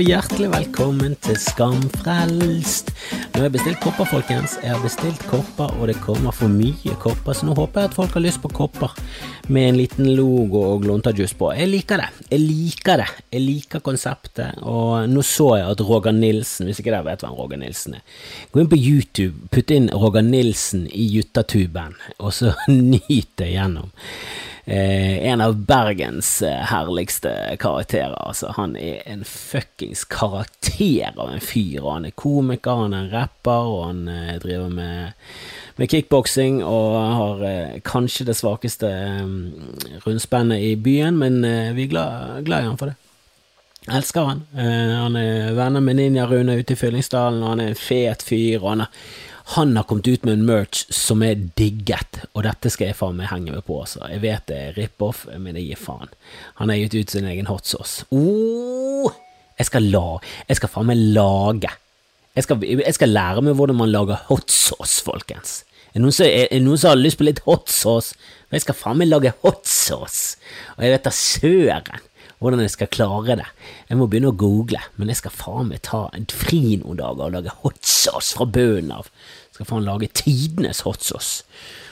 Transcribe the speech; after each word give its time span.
og 0.00 0.06
hjertelig 0.08 0.48
velkommen 0.48 1.12
til 1.20 1.36
Skamfrelst. 1.36 2.88
Nå 3.34 3.42
har 3.42 3.42
jeg 3.50 3.52
bestilt 3.58 3.80
kopper, 3.82 4.06
folkens. 4.08 4.54
Jeg 4.62 4.72
har 4.72 4.80
bestilt 4.80 5.20
kopper, 5.28 5.74
og 5.76 5.90
det 5.90 5.98
kommer 6.00 6.32
for 6.32 6.48
mye 6.48 6.94
kopper, 7.02 7.36
så 7.36 7.44
nå 7.44 7.52
håper 7.58 7.82
jeg 7.82 7.90
at 7.90 7.96
folk 7.98 8.16
har 8.16 8.24
lyst 8.24 8.40
på 8.40 8.48
kopper 8.56 8.94
med 9.52 9.66
en 9.66 9.76
liten 9.76 10.08
logo 10.16 10.62
og 10.70 10.86
glontajuice 10.86 11.36
på. 11.36 11.50
Jeg 11.58 11.68
liker 11.68 12.00
det. 12.00 12.08
Jeg 12.30 12.40
liker 12.40 13.02
det. 13.02 13.08
Jeg 13.28 13.44
liker 13.44 13.84
konseptet, 13.84 14.62
og 14.64 15.10
nå 15.10 15.24
så 15.26 15.50
jeg 15.58 15.68
at 15.74 15.84
Roger 15.84 16.16
Nilsen, 16.16 16.70
hvis 16.70 16.80
ikke 16.80 16.94
dere 16.94 17.10
vet 17.10 17.26
hvem 17.26 17.36
Roger 17.36 17.60
Nilsen 17.60 17.98
er, 18.00 18.20
gå 18.54 18.62
inn 18.62 18.72
på 18.72 18.80
YouTube, 18.80 19.50
putt 19.52 19.74
inn 19.76 19.92
Roger 19.92 20.24
Nilsen 20.24 20.88
i 20.88 21.10
Juttatuben, 21.18 21.98
og 22.16 22.32
så 22.38 22.54
nyt 22.72 23.34
det 23.42 23.52
gjennom. 23.52 23.92
Eh, 24.70 25.26
en 25.26 25.40
av 25.40 25.56
Bergens 25.56 26.42
eh, 26.42 26.54
herligste 26.54 27.56
karakterer. 27.58 28.14
Altså, 28.28 28.52
han 28.54 28.76
er 28.76 29.00
en 29.10 29.24
fuckings 29.26 30.04
karakter 30.04 31.16
av 31.16 31.32
en 31.32 31.42
fyr. 31.42 31.80
Og 31.80 31.88
han 31.96 32.06
er 32.06 32.14
komiker, 32.14 32.84
han 32.84 32.94
er 32.94 33.08
en 33.08 33.10
rapper, 33.10 33.66
og 33.66 33.80
han 33.88 34.04
eh, 34.06 34.36
driver 34.38 34.68
med, 34.70 35.16
med 35.74 35.90
kickboksing 35.90 36.60
og 36.62 36.94
har 37.18 37.42
kanskje 37.82 38.28
det 38.28 38.36
svakeste 38.38 38.92
eh, 38.94 39.32
rundspennet 40.06 40.62
i 40.62 40.76
byen, 40.78 41.18
men 41.18 41.42
vi 41.74 41.88
er 41.88 41.90
glad, 41.90 42.44
glad 42.46 42.62
i 42.62 42.68
han 42.70 42.78
for 42.78 42.92
det. 42.92 42.98
Elsker 43.90 44.28
han. 44.28 44.44
han 44.54 45.16
er 45.16 45.54
venner 45.56 45.82
med 45.82 45.96
Ninja 45.96 46.26
Rune 46.28 46.58
ute 46.60 46.76
i 46.76 46.78
Fyllingsdalen, 46.78 47.42
og 47.42 47.56
han 47.56 47.62
er 47.64 47.72
en 47.72 47.80
fet 47.80 48.22
fyr. 48.22 48.60
og 48.60 48.68
han 48.68 48.84
er 48.84 48.94
han 49.50 49.76
har 49.76 49.82
kommet 49.82 50.06
ut 50.06 50.24
med 50.24 50.36
en 50.36 50.44
merch 50.46 50.84
som 50.94 51.24
er 51.26 51.38
digget, 51.58 52.20
og 52.34 52.44
dette 52.46 52.70
skal 52.70 52.90
jeg 52.90 52.98
faen 53.00 53.16
meg 53.18 53.32
henge 53.32 53.50
meg 53.50 53.64
på. 53.66 53.80
Altså. 53.82 54.04
Jeg 54.12 54.22
vet 54.22 54.44
det 54.46 54.58
er 54.58 54.76
rip-off, 54.78 55.24
men 55.32 55.58
jeg 55.58 55.72
gir 55.72 55.80
faen. 55.80 56.12
Han 56.60 56.70
har 56.70 56.78
gitt 56.78 56.94
ut 56.94 57.14
sin 57.16 57.26
egen 57.26 57.50
hot 57.50 57.66
sauce. 57.66 58.06
Oh, 58.14 59.10
jeg 59.58 59.66
skal 59.68 59.88
la 59.92 60.20
Jeg 60.48 60.60
skal 60.60 60.70
faen 60.72 60.86
meg 60.92 61.02
lage. 61.16 61.72
Jeg 62.38 62.46
skal, 62.46 62.62
jeg 62.62 62.94
skal, 62.94 63.10
lære 63.10 63.42
meg 63.42 63.58
hvordan 63.58 63.80
man 63.80 63.90
lager 63.90 64.22
hot 64.28 64.54
sauce, 64.54 65.02
folkens. 65.02 65.64
Er 65.90 65.98
det 65.98 66.04
noen 66.04 66.14
som, 66.14 66.28
er, 66.30 66.46
er 66.46 66.62
noen 66.62 66.78
som 66.78 66.92
har 66.92 67.00
lyst 67.00 67.18
på 67.18 67.26
litt 67.26 67.42
hot 67.42 67.72
sauce? 67.74 68.14
Jeg 68.54 68.62
skal 68.62 68.78
faen 68.78 69.00
meg 69.02 69.10
lage 69.10 69.34
hot 69.42 69.66
sauce, 69.66 70.38
og 70.76 70.86
jeg 70.86 70.94
vet 70.94 71.08
da 71.08 71.14
søren 71.14 72.06
hvordan 72.40 72.62
jeg 72.64 72.72
skal 72.72 72.88
klare 72.92 73.36
det. 73.42 73.48
Jeg 73.90 74.00
må 74.00 74.08
begynne 74.08 74.32
å 74.32 74.38
google, 74.40 74.80
men 74.96 75.12
jeg 75.12 75.20
skal 75.20 75.34
faen 75.36 75.68
meg 75.70 75.82
ta 75.86 76.06
en 76.16 76.24
fri 76.32 76.78
noen 76.80 77.00
dager 77.00 77.28
og 77.28 77.36
lage 77.36 77.52
hot 77.62 77.84
sauce 77.84 78.32
fra 78.36 78.48
bunnen 78.48 78.94
av. 78.96 79.10
Jeg 79.50 79.58
skal 79.60 79.68
faen 79.74 79.88
lage 79.88 80.08
tidenes 80.22 80.80
hot 80.86 81.04
sauce. 81.04 81.44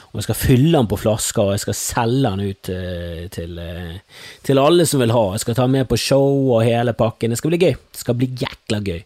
Og 0.09 0.17
jeg 0.17 0.25
skal 0.25 0.39
fylle 0.39 0.71
den 0.73 0.89
på 0.89 0.97
flasker, 0.97 1.43
og 1.45 1.53
jeg 1.53 1.63
skal 1.67 1.77
selge 1.77 2.31
den 2.31 2.49
ut 2.49 2.71
uh, 2.73 3.27
til, 3.29 3.59
uh, 3.61 4.23
til 4.47 4.61
alle 4.61 4.87
som 4.89 5.03
vil 5.03 5.13
ha. 5.13 5.25
Jeg 5.35 5.43
skal 5.45 5.59
ta 5.59 5.67
med 5.69 5.85
på 5.91 5.99
show 6.01 6.49
og 6.55 6.65
hele 6.65 6.95
pakken. 6.97 7.29
Det 7.29 7.37
skal 7.37 7.53
bli 7.53 7.61
gøy. 7.61 7.75
Det 7.93 8.01
skal 8.01 8.17
bli 8.17 8.31
jækla 8.41 8.81
gøy. 8.87 9.03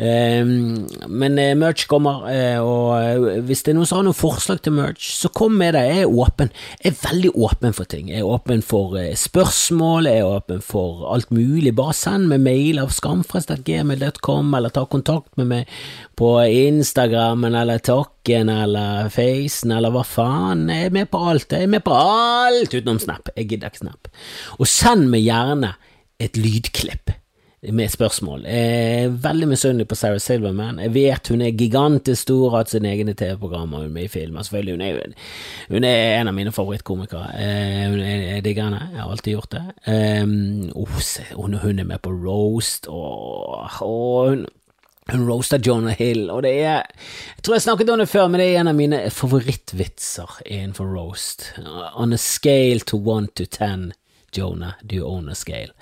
Ehm, 0.00 0.86
men 1.08 1.38
eh, 1.38 1.54
merch 1.58 1.86
kommer, 1.90 2.24
eh, 2.30 2.58
og 2.62 2.94
eh, 2.96 3.40
hvis 3.44 3.64
det 3.64 3.72
er 3.72 3.78
noen 3.78 3.88
som 3.88 4.00
har 4.00 4.06
noen 4.06 4.16
forslag 4.16 4.62
til 4.64 4.76
merch, 4.76 5.10
så 5.18 5.30
kom 5.34 5.56
med 5.60 5.76
det. 5.76 5.84
Jeg 5.88 6.04
er 6.06 6.16
åpen. 6.24 6.52
Jeg 6.82 6.94
er 6.94 7.00
veldig 7.02 7.32
åpen 7.48 7.76
for 7.76 7.90
ting. 7.90 8.08
Jeg 8.12 8.22
er 8.22 8.30
åpen 8.30 8.64
for 8.64 8.96
spørsmål, 9.18 10.08
jeg 10.08 10.22
er 10.22 10.30
åpen 10.30 10.64
for 10.64 11.06
alt 11.12 11.32
mulig. 11.34 11.74
Bare 11.78 11.96
send 11.96 12.30
meg 12.32 12.44
mail 12.44 12.80
av 12.82 12.92
skamfrest.gmail.com, 12.94 14.52
eller 14.58 14.74
ta 14.74 14.86
kontakt 14.90 15.36
med 15.40 15.50
meg 15.52 15.78
på 16.18 16.34
Instagrammen 16.46 17.56
eller 17.58 17.80
Takken 17.82 18.50
eller 18.52 19.08
Facen 19.12 19.72
eller 19.74 19.94
hva 19.94 20.04
faen. 20.06 20.68
Jeg 20.70 20.90
er 20.90 20.94
med 20.94 21.10
på 21.12 21.22
alt. 21.32 21.50
Jeg 21.50 21.66
er 21.66 21.72
med 21.72 21.84
på 21.86 21.96
alt 21.96 22.74
utenom 22.74 23.00
Snap. 23.02 23.32
Jeg 23.36 23.50
gidder 23.50 23.72
ikke 23.72 23.84
Snap. 23.84 24.12
Og 24.58 24.70
send 24.70 25.08
meg 25.12 25.26
gjerne 25.26 25.74
et 26.22 26.38
lydklipp 26.38 27.16
med 27.70 27.88
spørsmål. 27.88 28.42
Jeg 28.42 29.02
er 29.04 29.12
veldig 29.22 29.46
misunnelig 29.52 29.86
på 29.88 29.94
Sarah 29.94 30.18
Silverman. 30.20 30.80
Jeg 30.82 30.94
vet 30.94 31.28
hun 31.30 31.44
er 31.46 31.54
gigantisk 31.54 32.24
stor, 32.24 32.48
har 32.50 32.64
hatt 32.64 32.72
sine 32.72 32.90
egne 32.90 33.14
TV-programmer, 33.14 33.84
hun 33.84 33.86
er 33.86 33.94
med 33.94 34.08
i 34.08 34.10
filmer. 34.10 34.42
Selvfølgelig, 34.42 34.74
hun 34.74 34.82
er, 34.82 35.12
hun 35.68 35.86
er 35.86 36.16
en 36.16 36.30
av 36.32 36.34
mine 36.34 36.52
favorittkomikere. 36.52 37.28
Eh, 37.38 37.84
hun 37.92 38.00
er, 38.02 38.24
jeg 38.32 38.44
digger 38.48 38.66
henne, 38.66 38.88
jeg 38.90 39.02
har 39.02 39.14
alltid 39.14 39.36
gjort 39.36 39.54
det. 39.54 39.62
Um, 39.86 40.72
hun, 41.38 41.78
er 41.78 41.84
med 41.84 42.02
på 42.02 42.10
Roast, 42.10 42.90
og, 42.90 43.70
og 43.80 44.28
hun 44.30 44.44
hun 45.10 45.26
roaster 45.26 45.58
Jonah 45.58 45.96
Hill, 45.98 46.30
og 46.30 46.42
det 46.42 46.52
er 46.62 46.82
Jeg 47.36 47.42
tror 47.42 47.54
jeg 47.54 47.62
snakket 47.62 47.90
om 47.90 47.98
det 47.98 48.08
før, 48.08 48.28
men 48.28 48.40
det 48.40 48.46
er 48.48 48.60
en 48.60 48.70
av 48.70 48.76
mine 48.78 49.00
favorittvitser 49.10 50.38
innenfor 50.46 50.86
roast. 50.94 51.52
On 51.94 52.12
a 52.12 52.16
scale 52.16 52.80
to 52.80 52.96
one 52.96 53.26
to 53.34 53.44
ten 53.44 53.92
Jonah, 54.36 54.72
du 54.90 55.02
own 55.04 55.28
a 55.28 55.34
scale. 55.34 55.72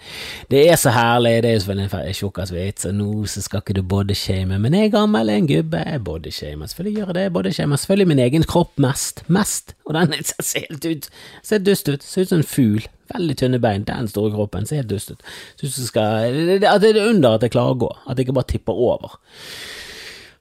Det 0.51 0.65
er 0.71 0.77
så 0.77 0.91
herlig, 0.91 1.43
det 1.43 1.51
er 1.51 1.55
jo 1.55 1.61
selvfølgelig 1.65 2.01
en 2.09 2.15
tjukkasvits, 2.19 2.87
og 2.89 2.95
nå 2.99 3.27
så 3.31 3.43
skal 3.45 3.63
ikke 3.63 3.77
du 3.79 3.83
bodyshame, 3.87 4.59
men 4.59 4.75
jeg 4.75 4.89
er 4.89 4.95
gammel, 4.95 5.31
jeg 5.31 5.39
er 5.39 5.43
en 5.45 5.51
gubbe, 5.51 5.83
jeg 5.87 6.05
bodyshamer, 6.05 6.71
selvfølgelig 6.71 6.97
gjør 6.99 7.13
jeg 7.13 7.19
det, 7.19 7.33
bodyshamer, 7.33 7.77
selvfølgelig 7.77 8.09
min 8.11 8.23
egen 8.27 8.47
kropp 8.51 8.73
mest, 8.83 9.23
mest, 9.29 9.77
og 9.87 9.95
den 9.95 10.17
ser 10.25 10.67
helt 10.67 10.87
ut, 10.87 11.11
ser 11.43 11.63
dust 11.63 11.89
ut, 11.89 12.03
ser 12.03 12.27
ut 12.27 12.33
som 12.33 12.43
en 12.43 12.49
fugl, 12.55 12.89
veldig 13.15 13.37
tynne 13.39 13.63
bein, 13.63 13.87
den 13.87 14.11
store 14.11 14.35
kroppen, 14.35 14.67
ser 14.67 14.83
helt 14.83 14.91
dust 14.91 15.15
ut, 15.15 15.23
synes 15.61 15.79
du 15.79 15.87
skal, 15.87 16.41
at 16.59 16.83
det 16.83 16.97
er 16.97 17.07
under 17.07 17.39
at 17.39 17.47
jeg 17.47 17.55
klarer 17.55 17.79
å 17.79 17.85
gå, 17.87 17.93
at 18.07 18.19
jeg 18.19 18.27
ikke 18.27 18.41
bare 18.41 18.51
tipper 18.51 18.83
over. 18.91 19.21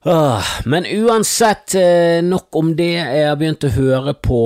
Åh, 0.09 0.51
men 0.65 0.85
uansett, 0.87 1.75
eh, 1.75 2.23
nok 2.23 2.55
om 2.55 2.71
det, 2.75 2.93
jeg 2.95 3.25
har 3.27 3.35
begynt 3.37 3.65
å 3.67 3.73
høre 3.75 4.13
på 4.15 4.39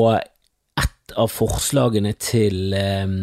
av 1.19 1.31
forslagene 1.34 2.13
til 2.22 2.74
um, 2.74 3.16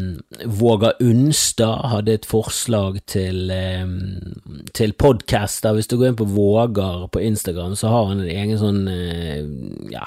Våga 0.60 0.92
Unstad 1.02 1.86
hadde 1.92 2.16
et 2.18 2.28
forslag 2.28 3.00
til, 3.10 3.50
um, 3.50 4.64
til 4.76 4.94
podcaster. 4.98 5.76
Hvis 5.76 5.90
du 5.90 5.96
går 5.98 6.12
inn 6.12 6.20
på 6.20 6.28
Vågar 6.30 7.08
på 7.12 7.22
Instagram, 7.24 7.76
så 7.78 7.92
har 7.92 8.10
han 8.12 8.24
en 8.24 8.32
egen 8.32 8.60
sånn 8.60 8.82
uh, 8.88 9.90
ja, 9.92 10.06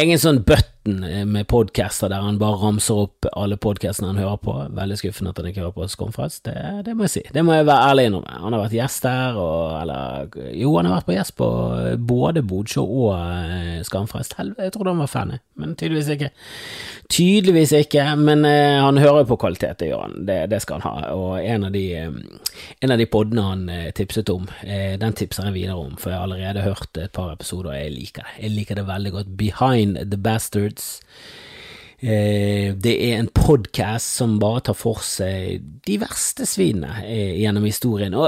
egen 0.00 0.20
sånn 0.22 0.44
bøtte 0.46 0.72
Eh, 0.84 1.24
med 1.24 1.46
podcaster 1.46 2.08
der 2.10 2.24
han 2.24 2.40
bare 2.40 2.58
ramser 2.58 3.04
opp 3.04 3.26
alle 3.38 3.54
podcastene 3.60 4.08
han 4.10 4.18
hører 4.18 4.38
på. 4.42 4.54
Veldig 4.74 4.96
skuffende 4.98 5.30
at 5.30 5.38
han 5.38 5.46
ikke 5.52 5.62
hører 5.62 5.76
på 5.76 5.86
Skomfrelst, 5.92 6.42
det, 6.48 6.56
det, 6.88 6.96
må 6.98 7.06
jeg 7.06 7.12
si. 7.12 7.22
Det 7.34 7.44
må 7.46 7.54
jeg 7.54 7.68
være 7.68 7.92
ærlig 7.92 8.06
innom. 8.10 8.24
Han 8.26 8.56
har 8.56 8.64
vært 8.64 8.74
gjest 8.80 9.06
der, 9.06 9.38
og 9.38 9.76
eller 9.78 10.40
Jo, 10.58 10.74
han 10.76 10.90
har 10.90 10.98
vært 10.98 11.10
på 11.10 11.16
gjest 11.16 11.36
på 11.38 11.50
både 12.08 12.42
Bodsjå 12.42 12.82
og 12.82 13.86
Skamfrelst. 13.86 14.34
Helvete, 14.40 14.66
Jeg 14.66 14.74
trodde 14.74 14.96
han 14.96 15.04
var 15.04 15.12
fan, 15.12 15.36
men 15.54 15.76
tydeligvis 15.78 16.10
ikke. 16.16 16.32
Tydeligvis 17.12 17.74
ikke, 17.76 18.06
men 18.16 18.46
uh, 18.48 18.80
han 18.86 19.00
hører 19.00 19.22
jo 19.22 19.30
på 19.34 19.38
kvalitet, 19.44 19.76
det 19.82 19.90
gjør 19.90 20.06
han. 20.06 20.16
Det, 20.28 20.38
det, 20.48 20.62
skal 20.64 20.80
han 20.80 20.86
ha. 20.86 21.12
Og 21.12 21.36
en 21.44 21.68
av 21.68 21.74
de, 21.74 21.84
um, 22.08 22.18
en 22.80 22.94
av 22.94 23.02
de 23.02 23.08
podene 23.12 23.44
han 23.44 23.68
uh, 23.68 23.90
tipset 23.96 24.32
om, 24.32 24.48
den 24.62 25.16
tipser 25.18 25.50
jeg 25.50 25.58
videre 25.58 25.76
om, 25.76 25.94
for 26.00 26.12
jeg 26.12 26.18
har 26.18 26.26
allerede 26.26 26.64
hørt 26.64 26.96
et 26.96 27.12
par 27.12 27.34
episoder, 27.34 27.74
og 27.74 27.78
jeg 27.78 27.94
liker 27.98 28.26
det. 28.26 28.36
Jeg 28.46 28.56
liker 28.56 28.80
det 28.80 28.88
veldig 28.88 29.16
godt. 29.18 29.32
Behind 29.42 30.00
the 30.08 30.20
Bastards. 30.20 31.02
Eh, 32.02 32.74
det 32.74 32.92
er 32.98 33.20
en 33.20 33.28
podkast 33.30 34.16
som 34.18 34.40
bare 34.42 34.64
tar 34.66 34.74
for 34.74 35.04
seg 35.06 35.62
de 35.86 36.00
verste 36.02 36.48
svinene 36.50 37.04
eh, 37.06 37.36
gjennom 37.38 37.68
historien. 37.68 38.16
Og 38.18 38.26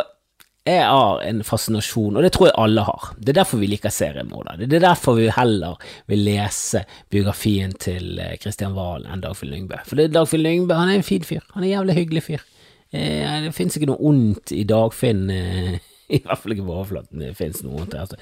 jeg 0.65 0.85
har 0.89 1.19
en 1.21 1.43
fascinasjon, 1.45 2.17
og 2.17 2.25
det 2.25 2.31
tror 2.33 2.49
jeg 2.49 2.57
alle 2.63 2.85
har. 2.87 3.09
Det 3.19 3.35
er 3.35 3.41
derfor 3.43 3.61
vi 3.61 3.69
liker 3.69 3.93
seriemordere. 3.93 4.65
Det 4.65 4.79
er 4.79 4.87
derfor 4.87 5.19
vi 5.19 5.27
heller 5.29 5.77
vil 6.09 6.23
lese 6.25 6.87
biografien 7.13 7.75
til 7.77 8.17
Kristian 8.41 8.73
eh, 8.73 8.79
Valen 8.79 9.11
enn 9.13 9.25
Dagfinn 9.25 9.53
Lyngbø. 9.53 9.83
For 9.85 10.01
Dagfinn 10.01 10.45
Lyngbø 10.45 10.79
han 10.79 10.95
er 10.95 11.03
en 11.03 11.05
fin 11.05 11.27
fyr. 11.27 11.45
Han 11.53 11.63
er 11.63 11.69
en 11.69 11.75
jævlig 11.75 11.99
hyggelig 11.99 12.25
fyr. 12.31 12.47
Det 12.95 13.53
finnes 13.57 13.77
ikke 13.77 13.91
noe 13.91 14.09
ondt 14.09 14.55
i 14.55 14.63
Dagfinn, 14.71 15.27
i 16.17 16.23
hvert 16.25 16.41
fall 16.41 16.57
ikke 16.57 16.65
på 16.65 16.79
overflaten. 16.79 17.21
Det 17.21 17.37
finnes 17.37 17.61
noe 17.67 17.83
ondt. 17.83 17.99
Altså. 18.01 18.17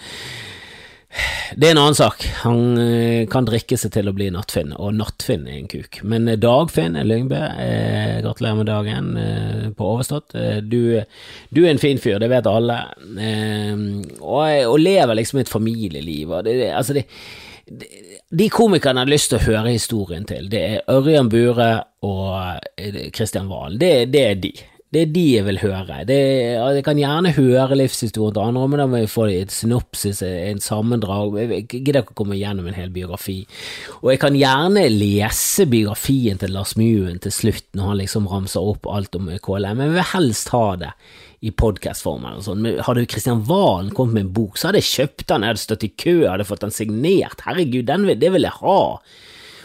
Det 1.56 1.69
er 1.69 1.75
en 1.75 1.81
annen 1.82 1.97
sak. 1.97 2.25
Han 2.43 2.79
eh, 2.81 3.26
kan 3.31 3.44
drikke 3.44 3.76
seg 3.76 3.93
til 3.93 4.09
å 4.09 4.14
bli 4.17 4.31
Nattfinn, 4.32 4.73
og 4.73 4.94
Nattfinn 4.97 5.44
er 5.44 5.59
en 5.59 5.69
kuk. 5.69 6.00
Men 6.09 6.31
eh, 6.31 6.38
Dagfinn 6.41 6.97
Lyngbø, 6.97 7.41
eh, 7.61 8.17
gratulerer 8.25 8.59
med 8.62 8.70
dagen 8.70 9.11
eh, 9.20 9.69
på 9.76 9.91
overstått. 9.93 10.37
Eh, 10.38 10.59
du, 10.64 11.03
du, 11.53 11.62
er 11.64 11.75
en 11.75 11.82
fin 11.82 12.00
fyr, 12.00 12.19
det 12.23 12.31
vet 12.32 12.49
alle, 12.49 12.79
eh, 13.20 13.85
og, 14.20 14.41
og, 14.41 14.79
lever 14.81 15.20
liksom 15.20 15.43
et 15.43 15.53
familieliv. 15.53 16.32
Og 16.32 16.49
det, 16.49 16.56
altså 16.73 16.97
det, 16.97 17.05
de 18.32 18.49
komikerne 18.53 19.03
jeg 19.03 19.11
har 19.11 19.12
lyst 19.12 19.32
til 19.32 19.41
å 19.41 19.47
høre 19.50 19.76
historien 19.76 20.25
til, 20.29 20.49
det 20.53 20.62
er 20.64 20.93
Ørjan 20.93 21.29
Bure 21.32 21.73
og 22.09 22.70
Kristian 23.12 23.53
Valen. 23.53 23.81
Det, 23.81 23.94
det 24.12 24.29
er 24.31 24.41
de. 24.41 24.56
Det 24.92 25.06
er 25.06 25.12
de 25.14 25.22
jeg 25.24 25.44
vil 25.46 25.60
høre. 25.62 26.02
Det, 26.04 26.16
jeg 26.76 26.82
kan 26.84 26.98
gjerne 27.00 27.30
høre 27.32 27.78
livshistorien 27.80 28.34
til 28.36 28.42
andre, 28.44 28.66
men 28.68 28.82
da 28.82 28.84
må 28.92 28.98
jeg 29.00 29.08
få 29.08 29.24
et 29.32 29.54
synopsis, 29.54 30.20
en 30.20 30.60
sammendrag. 30.60 31.38
Jeg 31.40 31.64
gidder 31.70 32.02
ikke 32.02 32.12
å 32.12 32.18
komme 32.20 32.36
gjennom 32.36 32.68
en 32.68 32.76
hel 32.76 32.92
biografi. 32.92 33.38
Og 34.02 34.10
jeg 34.12 34.20
kan 34.20 34.36
gjerne 34.36 34.84
lese 34.92 35.64
biografien 35.72 36.36
til 36.42 36.52
Lars 36.52 36.76
Mjuen 36.76 37.22
til 37.24 37.32
slutt, 37.32 37.70
når 37.72 37.88
han 37.88 38.00
liksom 38.02 38.28
ramser 38.28 38.68
opp 38.74 38.90
alt 38.92 39.16
om 39.16 39.32
KLM, 39.32 39.80
men 39.80 39.88
jeg 39.88 39.96
vil 39.96 40.10
helst 40.12 40.52
ha 40.52 40.64
det 40.84 40.92
i 41.42 41.50
podkastform 41.56 42.28
eller 42.28 42.44
sånn. 42.44 42.68
Hadde 42.84 43.08
Kristian 43.08 43.40
Valen 43.48 43.94
kommet 43.96 44.18
med 44.18 44.26
en 44.26 44.34
bok, 44.36 44.60
så 44.60 44.68
hadde 44.68 44.84
jeg 44.84 44.92
kjøpt 44.92 45.24
den, 45.32 45.42
jeg 45.42 45.54
hadde 45.54 45.64
stått 45.64 45.88
i 45.88 45.94
kø, 45.96 46.18
jeg 46.20 46.30
hadde 46.34 46.46
fått 46.52 46.68
den 46.68 46.76
signert. 46.76 47.48
Herregud, 47.48 47.88
den, 47.88 48.10
det 48.20 48.36
vil 48.36 48.44
jeg 48.44 48.60
ha. 48.60 48.80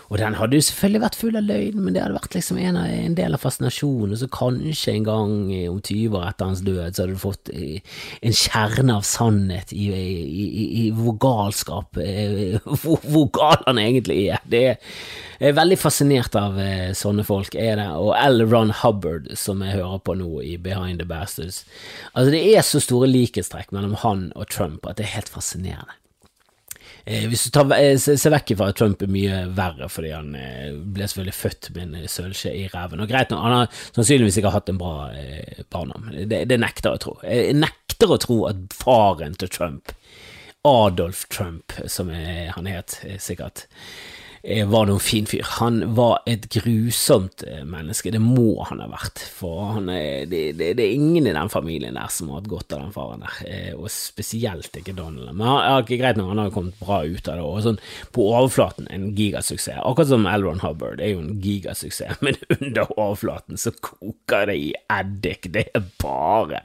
Og 0.07 0.19
den 0.21 0.37
hadde 0.39 0.55
jo 0.55 0.63
selvfølgelig 0.63 1.01
vært 1.03 1.17
full 1.19 1.35
av 1.35 1.47
løgn, 1.47 1.81
men 1.83 1.95
det 1.95 2.01
hadde 2.03 2.15
vært 2.15 2.35
liksom 2.37 2.59
en, 2.61 2.77
av, 2.79 2.87
en 2.87 3.17
del 3.17 3.35
av 3.35 3.41
fascinasjonen. 3.43 4.13
og 4.15 4.21
Så 4.21 4.29
kanskje 4.31 4.93
en 4.93 5.07
gang 5.07 5.33
om 5.67 5.81
20 5.81 6.15
år 6.15 6.29
etter 6.29 6.51
hans 6.51 6.63
død, 6.63 6.95
så 6.95 7.03
hadde 7.03 7.17
du 7.17 7.21
fått 7.21 7.51
eh, 7.51 7.97
en 8.21 8.37
kjerne 8.39 8.95
av 8.95 9.03
sannhet 9.07 9.73
i, 9.75 9.89
i, 9.91 10.45
i, 10.45 10.65
i 10.83 10.85
hvor 10.95 11.17
galskap 11.19 11.99
eh, 11.99 12.55
hvor, 12.85 13.03
hvor, 13.03 13.27
gal 13.35 13.59
han 13.65 13.83
egentlig 13.83 14.21
er. 14.31 14.43
Det 14.47 14.63
er, 14.71 14.97
jeg 15.41 15.51
er 15.51 15.59
veldig 15.59 15.79
fascinert 15.81 16.39
av 16.39 16.55
eh, 16.63 16.95
sånne 16.97 17.27
folk, 17.27 17.59
er 17.59 17.75
det. 17.81 17.91
Og 17.99 18.15
L. 18.15 18.45
Ron 18.47 18.71
Hubbard, 18.79 19.27
som 19.35 19.63
jeg 19.65 19.75
hører 19.75 20.01
på 20.07 20.15
nå 20.17 20.31
i 20.39 20.55
Behind 20.55 21.03
the 21.03 21.09
Bastards. 21.09 21.65
Altså, 22.13 22.31
det 22.31 22.45
er 22.55 22.63
så 22.63 22.79
store 22.83 23.11
likhetstrekk 23.11 23.75
mellom 23.75 23.99
han 24.05 24.29
og 24.39 24.47
Trump 24.55 24.87
at 24.87 25.01
det 25.01 25.09
er 25.09 25.17
helt 25.19 25.35
fascinerende. 25.35 25.99
Eh, 27.07 27.23
hvis 27.31 27.45
du 27.45 27.51
tar, 27.55 27.71
eh, 27.71 27.95
ser 27.95 28.33
vekk 28.33 28.51
fra 28.59 28.67
at 28.67 28.75
Trump 28.75 29.01
er 29.01 29.11
mye 29.11 29.35
verre 29.55 29.87
fordi 29.87 30.09
han 30.11 30.33
eh, 30.35 30.73
ble 30.75 31.07
selvfølgelig 31.07 31.35
født 31.37 31.69
med 31.77 31.85
en 31.85 32.09
sølvskje 32.11 32.51
i 32.51 32.65
ræven. 32.73 32.99
Og 32.99 33.07
greit 33.07 33.31
han 33.31 33.55
har 33.55 33.71
sannsynligvis 33.95 34.41
ikke 34.41 34.51
hatt 34.51 34.71
en 34.73 34.81
bra 34.81 35.07
barndom, 35.71 36.09
det, 36.17 36.43
det, 36.51 36.59
nekter 36.59 36.91
jeg 36.91 36.99
å 36.99 37.03
tro. 37.05 37.15
Jeg 37.23 37.55
nekter 37.61 38.11
å 38.11 38.19
tro 38.19 38.41
at 38.49 38.59
faren 38.75 39.39
til 39.39 39.51
Trump, 39.53 39.95
Adolf 40.67 41.23
Trump, 41.31 41.71
som 41.87 42.11
han 42.11 42.67
het 42.67 42.99
sikkert, 43.23 43.69
var 44.47 44.85
noen 44.87 45.01
fin 45.03 45.25
fyr. 45.27 45.43
Han 45.59 45.81
var 45.97 46.21
et 46.29 46.45
grusomt 46.53 47.43
eh, 47.43 47.63
menneske, 47.67 48.13
det 48.15 48.21
må 48.23 48.63
han 48.69 48.79
ha 48.79 48.87
vært. 48.87 49.19
For 49.19 49.81
er, 49.91 50.23
det, 50.29 50.53
det, 50.55 50.69
det, 50.79 50.85
er 50.85 50.95
ingen 50.95 51.27
i 51.27 51.33
den 51.35 51.51
familien 51.51 51.97
der 51.99 52.07
som 52.13 52.29
har 52.31 52.39
hatt 52.39 52.47
godt 52.51 52.75
av 52.77 52.85
den 52.85 52.93
faren 52.95 53.25
der, 53.25 53.41
eh, 53.49 53.73
og 53.75 53.91
spesielt 53.91 54.79
ikke 54.79 54.95
Donald. 54.95 55.33
Men 55.33 55.49
han, 55.49 55.59
ja, 55.65 55.81
ikke 55.83 55.99
greit 55.99 56.19
nok, 56.19 56.31
han 56.31 56.41
har 56.45 56.53
kommet 56.55 56.79
bra 56.79 57.01
ut 57.03 57.27
av 57.27 57.41
det, 57.41 57.43
og 57.43 57.65
sånn 57.65 57.81
på 58.15 58.29
overflaten 58.29 58.87
en 58.93 59.09
gigasuksess. 59.17 59.81
Akkurat 59.81 60.13
som 60.13 60.29
Elron 60.31 60.63
Hubbard 60.63 61.03
er 61.03 61.11
jo 61.11 61.25
en 61.25 61.43
gigasuksess, 61.43 62.21
men 62.25 62.39
under 62.55 62.87
overflaten 62.95 63.59
så 63.59 63.75
koker 63.75 64.47
det 64.53 64.57
i 64.63 64.71
eddik. 64.95 65.51
Det 65.51 65.67
er 65.75 65.91
bare 65.99 66.63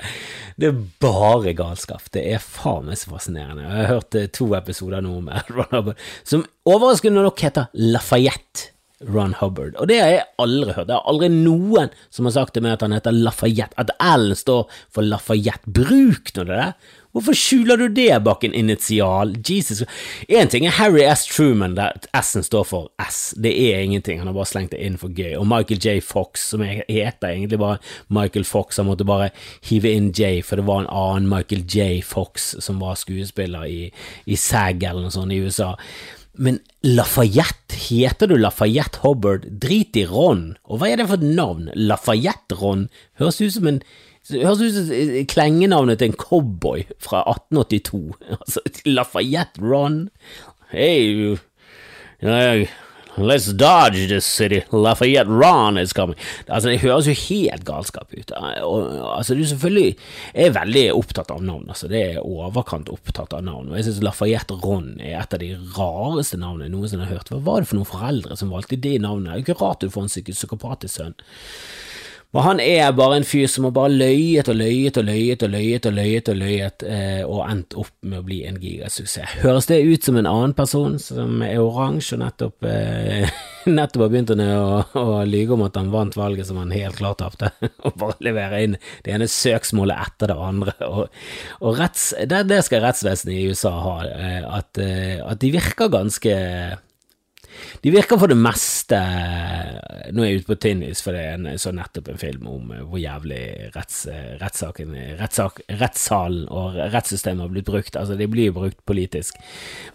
Det 0.54 0.70
er 0.70 0.80
bare 1.02 1.56
galskap. 1.58 2.06
Det 2.14 2.22
er 2.30 2.42
faen 2.42 2.86
meg 2.86 3.00
så 3.00 3.10
fascinerende. 3.10 3.66
Jeg 3.66 3.74
har 3.74 3.94
hørt 3.96 4.20
to 4.38 4.52
episoder 4.54 5.02
nå 5.02 5.18
med 5.26 5.40
Elron 5.42 5.74
Hubbard 5.74 6.08
som 6.22 6.46
overraskende 6.68 7.24
nok 7.24 7.40
heter 7.42 7.71
Lafayette 7.74 8.72
Ron 9.08 9.34
Hubbard. 9.40 9.74
Og 9.76 9.88
det 9.90 9.98
har 10.00 10.10
jeg 10.12 10.26
aldri 10.42 10.74
hørt. 10.76 10.88
Det 10.88 10.96
er 10.96 11.10
aldri 11.10 11.28
noen 11.32 11.92
som 12.10 12.28
har 12.28 12.36
sagt 12.36 12.54
til 12.56 12.64
meg 12.64 12.76
at 12.76 12.84
han 12.86 12.94
heter 12.94 13.14
Lafayette, 13.16 13.74
at 13.80 13.94
L 13.98 14.34
står 14.38 14.66
for 14.92 15.06
Lafayette. 15.06 15.66
Bruk 15.66 16.34
nå 16.36 16.46
det! 16.50 16.72
Hvorfor 17.12 17.36
skjuler 17.36 17.76
du 17.76 17.90
det 17.92 18.22
bak 18.24 18.44
en 18.46 18.54
initial? 18.56 19.34
Jesus. 19.44 19.82
Én 20.32 20.48
ting 20.48 20.64
er 20.64 20.72
Harry 20.78 21.02
S. 21.04 21.26
Truman, 21.28 21.74
der 21.76 21.98
S-en 22.16 22.46
står 22.46 22.64
for 22.64 22.88
S. 23.04 23.34
Det 23.36 23.52
er 23.52 23.82
ingenting, 23.82 24.22
han 24.22 24.30
har 24.30 24.36
bare 24.38 24.48
slengt 24.48 24.72
det 24.72 24.80
inn 24.80 24.96
for 24.96 25.12
gøy. 25.12 25.34
Og 25.36 25.44
Michael 25.44 25.82
J. 25.82 25.98
Fox, 26.00 26.46
som 26.54 26.64
jeg 26.64 26.86
heter 26.88 27.34
egentlig 27.34 27.60
bare 27.60 27.82
Michael 28.08 28.48
Fox, 28.48 28.80
han 28.80 28.88
måtte 28.88 29.04
bare 29.04 29.28
hive 29.68 29.92
inn 29.92 30.08
J, 30.16 30.40
for 30.40 30.56
det 30.56 30.64
var 30.70 30.86
en 30.86 30.88
annen 30.88 31.28
Michael 31.28 31.66
J. 31.68 32.00
Fox 32.00 32.54
som 32.64 32.80
var 32.80 32.96
skuespiller 32.96 33.68
i, 33.68 33.92
i 34.24 34.40
SAG 34.40 34.80
eller 34.80 35.04
noe 35.04 35.12
sånt 35.12 35.36
i 35.36 35.42
USA. 35.44 35.74
Men 36.34 36.60
Lafayette, 36.82 37.76
heter 37.76 38.30
du 38.30 38.36
Lafayette 38.40 39.02
Hubbard? 39.02 39.44
Drit 39.60 39.96
i 40.00 40.06
Ron. 40.08 40.54
Og 40.64 40.80
hva 40.80 40.88
er 40.88 41.02
det 41.02 41.08
for 41.10 41.20
et 41.20 41.34
navn? 41.36 41.68
Lafayette-Ron? 41.76 42.88
Høres 43.20 43.40
ut 43.42 43.58
som 43.58 43.68
en 43.68 43.82
Høres 44.30 44.60
ut 44.62 44.76
som 44.76 44.90
klengenavnet 45.26 45.98
til 45.98 46.12
en 46.12 46.18
cowboy 46.18 46.84
fra 47.02 47.24
1882. 47.26 48.14
Altså, 48.38 48.62
Lafayette 48.86 49.60
Ron. 49.60 50.04
Hei, 50.70 51.34
Let's 53.18 53.52
dodge 53.52 54.08
this 54.08 54.24
city, 54.24 54.62
Lafayette 54.72 55.28
Ron 55.28 55.76
is 55.76 55.92
coming. 55.92 56.16
Altså, 56.48 56.70
Det 56.70 56.80
høres 56.80 57.06
jo 57.06 57.12
helt 57.12 57.64
galskap 57.64 58.08
ut. 58.16 58.32
Altså, 58.32 59.34
du 59.36 59.44
selvfølgelig 59.44 59.96
er 60.34 60.54
veldig 60.56 60.86
opptatt 60.96 61.30
av 61.30 61.42
navn, 61.44 61.66
altså. 61.68 61.90
Det 61.92 62.00
er 62.14 62.24
overkant 62.24 62.88
opptatt 62.88 63.34
av 63.36 63.44
navn. 63.44 63.68
Og 63.68 63.76
jeg 63.76 63.84
synes 63.90 64.02
Lafayette 64.06 64.56
Ron 64.64 64.96
er 64.98 65.20
et 65.20 65.36
av 65.36 65.44
de 65.44 65.52
rareste 65.76 66.40
navnene 66.40 66.70
jeg 66.70 66.76
noensinne 66.76 67.04
har 67.04 67.18
hørt. 67.18 67.28
Hva 67.28 67.42
var 67.44 67.60
det 67.60 67.68
for 67.68 67.80
noen 67.80 67.92
foreldre 67.92 68.38
som 68.40 68.54
valgte 68.54 68.80
de 68.80 68.96
navnene? 68.96 69.36
Det 69.36 69.42
er 69.42 69.46
ikke 69.46 69.60
rart 69.60 69.84
du 69.84 69.92
får 69.92 70.08
en 70.08 70.32
psykopatisk 70.32 70.96
sønn. 70.96 71.16
Og 72.32 72.40
han 72.46 72.60
er 72.64 72.94
bare 72.96 73.18
en 73.20 73.26
fyr 73.28 73.44
som 73.50 73.66
har 73.66 73.74
bare 73.76 73.92
løyet 73.92 74.48
og 74.48 74.56
løyet 74.56 74.96
og 74.96 75.04
løyet 75.04 75.42
og 75.44 75.50
løyet 75.52 75.88
og 75.88 75.96
løyet 75.98 76.30
og 76.32 76.38
løyet, 76.40 76.84
eh, 76.88 77.20
og 77.26 77.42
endt 77.44 77.76
opp 77.76 77.92
med 78.00 78.22
å 78.22 78.24
bli 78.24 78.38
en 78.48 78.56
gigasuksess. 78.60 79.34
Høres 79.42 79.68
det 79.68 79.82
ut 79.84 80.08
som 80.08 80.16
en 80.16 80.28
annen 80.30 80.54
person 80.56 80.96
som 81.02 81.42
er 81.44 81.60
oransje 81.60 82.16
og 82.16 82.22
nettopp, 82.22 82.64
eh, 82.64 83.28
nettopp 83.78 84.06
har 84.06 84.14
begynt 84.14 84.32
å, 84.32 84.38
å, 84.96 85.04
lyge 85.28 85.52
om 85.58 85.66
at 85.66 85.76
han 85.76 85.92
vant 85.92 86.16
valget 86.16 86.48
som 86.48 86.62
han 86.62 86.72
helt 86.72 86.96
klart 86.96 87.20
tapte, 87.20 87.52
og 87.84 87.98
bare 88.00 88.16
levere 88.24 88.62
inn 88.64 88.78
det 89.04 89.12
ene 89.12 89.28
søksmålet 89.28 90.00
etter 90.06 90.32
det 90.32 90.38
andre. 90.48 90.76
Og, 90.88 91.20
og 91.60 91.82
retts, 91.82 92.14
det, 92.16 92.46
det, 92.48 92.62
skal 92.64 92.86
rettsvesenet 92.86 93.34
i 93.36 93.44
USA 93.52 93.74
ha, 93.76 93.98
eh, 94.08 94.40
at, 94.48 94.80
eh, 94.80 95.20
at 95.20 95.44
de 95.44 95.52
virker 95.52 95.92
ganske 95.92 96.38
de 97.82 97.90
virker 97.90 98.18
for 98.20 98.30
det 98.30 98.38
meste 98.38 98.98
Nå 100.12 100.24
er 100.24 100.28
jeg 100.28 100.42
ute 100.42 100.50
på 100.50 100.58
Tinnis, 100.60 101.00
for 101.04 101.16
det 101.16 101.22
er 101.24 101.60
så 101.60 101.72
nettopp 101.74 102.10
en 102.12 102.20
film 102.20 102.48
om 102.50 102.72
eh, 102.74 102.82
hvor 102.84 103.00
jævlig 103.00 103.40
eh, 103.40 103.70
rettssaken, 103.72 104.94
rettssak, 105.20 105.62
rettssalen 105.80 106.48
og 106.52 106.76
rettssystemet 106.92 107.46
har 107.46 107.52
blitt 107.52 107.68
brukt. 107.68 107.96
Altså, 107.96 108.16
de 108.18 108.28
blir 108.30 108.50
jo 108.50 108.56
brukt 108.58 108.80
politisk. 108.88 109.38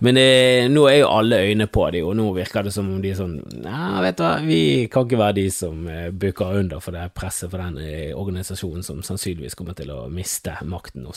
Men 0.04 0.18
det, 0.18 0.27
nå 0.74 0.88
er 0.89 1.01
jo 1.01 1.12
alle 1.12 1.42
øyne 1.45 1.68
på 1.69 1.86
dem, 1.94 2.07
og 2.07 2.18
nå 2.18 2.27
virker 2.38 2.65
det 2.65 2.74
som 2.74 2.89
om 2.92 3.01
de 3.04 3.12
er 3.13 3.19
sånn 3.19 3.36
Ja, 3.65 4.01
vet 4.03 4.18
du 4.18 4.24
hva, 4.25 4.33
vi 4.45 4.62
kan 4.92 5.06
ikke 5.06 5.21
være 5.21 5.38
de 5.39 5.45
som 5.53 5.86
eh, 5.92 6.10
bukker 6.10 6.62
under 6.63 6.81
for 6.83 6.98
det 6.98 7.10
presset 7.18 7.51
for 7.51 7.62
den 7.62 7.77
organisasjonen 8.18 8.86
som 8.86 9.03
sannsynligvis 9.06 9.57
kommer 9.57 9.77
til 9.77 9.92
å 9.94 10.07
miste 10.12 10.56
makten 10.68 11.06
nå. 11.06 11.13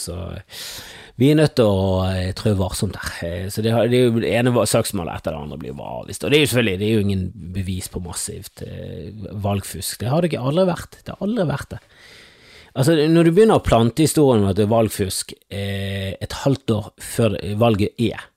Vi 1.21 1.31
er 1.31 1.41
nødt 1.41 1.57
til 1.59 1.69
å 1.69 2.05
trø 2.37 2.55
varsomt 2.59 2.97
der. 2.97 3.49
Så 3.53 3.65
det, 3.65 3.73
det, 3.93 4.03
det 4.23 4.35
ene 4.35 4.53
saksmålet 4.69 5.19
etter 5.19 5.35
det 5.35 5.43
andre 5.45 5.59
blir 5.61 5.77
bare 5.77 6.03
avvist. 6.03 6.25
Og 6.31 6.35
det 6.35 6.39
er 6.39 6.45
jo 6.45 6.49
selvfølgelig 6.53 6.79
det 6.79 6.87
er 6.87 6.93
jo 6.95 7.03
ingen 7.03 7.23
bevis 7.51 7.89
på 7.91 7.99
massivt 8.05 8.61
eh, 8.63 9.09
valgfusk. 9.43 9.99
Det 9.99 10.13
har 10.13 10.23
det 10.23 10.31
ikke 10.31 10.43
aldri 10.47 10.65
vært. 10.69 11.01
Det 11.03 11.11
har 11.11 11.25
aldri 11.27 11.47
vært 11.49 11.73
det. 11.73 11.79
Altså, 12.79 12.95
når 13.11 13.27
du 13.27 13.31
begynner 13.35 13.59
å 13.59 13.65
plante 13.67 14.07
historien 14.07 14.45
om 14.45 14.53
at 14.53 14.61
det 14.61 14.69
er 14.69 14.71
valgfusk 14.71 15.35
eh, 15.51 16.13
et 16.23 16.37
halvt 16.45 16.77
år 16.77 16.87
før 17.03 17.35
valget 17.59 17.99
er, 17.99 18.30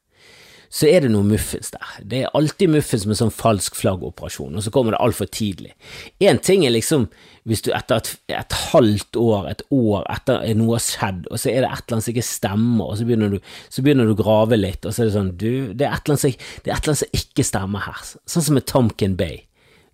så 0.74 0.88
er 0.90 1.04
det 1.06 1.12
noe 1.14 1.26
muffins 1.28 1.70
der. 1.74 1.90
Det 2.02 2.24
er 2.24 2.34
alltid 2.34 2.72
muffins 2.74 3.06
med 3.06 3.20
sånn 3.20 3.34
falsk 3.34 3.78
flaggoperasjon, 3.78 4.56
og 4.58 4.66
så 4.66 4.74
kommer 4.74 4.96
det 4.96 5.04
altfor 5.06 5.30
tidlig. 5.30 5.76
Én 6.24 6.42
ting 6.42 6.66
er 6.66 6.74
liksom 6.74 7.06
hvis 7.50 7.62
du 7.66 7.74
etter 7.76 8.00
et, 8.00 8.10
et, 8.32 8.56
halvt 8.72 9.18
år, 9.20 9.48
et 9.52 9.64
år 9.76 10.06
etter 10.14 10.46
noe 10.56 10.78
har 10.78 10.84
skjedd, 10.84 11.26
og 11.28 11.42
så 11.42 11.52
er 11.52 11.64
det 11.64 11.70
et 11.70 11.82
eller 11.84 11.98
annet 11.98 12.06
som 12.06 12.14
ikke 12.14 12.26
stemmer, 12.26 12.86
og 12.86 13.00
så 13.00 13.08
begynner, 13.08 13.34
du, 13.36 13.56
så 13.68 13.84
begynner 13.84 14.08
du 14.08 14.14
å 14.16 14.22
grave 14.22 14.60
litt, 14.60 14.86
og 14.88 14.96
så 14.96 15.04
er 15.04 15.10
det 15.10 15.16
sånn 15.18 15.34
du, 15.36 15.50
det 15.76 15.88
er 15.88 15.98
et 15.98 16.08
eller 16.08 16.16
annet 16.16 16.24
som, 16.24 16.70
annet 16.78 17.02
som 17.02 17.18
ikke 17.20 17.48
stemmer 17.48 17.84
her. 17.90 18.06
Sånn 18.32 18.48
som 18.48 18.58
med 18.58 18.68
Tomkin 18.72 19.18
Bay. 19.20 19.44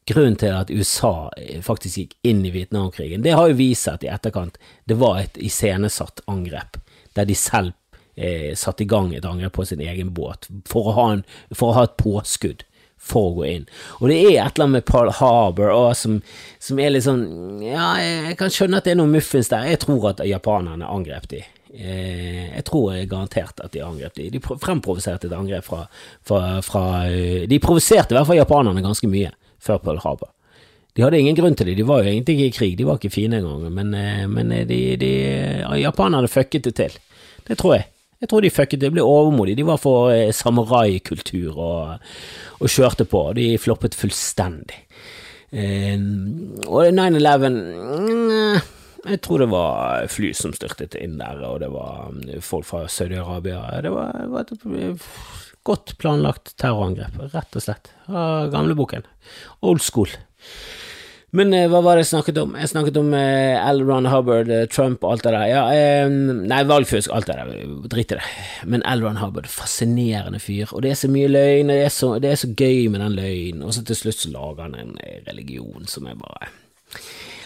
Grunnen 0.09 0.37
til 0.41 0.55
at 0.55 0.71
USA 0.73 1.13
faktisk 1.65 1.99
gikk 1.99 2.15
inn 2.25 2.45
i 2.45 2.53
Vietnamkrigen, 2.53 3.25
det 3.25 3.35
har 3.37 3.49
jo 3.49 3.57
vist 3.59 3.85
seg 3.85 3.99
at 3.99 4.05
i 4.05 4.13
etterkant 4.13 4.61
det 4.89 4.97
var 5.01 5.19
et 5.21 5.41
iscenesatt 5.41 6.23
angrep, 6.29 6.79
der 7.17 7.27
de 7.29 7.37
selv 7.37 7.75
eh, 8.19 8.55
satte 8.59 8.83
i 8.83 8.89
gang 8.89 9.13
et 9.15 9.27
angrep 9.27 9.55
på 9.55 9.65
sin 9.67 9.81
egen 9.81 10.11
båt 10.15 10.49
for 10.69 10.91
å 10.91 10.97
ha, 10.97 11.05
en, 11.15 11.23
for 11.55 11.71
å 11.71 11.77
ha 11.79 11.87
et 11.87 11.95
påskudd 11.99 12.65
for 12.99 13.29
å 13.29 13.35
gå 13.37 13.45
inn. 13.47 13.67
Og 13.99 14.09
det 14.11 14.17
er 14.19 14.41
et 14.43 14.57
eller 14.57 14.65
annet 14.65 14.75
med 14.79 14.87
Pearl 14.89 15.11
Harbor 15.19 15.71
og, 15.71 15.93
som, 15.97 16.19
som, 16.61 16.81
er 16.81 16.91
litt 16.93 17.07
sånn 17.07 17.61
Ja, 17.63 17.93
jeg 18.03 18.35
kan 18.39 18.51
skjønne 18.53 18.81
at 18.81 18.87
det 18.87 18.93
er 18.93 18.99
noen 18.99 19.15
muffins 19.15 19.51
der. 19.51 19.69
Jeg 19.71 19.81
tror 19.85 20.11
at 20.11 20.23
japanerne 20.27 20.89
angrep 20.89 21.29
de. 21.31 21.43
Eh, 21.69 22.49
jeg 22.49 22.65
tror 22.67 22.95
jeg 22.95 23.09
garantert 23.11 23.61
at 23.63 23.71
de 23.75 23.85
angrep 23.85 24.17
de. 24.19 24.29
De 24.35 24.41
fremprovoserte 24.41 25.29
et 25.29 25.37
angrep 25.37 25.65
fra, 25.65 25.85
fra, 26.27 26.41
fra 26.65 26.83
De 27.49 27.61
provoserte 27.63 28.13
i 28.13 28.19
hvert 28.19 28.29
fall 28.29 28.41
japanerne 28.41 28.83
ganske 28.85 29.09
mye 29.09 29.31
før 29.63 29.81
Pearl 29.85 30.03
Harbor. 30.03 30.33
De 30.97 31.05
hadde 31.05 31.19
ingen 31.21 31.37
grunn 31.37 31.55
til 31.55 31.69
det, 31.69 31.77
de 31.77 31.85
var 31.87 32.01
jo 32.01 32.09
egentlig 32.11 32.35
ikke 32.35 32.47
i 32.49 32.55
krig, 32.57 32.71
de 32.79 32.85
var 32.87 32.97
ikke 32.97 33.13
fine 33.13 33.37
engang, 33.39 33.69
men, 33.71 33.93
eh, 33.95 34.25
men 34.27 34.49
de, 34.67 34.79
de, 34.99 35.11
japanerne 35.79 36.27
fucket 36.27 36.65
det 36.65 36.73
til. 36.75 36.97
Det 37.47 37.55
tror 37.61 37.77
jeg. 37.77 37.85
Jeg 38.19 38.29
tror 38.31 38.43
de 38.43 38.51
fucket 38.51 38.81
det, 38.81 38.91
ble 38.91 39.03
overmodige. 39.05 39.61
De 39.61 39.67
var 39.69 39.79
for 39.79 40.11
eh, 40.11 40.33
samuraikultur 40.35 41.55
og, 41.55 42.09
og, 42.59 42.67
kjørte 42.67 43.07
på. 43.07 43.21
De 43.37 43.53
floppet 43.61 43.95
fullstendig. 43.95 44.81
Eh, 45.49 45.95
og 46.67 46.91
9-11 46.93 47.47
mm, 47.49 48.57
Jeg 49.07 49.21
tror 49.25 49.41
det 49.41 49.47
var 49.49 50.09
fly 50.11 50.33
som 50.37 50.53
styrtet 50.53 50.99
inn 50.99 51.15
der, 51.21 51.39
og 51.47 51.61
det 51.63 51.71
var 51.73 52.11
mm, 52.11 52.41
folk 52.43 52.67
fra 52.67 52.83
Saudi-Arabia. 52.91 53.63
Det 53.79 53.87
det 53.87 53.95
var 54.35 54.43
et 54.43 55.07
godt 55.67 55.95
planlagt 56.01 56.53
terrorangrep, 56.59 57.15
rett 57.33 57.55
og 57.55 57.63
slett. 57.63 57.93
Av 58.11 58.51
gamleboken. 58.51 59.07
Old 59.63 59.83
school. 59.85 60.11
Men 61.35 61.53
eh, 61.53 61.67
hva 61.69 61.81
var 61.85 61.97
det 61.97 62.07
jeg 62.07 62.11
snakket 62.15 62.39
om? 62.41 62.55
Jeg 62.57 62.71
snakket 62.71 62.97
om 62.97 63.11
eh, 63.13 63.57
L. 63.69 63.83
Ron 63.85 64.07
Hubbard, 64.09 64.49
eh, 64.49 64.65
Trump 64.71 65.03
og 65.03 65.13
alt 65.13 65.27
det 65.27 65.33
der. 65.35 65.45
Ja, 65.51 65.63
eh, 65.75 66.09
nei, 66.09 66.61
valgfusk, 66.65 67.11
alt 67.13 67.29
det 67.29 67.37
der. 67.37 67.75
Drit 67.91 68.15
i 68.15 68.17
det. 68.17 68.25
Men 68.69 68.83
L. 68.89 69.05
Ron 69.05 69.21
Hubbard, 69.21 69.49
fascinerende 69.51 70.41
fyr. 70.41 70.73
Og 70.73 70.81
det 70.85 70.93
er 70.93 70.99
så 71.03 71.11
mye 71.11 71.29
løgn, 71.29 71.69
det 71.69 71.83
er 71.85 71.93
så, 71.93 72.15
det 72.21 72.33
er 72.33 72.41
så 72.41 72.49
gøy 72.49 72.89
med 72.89 73.03
den 73.05 73.17
løgnen. 73.19 73.65
Og 73.67 73.75
så 73.77 73.85
til 73.85 73.99
slutt 73.99 74.23
så 74.23 74.33
lager 74.33 74.65
han 74.65 74.77
en 74.79 74.95
eh, 75.05 75.21
religion 75.29 75.85
som 75.89 76.09
er 76.09 76.17
bare 76.19 76.53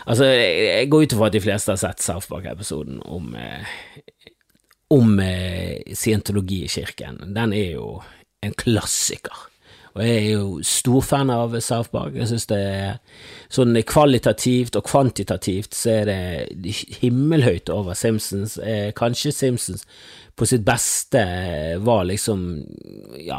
Altså, 0.03 0.25
jeg 0.27 0.89
går 0.91 1.05
ut 1.05 1.13
ifra 1.15 1.27
at 1.29 1.35
de 1.35 1.39
fleste 1.39 1.71
har 1.71 1.77
sett 1.79 2.01
South 2.03 2.27
Park-episoden 2.27 2.97
om, 3.07 3.29
om 4.91 5.13
kirken. 6.75 7.21
Den 7.37 7.53
er 7.55 7.69
jo 7.77 8.01
en 8.43 8.51
klassiker. 8.59 9.45
Og 9.93 10.01
jeg 10.07 10.15
er 10.17 10.29
jo 10.31 10.59
storfan 10.65 11.29
av 11.29 11.53
South 11.61 11.91
Park. 11.93 12.15
Jeg 12.17 12.31
synes 12.31 12.47
det 12.49 12.57
er 12.57 12.95
sånn 13.53 13.77
kvalitativt 13.85 14.77
og 14.79 14.87
kvantitativt 14.87 15.77
så 15.77 15.99
er 15.99 16.09
det 16.09 16.73
himmelhøyt 17.03 17.69
over 17.69 17.93
Simpsons. 17.97 18.57
Eh, 18.57 18.89
kanskje 18.97 19.35
Simpsons 19.35 19.85
på 20.35 20.45
sitt 20.49 20.63
beste 20.65 21.21
var 21.85 22.07
liksom 22.09 22.41
ja, 23.21 23.37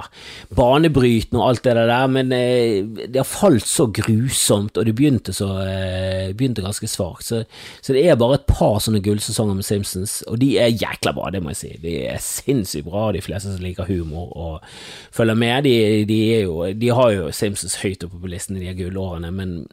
banebrytende 0.55 1.41
og 1.41 1.49
alt 1.49 1.65
det 1.67 1.75
der, 1.75 2.07
men 2.07 2.31
eh, 2.33 2.87
det 3.11 3.19
har 3.19 3.27
falt 3.27 3.67
så 3.67 3.89
grusomt, 3.91 4.79
og 4.79 4.87
det 4.87 4.95
begynte, 4.95 5.35
så, 5.35 5.49
eh, 5.65 6.31
begynte 6.37 6.63
ganske 6.63 6.89
svakt. 6.91 7.27
Så, 7.27 7.43
så, 7.81 7.97
det 7.97 8.05
er 8.07 8.21
bare 8.21 8.39
et 8.39 8.47
par 8.47 8.79
sånne 8.85 9.03
gullsesonger 9.03 9.59
med 9.59 9.67
Simpsons, 9.67 10.21
og 10.31 10.39
de 10.43 10.53
er 10.63 10.71
jækla 10.71 11.17
bra, 11.17 11.33
det 11.35 11.43
må 11.43 11.51
jeg 11.51 11.63
si. 11.65 11.73
De 11.83 11.97
er 12.13 12.23
sinnssykt 12.23 12.87
bra, 12.87 13.09
de 13.15 13.25
fleste 13.25 13.51
som 13.51 13.65
liker 13.65 13.91
humor 13.91 14.31
og 14.31 14.77
følger 15.15 15.41
med. 15.41 15.67
De, 15.67 15.77
de, 16.07 16.21
jo, 16.45 16.61
de 16.79 16.95
har 16.95 17.15
jo 17.17 17.33
Simpsons 17.35 17.81
høyt 17.83 18.07
oppe 18.07 18.23
på 18.23 18.31
listen 18.31 18.61
i 18.61 18.69
de 18.69 18.77
gullårene, 18.85 19.35
men 19.35 19.65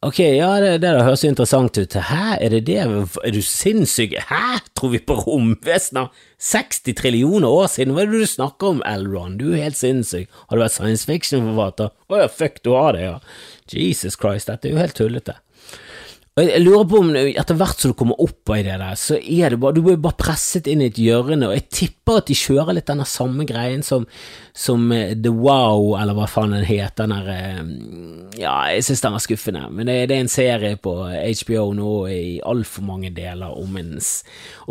Ok, 0.05 0.19
ja, 0.21 0.51
det, 0.61 0.75
det 0.83 0.91
høres 1.01 1.23
interessant 1.25 1.79
ut. 1.81 1.95
Hæ, 2.11 2.37
er 2.45 2.53
det 2.53 2.67
det? 2.67 2.83
Er 2.85 3.33
du 3.33 3.41
sinnssyk? 3.41 4.13
Hæ, 4.29 4.59
tror 4.77 4.93
vi 4.93 5.01
på 5.01 5.17
romvesener? 5.23 6.11
60 6.37 6.93
trillioner 6.99 7.49
år 7.49 7.71
siden? 7.73 7.95
Hva 7.97 8.05
er 8.05 8.13
det 8.13 8.21
du 8.21 8.29
snakker 8.29 8.75
om, 8.75 8.83
Elron? 8.85 9.39
Du 9.41 9.49
er 9.55 9.65
helt 9.65 9.81
sinnssyk. 9.81 10.29
Har 10.51 10.61
du 10.61 10.65
vært 10.67 10.77
science 10.77 11.09
fiction-forfatter? 11.09 11.97
Å 12.13 12.21
ja, 12.21 12.29
fuck, 12.29 12.61
du 12.61 12.75
har 12.77 12.93
det, 12.93 13.07
ja. 13.09 13.17
Jesus 13.73 14.21
Christ, 14.21 14.53
dette 14.53 14.69
er 14.69 14.77
jo 14.77 14.85
helt 14.85 15.01
tullete. 15.01 15.39
Og 16.37 16.45
jeg 16.45 16.61
lurer 16.61 16.85
på 16.85 16.99
om 17.01 17.15
etter 17.17 17.57
hvert 17.57 17.81
som 17.81 17.95
du 17.95 17.97
kommer 17.97 18.19
opp 18.21 18.51
i 18.53 18.61
det 18.61 18.75
der, 18.77 18.99
så 19.01 19.17
er 19.17 19.55
det 19.55 19.59
bare 19.63 19.73
Du 19.73 19.81
blir 19.87 19.97
bare 19.97 20.21
presset 20.21 20.67
inn 20.69 20.83
i 20.85 20.91
et 20.91 20.99
hjørne, 21.01 21.49
og 21.49 21.55
jeg 21.57 21.71
tipper 21.73 22.21
at 22.21 22.29
de 22.29 22.37
kjører 22.37 22.77
litt 22.77 22.91
denne 22.91 23.07
samme 23.09 23.47
greien 23.49 23.81
som, 23.87 24.05
som 24.57 24.93
eh, 24.93 25.13
The 25.23 25.29
Wow, 25.29 25.99
eller 26.01 26.17
hva 26.17 26.25
faen 26.31 26.55
den 26.55 26.65
heter, 26.65 27.05
den 27.05 27.13
der 27.13 27.27
eh, 27.29 27.59
Ja, 28.41 28.55
jeg 28.73 28.85
synes 28.87 29.03
den 29.05 29.13
var 29.13 29.23
skuffende, 29.25 29.67
men 29.71 29.89
det, 29.89 29.97
det, 30.09 30.17
er 30.17 30.25
en 30.25 30.33
serie 30.33 30.79
på 30.81 30.95
HBO 31.09 31.67
nå 31.77 31.93
i 32.09 32.23
altfor 32.41 32.87
mange 32.89 33.11
deler 33.17 33.53
om 33.53 33.77
en, 33.77 33.93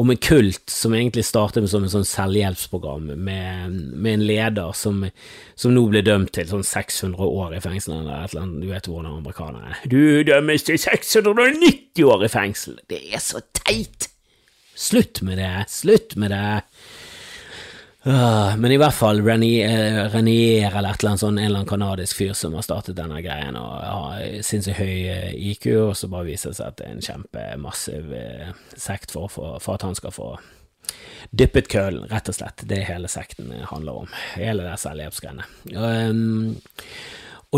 om 0.02 0.10
en 0.10 0.22
kult 0.22 0.74
som 0.74 0.94
egentlig 0.98 1.26
startet 1.26 1.62
med 1.62 1.70
som 1.70 1.86
en 1.86 1.94
sånn 1.94 2.08
selvhjelpsprogram 2.10 3.14
med, 3.14 3.78
med 3.94 4.12
en 4.16 4.26
leder 4.26 4.74
som, 4.78 5.06
som 5.54 5.78
nå 5.78 5.86
blir 5.94 6.06
dømt 6.06 6.34
til 6.34 6.50
sånn 6.50 6.66
600 6.66 7.30
år 7.30 7.56
i 7.58 7.62
fengsel 7.62 8.00
eller 8.00 8.26
et 8.26 8.34
eller 8.34 8.48
annet, 8.48 8.66
du 8.66 8.74
vet 8.74 8.90
hvordan 8.90 9.22
amerikanere 9.22 9.72
er. 9.76 9.86
Du 9.94 10.02
dømmes 10.26 10.66
til 10.66 10.82
690 10.82 12.10
år 12.10 12.26
i 12.26 12.34
fengsel! 12.40 12.82
Det 12.90 13.06
er 13.14 13.22
så 13.22 13.46
teit! 13.62 14.10
Slutt 14.76 15.22
med 15.22 15.38
det, 15.38 15.66
slutt 15.72 16.18
med 16.20 16.34
det. 16.36 16.62
Uh, 18.06 18.54
men 18.58 18.70
i 18.70 18.78
hvert 18.78 18.94
fall 18.94 19.18
Renier, 19.26 19.72
uh, 20.06 20.12
Renier 20.14 20.70
eller 20.70 20.94
et 20.94 21.02
eller 21.02 21.16
annet 21.16 21.22
sånn, 21.24 21.40
en 21.40 21.48
eller 21.48 21.64
annen 21.64 21.70
kanadisk 21.72 22.20
fyr 22.20 22.36
som 22.38 22.54
har 22.54 22.66
startet 22.66 23.00
denne 23.00 23.18
greien 23.26 23.58
og 23.58 23.72
har 23.82 24.20
ja, 24.22 24.44
sinnssykt 24.46 24.78
høy 24.78 25.08
uh, 25.10 25.32
IQ, 25.34 25.66
og 25.88 25.96
så 25.98 26.10
bare 26.14 26.28
viser 26.28 26.54
det 26.54 26.60
seg 26.60 26.70
at 26.70 26.78
det 26.78 26.86
er 26.86 26.94
en 26.94 27.08
kjempemassiv 27.08 28.14
sekt 28.78 29.16
for, 29.16 29.32
for, 29.34 29.58
for, 29.58 29.80
at 29.80 29.88
han 29.88 29.98
skal 29.98 30.14
få 30.14 30.30
dyppet 31.34 31.72
kølen, 31.72 32.06
rett 32.12 32.30
og 32.30 32.38
slett. 32.38 32.62
Det 32.70 32.84
hele 32.86 33.10
sekten 33.10 33.50
handler 33.72 34.04
om. 34.04 34.14
Hele 34.36 34.68
det 34.68 34.78
selvhjelpsgreiene. 34.84 35.48
Og, 35.74 36.22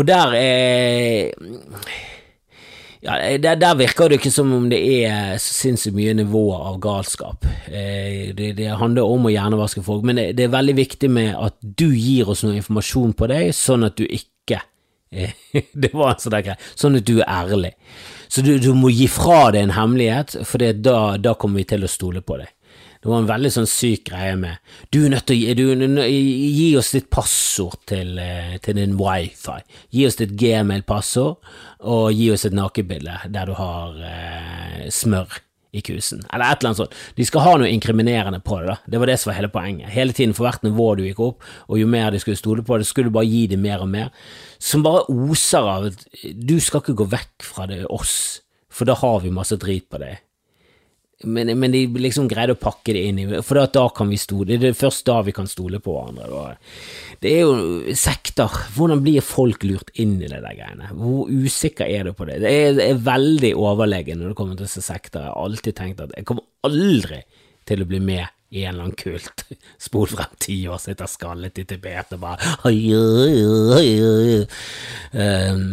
og 0.00 0.08
der 0.08 0.32
er 0.38 1.76
ja, 3.04 3.14
der, 3.38 3.54
der, 3.54 3.76
virker 3.78 4.08
det 4.10 4.18
ikke 4.18 4.32
som 4.34 4.50
om 4.56 4.66
det 4.70 4.80
er 5.06 5.36
så 5.38 5.54
sinnssykt 5.54 5.94
mye 5.96 6.16
nivåer 6.18 6.64
av 6.72 6.80
galskap. 6.82 7.46
Eh, 7.70 8.34
det, 8.34 8.52
det, 8.58 8.72
handler 8.80 9.06
om 9.06 9.28
å 9.28 9.32
hjernevaske 9.32 9.84
folk, 9.86 10.02
men 10.08 10.18
det, 10.18 10.32
det, 10.38 10.48
er 10.48 10.56
veldig 10.56 10.74
viktig 10.80 11.10
med 11.14 11.36
at 11.38 11.54
du 11.62 11.86
gir 11.92 12.30
oss 12.32 12.42
noe 12.46 12.58
informasjon 12.58 13.14
på 13.18 13.30
deg, 13.30 13.52
sånn 13.54 13.86
at 13.86 13.98
du 14.00 14.04
ikke 14.04 14.62
eh, 15.14 15.36
Det 15.86 15.92
var 15.94 16.16
en 16.16 16.22
sånn 16.24 16.38
greie. 16.40 16.58
Sånn 16.74 16.98
at 16.98 17.06
du 17.06 17.20
er 17.20 17.30
ærlig. 17.30 17.72
Så 18.28 18.42
du, 18.44 18.56
du 18.60 18.72
må 18.76 18.90
gi 18.92 19.06
fra 19.08 19.48
deg 19.54 19.68
en 19.68 19.76
hemmelighet, 19.78 20.40
for 20.44 20.66
da, 20.82 21.00
da 21.22 21.38
kommer 21.38 21.62
vi 21.62 21.68
til 21.70 21.86
å 21.86 21.90
stole 21.90 22.24
på 22.26 22.42
deg. 22.42 22.50
Det 22.98 23.10
var 23.10 23.22
en 23.22 23.28
veldig 23.30 23.50
sånn 23.54 23.68
syk 23.70 24.08
greie 24.10 24.34
med 24.38 24.58
Du 24.90 25.04
er 25.04 25.12
nødt 25.12 25.28
til 25.30 25.38
å 25.38 26.06
gi, 26.08 26.22
gi 26.56 26.68
oss 26.78 26.92
ditt 26.96 27.10
passord 27.14 27.78
til, 27.86 28.18
eh, 28.18 28.56
til 28.62 28.78
din 28.78 28.96
wifi. 28.98 29.60
Gi 29.94 30.06
oss 30.06 30.18
ditt 30.18 30.34
gmail-passord, 30.38 31.36
og 31.80 32.12
gi 32.12 32.30
oss 32.34 32.44
et 32.48 32.56
nakenbilde 32.56 33.20
der 33.30 33.46
du 33.46 33.54
har 33.58 33.94
eh, 34.02 34.88
smør 34.90 35.38
i 35.70 35.82
kusen, 35.84 36.22
eller 36.32 36.48
et 36.48 36.62
eller 36.62 36.70
annet 36.70 36.80
sånt. 36.80 36.94
De 37.14 37.24
skal 37.28 37.44
ha 37.44 37.56
noe 37.60 37.70
inkriminerende 37.70 38.40
på 38.40 38.58
det, 38.62 38.72
da. 38.72 38.76
Det 38.88 39.00
var 39.00 39.10
det 39.10 39.18
som 39.20 39.30
var 39.30 39.36
hele 39.36 39.50
poenget. 39.52 39.92
Hele 39.92 40.16
tiden 40.16 40.32
for 40.34 40.48
hvert 40.48 40.64
nivå 40.64 40.94
du 40.96 41.04
gikk 41.04 41.20
opp, 41.22 41.44
og 41.68 41.78
jo 41.78 41.86
mer 41.90 42.10
de 42.10 42.20
skulle 42.22 42.40
stole 42.40 42.64
på 42.64 42.80
det, 42.80 42.88
skulle 42.88 43.12
du 43.12 43.18
bare 43.18 43.28
gi 43.28 43.46
dem 43.52 43.62
mer 43.62 43.84
og 43.84 43.90
mer, 43.92 44.08
som 44.58 44.82
bare 44.86 45.04
oser 45.12 45.68
av 45.68 45.90
at 45.90 46.06
du 46.34 46.56
skal 46.64 46.82
ikke 46.82 46.96
gå 47.02 47.10
vekk 47.12 47.46
fra 47.46 47.68
det 47.70 47.84
oss, 47.92 48.40
for 48.72 48.88
da 48.88 48.96
har 48.98 49.20
vi 49.22 49.34
masse 49.34 49.60
drit 49.60 49.86
på 49.92 50.00
deg 50.00 50.24
men, 51.24 51.50
men, 51.58 51.72
de 51.74 51.80
liksom 51.98 52.28
greide 52.30 52.54
å 52.54 52.60
pakke 52.60 52.94
det 52.94 53.00
inn 53.08 53.16
i 53.18 53.24
For 53.42 53.58
da 53.74 53.88
kan 53.90 54.06
vi 54.06 54.18
stole 54.20 54.54
Det 54.60 54.68
er 54.70 54.76
først 54.78 55.02
da 55.08 55.16
vi 55.26 55.34
kan 55.34 55.48
stole 55.50 55.80
på 55.82 55.96
hverandre. 55.96 56.52
Det 57.18 57.32
er 57.32 57.40
jo 57.42 57.96
sekter. 57.98 58.54
Hvordan 58.76 59.02
blir 59.02 59.24
folk 59.26 59.66
lurt 59.66 59.90
inn 59.98 60.14
i 60.20 60.28
det 60.30 60.38
der 60.44 60.54
greiene? 60.54 60.92
Hvor 60.94 61.26
usikker 61.26 61.90
er 61.90 62.06
du 62.06 62.14
på 62.14 62.28
det? 62.28 62.38
Det 62.44 62.54
er, 62.54 62.78
er 62.84 63.02
veldig 63.02 63.50
overlegen 63.58 64.22
når 64.22 64.30
det 64.30 64.38
kommer 64.38 64.60
til 64.60 64.70
sekter. 64.70 65.26
Jeg 65.26 65.34
har 65.34 65.48
alltid 65.48 65.78
tenkt 65.80 66.04
at 66.06 66.14
jeg 66.14 66.28
kommer 66.28 66.46
aldri 66.68 67.24
til 67.66 67.82
å 67.82 67.88
bli 67.90 68.00
med 68.04 68.37
i 68.50 68.64
en 68.64 68.74
eller 68.74 68.82
annen 68.82 68.96
kult. 68.96 69.44
Spol 69.86 70.06
frem 70.08 70.36
ti 70.40 70.56
år, 70.68 70.78
sitter 70.80 71.08
skallet 71.10 71.58
i 71.60 71.64
Tibet 71.68 72.14
og 72.16 72.22
bare 72.22 72.54
um, 75.12 75.64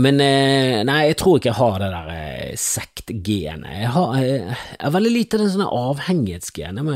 Men 0.00 0.22
eh, 0.24 0.80
nei, 0.88 1.00
jeg 1.10 1.18
tror 1.20 1.38
ikke 1.38 1.50
jeg 1.50 1.58
har 1.58 1.76
det 1.82 1.90
der 1.92 2.12
eh, 2.14 2.54
sektgenet. 2.60 3.76
Jeg, 3.82 3.92
har, 3.96 4.16
jeg 4.22 4.56
har 4.80 4.96
veldig 4.96 5.12
lite 5.12 5.36
av 5.36 5.44
den 5.44 5.52
sånne 5.52 5.70
avhengighetsgenet. 5.82 6.92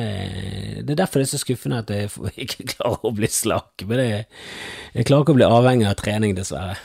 Det 0.80 0.94
er 0.94 1.02
derfor 1.02 1.20
det 1.20 1.28
er 1.28 1.34
så 1.34 1.42
skuffende 1.44 1.82
at 1.84 1.92
jeg 1.92 2.08
ikke 2.46 2.70
klarer 2.72 3.04
å 3.04 3.14
bli 3.20 3.28
slak. 3.32 3.84
Men 3.88 4.04
jeg, 4.04 4.24
jeg 4.94 5.10
klarer 5.10 5.26
ikke 5.26 5.36
å 5.36 5.40
bli 5.42 5.50
avhengig 5.50 5.90
av 5.90 5.98
trening, 6.00 6.36
dessverre. 6.38 6.78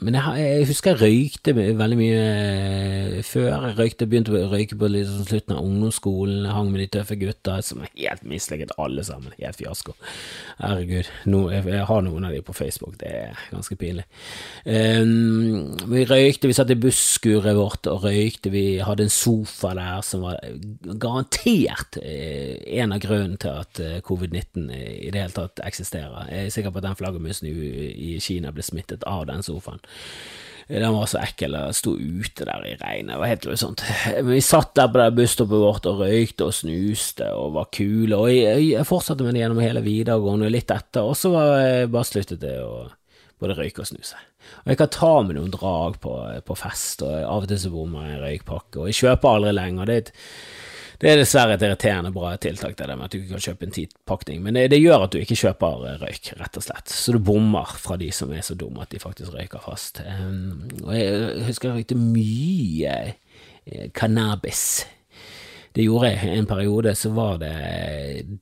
Men 0.00 0.16
jeg, 0.16 0.40
jeg, 0.40 0.66
husker 0.70 0.94
jeg 0.94 1.00
røykte 1.02 1.52
veldig 1.54 1.96
mye 1.98 2.20
eh, 2.24 3.16
før. 3.26 3.48
Jeg 3.50 3.76
røykte, 3.76 4.06
begynte 4.08 4.32
å 4.32 4.46
røyke 4.48 4.78
på 4.80 4.88
liksom 4.88 5.26
slutten 5.28 5.54
av 5.56 5.66
ungdomsskolen. 5.66 6.46
Jeg 6.46 6.54
hang 6.56 6.70
med 6.72 6.80
de 6.80 6.86
tøffe 6.96 7.18
gutta 7.20 7.58
som 7.64 7.82
er 7.84 7.90
helt 7.98 8.24
mislykket, 8.24 8.72
alle 8.80 9.04
sammen. 9.04 9.34
Helt 9.36 9.60
fiasko. 9.60 9.92
Herregud. 10.62 11.10
No, 11.28 11.42
jeg, 11.52 11.66
jeg, 11.68 11.84
har 11.90 12.04
noen 12.06 12.28
av 12.28 12.32
de 12.32 12.40
på 12.46 12.56
Facebook, 12.56 12.96
det 13.02 13.10
er 13.12 13.42
ganske 13.50 13.76
pinlig. 13.80 14.06
Um, 14.64 15.76
vi 15.92 16.06
røykte, 16.08 16.48
vi 16.48 16.56
satt 16.56 16.72
i 16.72 16.78
busskuret 16.80 17.58
vårt 17.58 17.90
og 17.90 18.06
røykte. 18.06 18.54
Vi 18.54 18.64
hadde 18.84 19.04
en 19.04 19.12
sofa 19.12 19.74
der 19.76 20.00
som 20.06 20.24
var 20.24 20.40
garantert 20.96 22.00
eh, 22.00 22.56
en 22.80 22.96
av 22.96 23.04
grunnene 23.04 23.36
til 23.40 23.60
at 23.66 23.82
eh, 23.84 24.00
covid-19 24.06 24.72
i 24.72 25.12
det 25.12 25.26
hele 25.26 25.36
tatt 25.36 25.60
eksisterer. 25.66 26.32
Jeg 26.32 26.48
er 26.48 26.56
sikker 26.56 26.72
på 26.72 26.80
at 26.80 26.88
den 26.88 26.98
flaggermusen 26.98 27.52
i, 27.52 27.54
i 27.92 28.10
Kina 28.24 28.52
ble 28.54 28.64
smittet 28.64 29.04
av 29.08 29.28
den 29.28 29.44
sofaen. 29.44 29.84
Den 30.70 30.94
var 30.94 31.08
så 31.10 31.18
ekkel, 31.18 31.56
jeg 31.58 31.74
sto 31.74 31.96
ute 31.98 32.44
der 32.46 32.62
i 32.62 32.76
regnet, 32.78 33.16
det 33.16 33.18
var 33.18 33.30
helt 33.32 33.46
sånt. 33.58 33.82
Men 34.20 34.28
vi 34.36 34.42
satt 34.44 34.70
der 34.78 34.86
på 34.92 35.00
det 35.00 35.08
busstoppet 35.16 35.62
vårt 35.64 35.88
og 35.90 36.04
røykte 36.04 36.46
og 36.46 36.54
snuste 36.54 37.26
og 37.34 37.56
var 37.56 37.66
kule, 37.74 38.14
og 38.14 38.30
jeg, 38.30 38.68
jeg 38.68 38.86
fortsatte 38.86 39.26
med 39.26 39.34
det 39.34 39.42
gjennom 39.42 39.62
hele 39.64 39.82
videregående 39.82 40.52
litt 40.54 40.70
etter, 40.70 41.10
og 41.10 41.18
så 41.18 41.34
bare 41.34 42.06
sluttet 42.06 42.38
det 42.44 42.54
å 42.62 42.84
både 43.42 43.56
røyke 43.58 43.82
og 43.82 43.90
snuse. 43.90 44.20
Og 44.62 44.72
jeg 44.72 44.78
kan 44.80 44.94
ta 44.94 45.12
med 45.26 45.40
noen 45.40 45.52
drag 45.54 45.98
på, 46.02 46.14
på 46.46 46.58
fest, 46.58 47.02
og 47.02 47.18
av 47.18 47.44
og 47.44 47.50
til 47.50 47.60
så 47.64 47.74
bommer 47.74 48.06
jeg 48.06 48.16
en 48.16 48.24
røykpakke, 48.28 48.78
og 48.78 48.90
jeg 48.90 49.00
kjøper 49.02 49.34
aldri 49.34 49.54
lenger. 49.56 49.90
Det 49.90 49.96
er 49.96 50.04
et 50.04 50.12
det 51.00 51.08
er 51.08 51.16
dessverre 51.16 51.54
et 51.56 51.62
irriterende 51.64 52.10
bra 52.12 52.34
tiltak, 52.36 52.74
det 52.76 52.84
der 52.84 52.98
med 52.98 53.06
at 53.06 53.14
du 53.14 53.22
ikke 53.22 53.38
kan 53.38 53.44
kjøpe 53.46 53.66
en 53.66 53.72
tidpakning, 53.72 54.42
men 54.44 54.58
det, 54.58 54.66
det, 54.74 54.82
gjør 54.82 55.06
at 55.06 55.14
du 55.14 55.20
ikke 55.22 55.38
kjøper 55.40 55.86
eh, 55.88 56.02
røyk, 56.02 56.32
rett 56.36 56.58
og 56.60 56.66
slett. 56.66 56.92
Så 56.92 57.14
du 57.16 57.20
bommer 57.24 57.72
fra 57.80 57.96
de 58.00 58.10
som 58.12 58.34
er 58.36 58.44
så 58.44 58.56
dumme 58.58 58.84
at 58.84 58.92
de 58.92 59.00
faktisk 59.00 59.32
røyker 59.32 59.64
fast. 59.64 60.02
Um, 60.04 60.66
og 60.84 60.92
jeg 60.98 61.46
husker 61.48 61.70
jeg 61.70 61.78
røykte 61.78 61.98
mye 62.00 62.98
eh, 63.08 63.88
cannabis. 63.96 64.66
Det 65.72 65.86
gjorde 65.86 66.12
jeg 66.12 66.36
en 66.36 66.50
periode, 66.50 66.92
så 66.98 67.14
var 67.16 67.40
det 67.40 67.56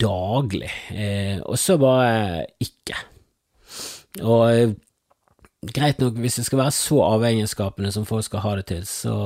daglig, 0.00 0.74
eh, 0.96 1.38
og 1.44 1.58
så 1.62 1.78
bare 1.78 2.46
ikke. 2.64 2.98
Og 4.26 4.74
greit 5.78 6.02
nok, 6.02 6.18
hvis 6.18 6.40
det 6.40 6.48
skal 6.48 6.64
være 6.64 6.74
så 6.74 7.02
avhengighetsskapende 7.06 7.94
som 7.94 8.06
folk 8.08 8.26
skal 8.26 8.42
ha 8.42 8.58
det 8.58 8.70
til, 8.72 8.86
så 8.88 9.18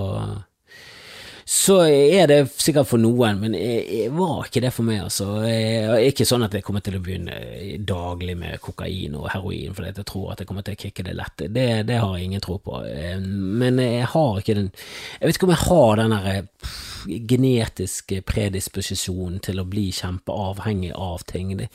så 1.52 1.75
er 1.85 2.30
det 2.30 2.38
sikkert 2.56 2.88
for 2.88 3.00
noen, 3.02 3.37
men 3.42 3.54
jeg, 3.59 4.09
var 4.16 4.47
ikke 4.47 4.62
det 4.64 4.71
for 4.73 4.88
meg, 4.88 5.02
altså. 5.04 5.26
Jeg, 5.44 5.82
er 5.85 6.06
ikke 6.09 6.25
sånn 6.25 6.47
at 6.47 6.54
jeg 6.56 6.64
kommer 6.64 6.80
til 6.85 6.97
å 6.97 7.02
begynne 7.04 7.37
daglig 7.85 8.38
med 8.40 8.56
kokain 8.64 9.18
og 9.18 9.28
heroin 9.35 9.76
fordi 9.76 9.90
jeg 9.90 10.06
tror 10.09 10.32
at 10.32 10.40
jeg 10.40 10.49
kommer 10.49 10.64
til 10.64 10.78
å 10.78 10.80
kicke 10.80 11.04
det 11.04 11.12
lett. 11.18 11.44
Det, 11.52 11.66
det 11.90 11.99
har 12.00 12.16
jeg 12.16 12.30
ingen 12.30 12.44
tro 12.44 12.56
på. 12.56 12.80
Eh, 12.88 13.21
men 13.21 13.82
jeg 13.85 14.09
har 14.14 14.40
ikke 14.40 14.56
den 14.56 14.71
Jeg 14.73 15.28
vet 15.28 15.37
ikke 15.37 15.50
om 15.50 15.52
jeg 15.52 15.64
har 15.66 16.00
den 16.00 16.16
derre 16.16 16.37
genetisk 17.06 18.14
predisposisjon 18.28 19.40
til 19.44 19.61
å 19.61 19.66
bli 19.68 19.88
kjempeavhengig 19.94 20.92
av 20.94 21.27
ting. 21.31 21.53
Jeg 21.59 21.70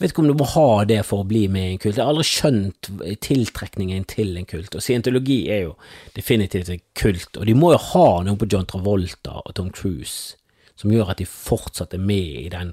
vet 0.00 0.12
ikke 0.12 0.24
om 0.24 0.30
du 0.32 0.36
må 0.40 0.48
ha 0.54 0.84
det 0.88 1.02
for 1.08 1.24
å 1.24 1.28
bli 1.28 1.46
med 1.52 1.66
i 1.66 1.76
en 1.76 1.82
kult. 1.82 1.96
Jeg 1.96 2.04
har 2.04 2.12
aldri 2.12 2.26
skjønt 2.28 2.90
tiltrekningen 3.26 4.08
til 4.10 4.34
en 4.40 4.48
kult, 4.48 4.74
og 4.74 4.84
scientologi 4.84 5.40
er 5.52 5.64
jo 5.68 5.78
definitivt 6.16 6.72
en 6.72 6.84
kult, 6.98 7.36
og 7.36 7.48
de 7.48 7.56
må 7.56 7.74
jo 7.74 7.84
ha 7.92 8.10
noe 8.26 8.40
på 8.40 8.50
John 8.50 8.68
Travolta 8.68 9.40
og 9.44 9.56
Tom 9.58 9.72
Cruise 9.74 10.36
som 10.80 10.92
gjør 10.92 11.12
at 11.12 11.20
de 11.20 11.28
fortsatt 11.28 11.94
er 11.96 12.02
med 12.02 12.40
i 12.40 12.48
den 12.52 12.72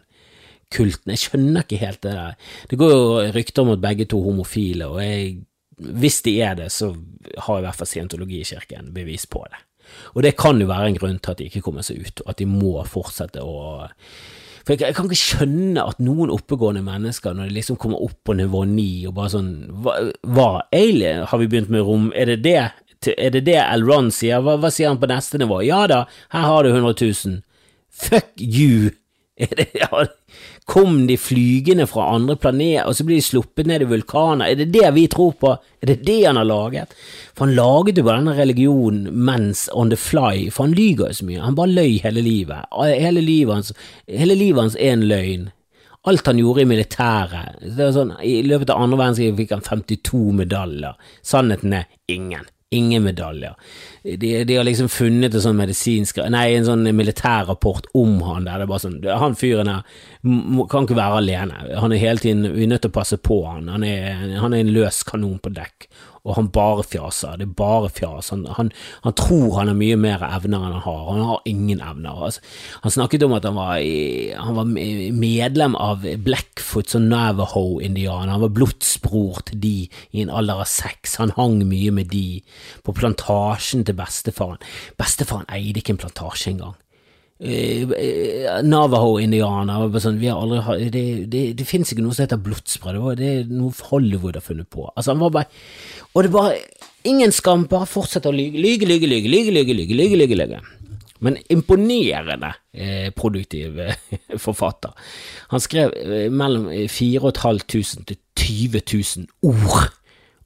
kulten. 0.73 1.13
Jeg 1.13 1.25
skjønner 1.25 1.65
ikke 1.65 1.81
helt 1.81 2.03
det 2.05 2.15
der. 2.15 2.35
Det 2.71 2.79
går 2.79 2.93
jo 2.93 3.05
rykter 3.35 3.63
om 3.63 3.73
at 3.75 3.83
begge 3.83 4.07
to 4.07 4.21
er 4.21 4.29
homofile, 4.29 4.89
og 4.91 5.01
jeg, 5.03 5.37
hvis 5.77 6.21
de 6.25 6.37
er 6.43 6.57
det, 6.59 6.71
så 6.75 6.93
har 7.47 7.59
i 7.59 7.65
hvert 7.65 7.79
fall 7.79 7.89
scientologikirken 7.91 8.93
bevis 8.95 9.27
på 9.29 9.43
det. 9.51 9.63
Og 10.15 10.23
det 10.25 10.35
kan 10.39 10.59
jo 10.61 10.69
være 10.69 10.91
en 10.91 10.99
grunn 10.99 11.19
til 11.19 11.33
at 11.33 11.41
de 11.41 11.47
ikke 11.49 11.63
kommer 11.65 11.85
seg 11.85 12.01
ut, 12.03 12.23
og 12.25 12.33
at 12.33 12.41
de 12.41 12.49
må 12.49 12.73
fortsette 12.87 13.43
å 13.43 13.55
For 14.67 14.75
jeg, 14.75 14.95
kan 14.95 15.07
ikke 15.07 15.19
skjønne 15.19 15.83
at 15.83 16.01
noen 16.03 16.33
oppegående 16.33 16.83
mennesker, 16.83 17.33
når 17.33 17.47
de 17.47 17.57
liksom 17.59 17.79
kommer 17.79 18.03
opp 18.03 18.17
på 18.27 18.35
nivå 18.35 18.65
ni 18.67 19.05
og 19.07 19.15
bare 19.15 19.33
sånn 19.37 19.53
Hva, 19.83 19.95
hva 20.27 20.49
alien? 20.75 21.23
Har 21.31 21.39
vi 21.39 21.47
begynt 21.47 21.71
med 21.71 21.87
rom? 21.87 22.11
Er 22.15 22.33
det 22.33 22.41
det? 22.43 22.59
Er 23.13 23.31
det 23.31 23.45
det 23.47 23.59
L. 23.61 23.85
Ron 23.87 24.11
sier? 24.11 24.41
Hva, 24.43 24.57
hva 24.59 24.71
sier 24.73 24.91
han 24.91 24.99
på 24.99 25.07
neste 25.07 25.39
nivå? 25.39 25.61
Ja 25.63 25.85
da, 25.87 26.03
her 26.33 26.47
har 26.49 26.65
du 26.65 26.73
100 26.73 26.97
000. 26.99 27.43
Fuck 27.87 28.41
you! 28.41 28.91
Det, 29.57 29.67
ja, 29.73 30.05
Kom 30.65 31.07
de 31.07 31.17
flygende 31.17 31.85
fra 31.87 32.09
andre 32.15 32.35
planeter, 32.35 32.87
og 32.89 32.95
så 32.97 33.05
blir 33.07 33.21
de 33.21 33.23
sluppet 33.23 33.69
ned 33.69 33.85
i 33.85 33.87
vulkaner? 33.87 34.49
Er 34.49 34.57
det 34.59 34.71
det 34.73 34.89
vi 34.95 35.05
tror 35.07 35.35
på? 35.39 35.53
Er 35.81 35.91
det 35.91 36.01
det 36.07 36.17
han 36.25 36.39
har 36.39 36.47
laget? 36.49 36.95
For 37.37 37.45
han 37.45 37.55
laget 37.55 38.01
jo 38.01 38.03
bare 38.07 38.19
denne 38.19 38.35
religionen 38.35 39.05
mens 39.13 39.67
on 39.73 39.93
the 39.93 39.99
fly, 39.99 40.49
for 40.51 40.67
han 40.67 40.75
lyger 40.75 41.13
jo 41.13 41.19
så 41.21 41.29
mye. 41.29 41.45
Han 41.45 41.55
bare 41.55 41.71
løy 41.71 42.01
hele 42.03 42.25
livet. 42.25 42.67
Hele 42.81 43.23
livet 43.23 43.53
hans, 43.53 43.71
hele 44.09 44.35
livet 44.35 44.65
hans 44.65 44.75
er 44.75 44.97
en 44.97 45.07
løgn. 45.07 45.47
Alt 46.07 46.27
han 46.29 46.39
gjorde 46.39 46.63
i 46.63 46.69
militæret 46.69 47.63
sånn, 47.95 48.13
I 48.23 48.39
løpet 48.47 48.69
av 48.71 48.83
andre 48.83 48.99
verdenskrig 49.01 49.39
fikk 49.39 49.55
han 49.55 49.65
52 49.65 50.21
medaljer. 50.41 50.99
Sannheten 51.25 51.79
er 51.79 51.87
ingen. 52.11 52.47
Ingen 52.69 53.03
medaljer. 53.03 53.53
De, 54.03 54.43
de, 54.43 54.55
har 54.55 54.65
liksom 54.67 54.89
funnet 54.91 55.31
en 55.31 55.43
sånn 55.43 55.55
medisinsk 55.55 56.17
Nei, 56.27 56.49
en 56.57 56.65
sånn 56.67 56.83
militærrapport 56.95 57.87
om 57.95 58.17
han 58.27 58.43
der 58.43 58.59
det 58.59 58.65
er 58.65 58.71
bare 58.73 58.83
sånn 58.83 58.97
Han 59.21 59.37
fyren 59.39 59.71
her 59.71 59.85
kan 60.67 60.83
ikke 60.83 60.97
være 60.97 61.21
alene. 61.21 61.61
Han 61.79 61.95
er 61.95 62.01
hele 62.01 62.19
tiden 62.19 62.43
Vi 62.57 62.65
er 62.65 62.73
nødt 62.73 62.83
til 62.83 62.91
å 62.91 62.97
passe 62.97 63.19
på 63.23 63.39
han. 63.45 63.69
Han 63.71 63.85
er, 63.87 64.35
han 64.41 64.51
er 64.51 64.65
en 64.65 64.73
løs 64.75 64.99
kanon 65.07 65.39
på 65.39 65.53
dekk 65.55 65.87
og 66.27 66.35
han 66.35 66.49
bare 66.51 66.83
fjaser. 66.83 67.37
Det 67.39 67.47
er 67.47 67.53
bare 67.57 67.89
fjas. 67.93 68.31
Han, 68.33 68.43
han, 68.57 68.71
han, 69.05 69.15
tror 69.17 69.55
han 69.57 69.71
har 69.71 69.77
mye 69.79 69.97
mer 69.99 70.23
evner 70.27 70.59
enn 70.59 70.75
han 70.75 70.83
har. 70.83 71.03
Han 71.07 71.27
har 71.29 71.45
ingen 71.47 71.83
evner. 71.83 72.23
Altså, 72.27 72.43
han 72.83 72.95
snakket 72.97 73.23
om 73.27 73.35
at 73.37 73.47
han 73.47 73.55
var, 73.55 73.77
i, 73.79 74.33
han 74.35 74.57
var 74.59 74.67
medlem 74.67 75.77
av 75.79 76.03
Blackfoots 76.25 76.99
og 76.99 77.05
Navaho-indianer. 77.07 78.33
Han 78.35 78.43
var 78.43 78.55
blodsbror 78.59 79.45
til 79.47 79.61
de 79.63 79.75
i 79.87 80.25
en 80.25 80.33
alder 80.33 80.65
av 80.65 80.71
seks. 80.71 81.15
Han 81.21 81.35
hang 81.37 81.61
mye 81.69 81.93
med 81.95 82.11
de 82.11 82.41
på 82.83 82.95
plantasjen 82.97 83.87
til 83.87 83.95
bestefaren. 83.97 84.59
Bestefaren 84.99 85.47
eide 85.53 85.79
ikke 85.79 85.95
en 85.95 86.03
plantasje 86.03 86.51
engang. 86.51 86.75
Uh, 87.37 87.91
Navaho-indianer 88.65 89.99
sånn, 90.01 90.17
Det, 90.17 91.03
det, 91.29 91.41
det 91.53 91.67
finnes 91.69 91.91
ikke 91.93 92.01
noe 92.01 92.17
som 92.17 92.25
heter 92.25 92.41
blodspray, 92.41 92.97
det, 92.97 93.17
det 93.19 93.27
er 93.29 93.51
noe 93.53 93.89
Hollywood 93.91 94.39
har 94.39 94.45
funnet 94.45 94.69
på. 94.73 94.87
Altså, 94.95 95.13
han 95.13 95.21
var 95.21 95.35
bare 95.35 95.51
Og 96.15 96.25
det 96.25 96.33
var 96.33 96.57
Ingen 97.07 97.31
skam, 97.31 97.67
bare 97.71 97.87
fortsette 97.87 98.27
å 98.27 98.35
lyge. 98.35 98.59
Lyge, 98.59 98.87
lyge, 98.89 99.07
lyge, 99.07 99.29
lyge, 99.31 99.53
lyge, 99.53 99.75
lyge, 99.95 100.17
lyge, 100.19 100.35
lyge. 100.35 100.57
Men 101.23 101.37
imponerende 101.49 102.49
eh, 102.73 103.13
produktiv 103.15 103.79
eh, 103.79 103.95
forfatter. 104.45 104.91
Han 105.53 105.63
skrev 105.63 105.93
eh, 105.93 106.27
mellom 106.33 106.67
4500 106.89 108.03
til 108.09 108.19
20 108.37 108.83
000 108.91 109.53
ord 109.53 109.87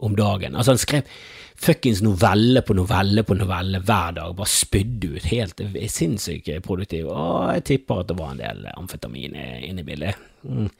om 0.01 0.17
dagen. 0.17 0.55
Altså, 0.55 0.75
han 0.75 0.81
skrev 0.81 1.13
fuckings 1.61 2.01
novelle 2.01 2.61
på 2.65 2.73
novelle 2.73 3.23
på 3.23 3.35
novelle 3.37 3.79
hver 3.85 4.15
dag, 4.17 4.33
bare 4.35 4.49
spydde 4.49 5.11
ut, 5.13 5.29
helt 5.29 5.61
sinnssykt 5.93 6.49
produktiv, 6.65 7.11
og 7.13 7.51
jeg 7.53 7.65
tipper 7.69 8.01
at 8.01 8.09
det 8.09 8.17
var 8.17 8.33
en 8.33 8.41
del 8.41 8.63
amfetamin 8.73 9.37
inne 9.37 9.83
i 9.83 9.85
bildet. 9.85 10.27
Mm. 10.41 10.71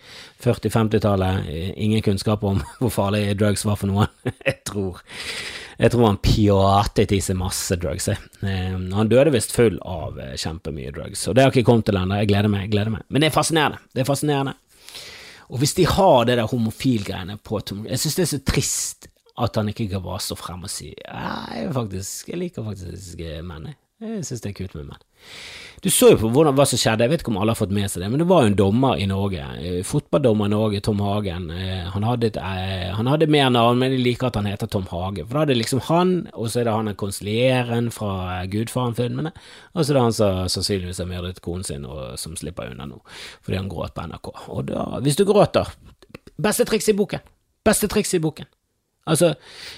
40-50-tallet, 0.42 1.46
ingen 1.78 2.02
kunnskap 2.02 2.44
om 2.44 2.64
hvor 2.80 2.94
farlig 2.94 3.28
drugs 3.38 3.66
var 3.68 3.78
for 3.78 3.92
noen. 3.92 4.10
jeg 4.48 4.64
tror 4.68 5.04
jeg 5.82 5.90
tror 5.94 6.06
han 6.06 6.18
pjatet 6.22 7.14
i 7.16 7.18
seg 7.26 7.38
masse 7.40 7.74
drugs. 7.82 8.06
Eh, 8.12 8.74
han 8.94 9.10
døde 9.10 9.32
visst 9.34 9.54
full 9.56 9.80
av 9.82 10.20
eh, 10.22 10.36
kjempemye 10.38 10.94
drugs, 10.94 11.24
og 11.26 11.38
det 11.38 11.46
har 11.46 11.54
ikke 11.54 11.66
kommet 11.72 11.88
til 11.90 11.98
ennå. 11.98 12.20
Jeg 12.22 12.30
gleder 12.30 12.54
meg, 12.54 12.68
jeg 12.68 12.74
gleder 12.76 12.94
meg. 12.94 13.08
Men 13.10 13.24
det 13.24 13.32
er 13.32 13.38
fascinerende. 13.38 13.82
Det 13.90 14.04
er 14.04 14.10
fascinerende. 14.10 14.54
Og 15.52 15.62
hvis 15.62 15.74
de 15.76 15.88
har 15.90 16.28
det 16.30 16.38
der 16.40 16.48
homofilgreiene 16.48 17.40
på 17.44 17.60
Jeg 17.90 18.00
synes 18.00 18.16
det 18.16 18.24
er 18.24 18.30
så 18.30 18.40
trist 18.46 19.11
at 19.42 19.60
han 19.60 19.72
ikke 19.72 19.90
kan 19.92 20.04
bare 20.06 20.22
stå 20.24 20.38
frem 20.40 20.66
og 20.68 20.72
si 20.72 20.92
jeg, 20.94 21.70
faktisk, 21.76 22.32
jeg 22.32 22.42
liker 22.42 22.66
faktisk 22.68 23.24
menn. 23.48 23.72
Jeg 24.02 24.26
synes 24.26 24.42
det 24.42 24.50
er 24.50 24.58
kult 24.58 24.74
med 24.74 24.88
menn. 24.90 25.04
Du 25.82 25.90
så 25.94 26.12
jo 26.12 26.18
på 26.24 26.30
hvordan, 26.34 26.56
hva 26.58 26.66
som 26.66 26.78
skjedde, 26.78 27.06
jeg 27.06 27.12
vet 27.12 27.24
ikke 27.24 27.32
om 27.32 27.38
alle 27.42 27.54
har 27.54 27.60
fått 27.60 27.74
med 27.74 27.90
seg 27.90 28.02
det, 28.04 28.08
men 28.10 28.22
det 28.22 28.26
var 28.30 28.44
jo 28.44 28.50
en 28.52 28.58
dommer 28.58 29.02
i 29.02 29.06
Norge, 29.10 29.46
eh, 29.62 29.80
fotballdommer 29.86 30.50
i 30.50 30.54
Norge, 30.54 30.82
Tom 30.86 31.02
Hagen. 31.02 31.48
Eh, 31.54 31.90
han 31.94 32.06
hadde, 32.06 32.32
et, 32.32 32.38
eh, 32.38 32.90
han 32.98 33.10
hadde 33.10 33.30
mer 33.30 33.50
navn, 33.54 33.78
men 33.82 33.94
jeg 33.94 34.04
liker 34.06 34.30
at 34.30 34.38
han 34.38 34.50
heter 34.50 34.70
Tom 34.70 34.88
Hage. 34.90 35.26
For 35.26 35.38
da 35.38 35.44
er 35.44 35.52
det 35.52 35.58
liksom 35.58 35.82
han, 35.90 36.14
og 36.34 36.50
så 36.50 36.62
er 36.62 36.70
det 36.70 36.76
han 36.78 36.96
konsilieren 37.02 37.92
fra 37.94 38.42
Gudfaren-filmene, 38.50 39.34
og 39.74 39.82
så 39.82 39.90
er 39.90 40.00
det 40.00 40.06
han 40.06 40.18
som 40.18 40.42
sannsynligvis 40.54 41.02
har 41.02 41.10
myrdet 41.10 41.42
konen 41.46 41.66
sin, 41.66 41.86
og 41.86 42.18
som 42.22 42.38
slipper 42.38 42.74
unna 42.74 42.90
nå, 42.90 43.02
fordi 43.42 43.62
han 43.62 43.70
gråt 43.70 43.94
på 43.98 44.06
NRK. 44.06 44.34
Og 44.50 44.66
da, 44.70 44.88
hvis 45.02 45.18
du 45.18 45.26
gråter, 45.30 45.70
beste 46.42 46.66
triks 46.66 46.90
i 46.90 46.98
boken, 46.98 47.22
beste 47.66 47.90
triks 47.90 48.14
i 48.18 48.22
boken. 48.22 48.50
Altså, 49.10 49.32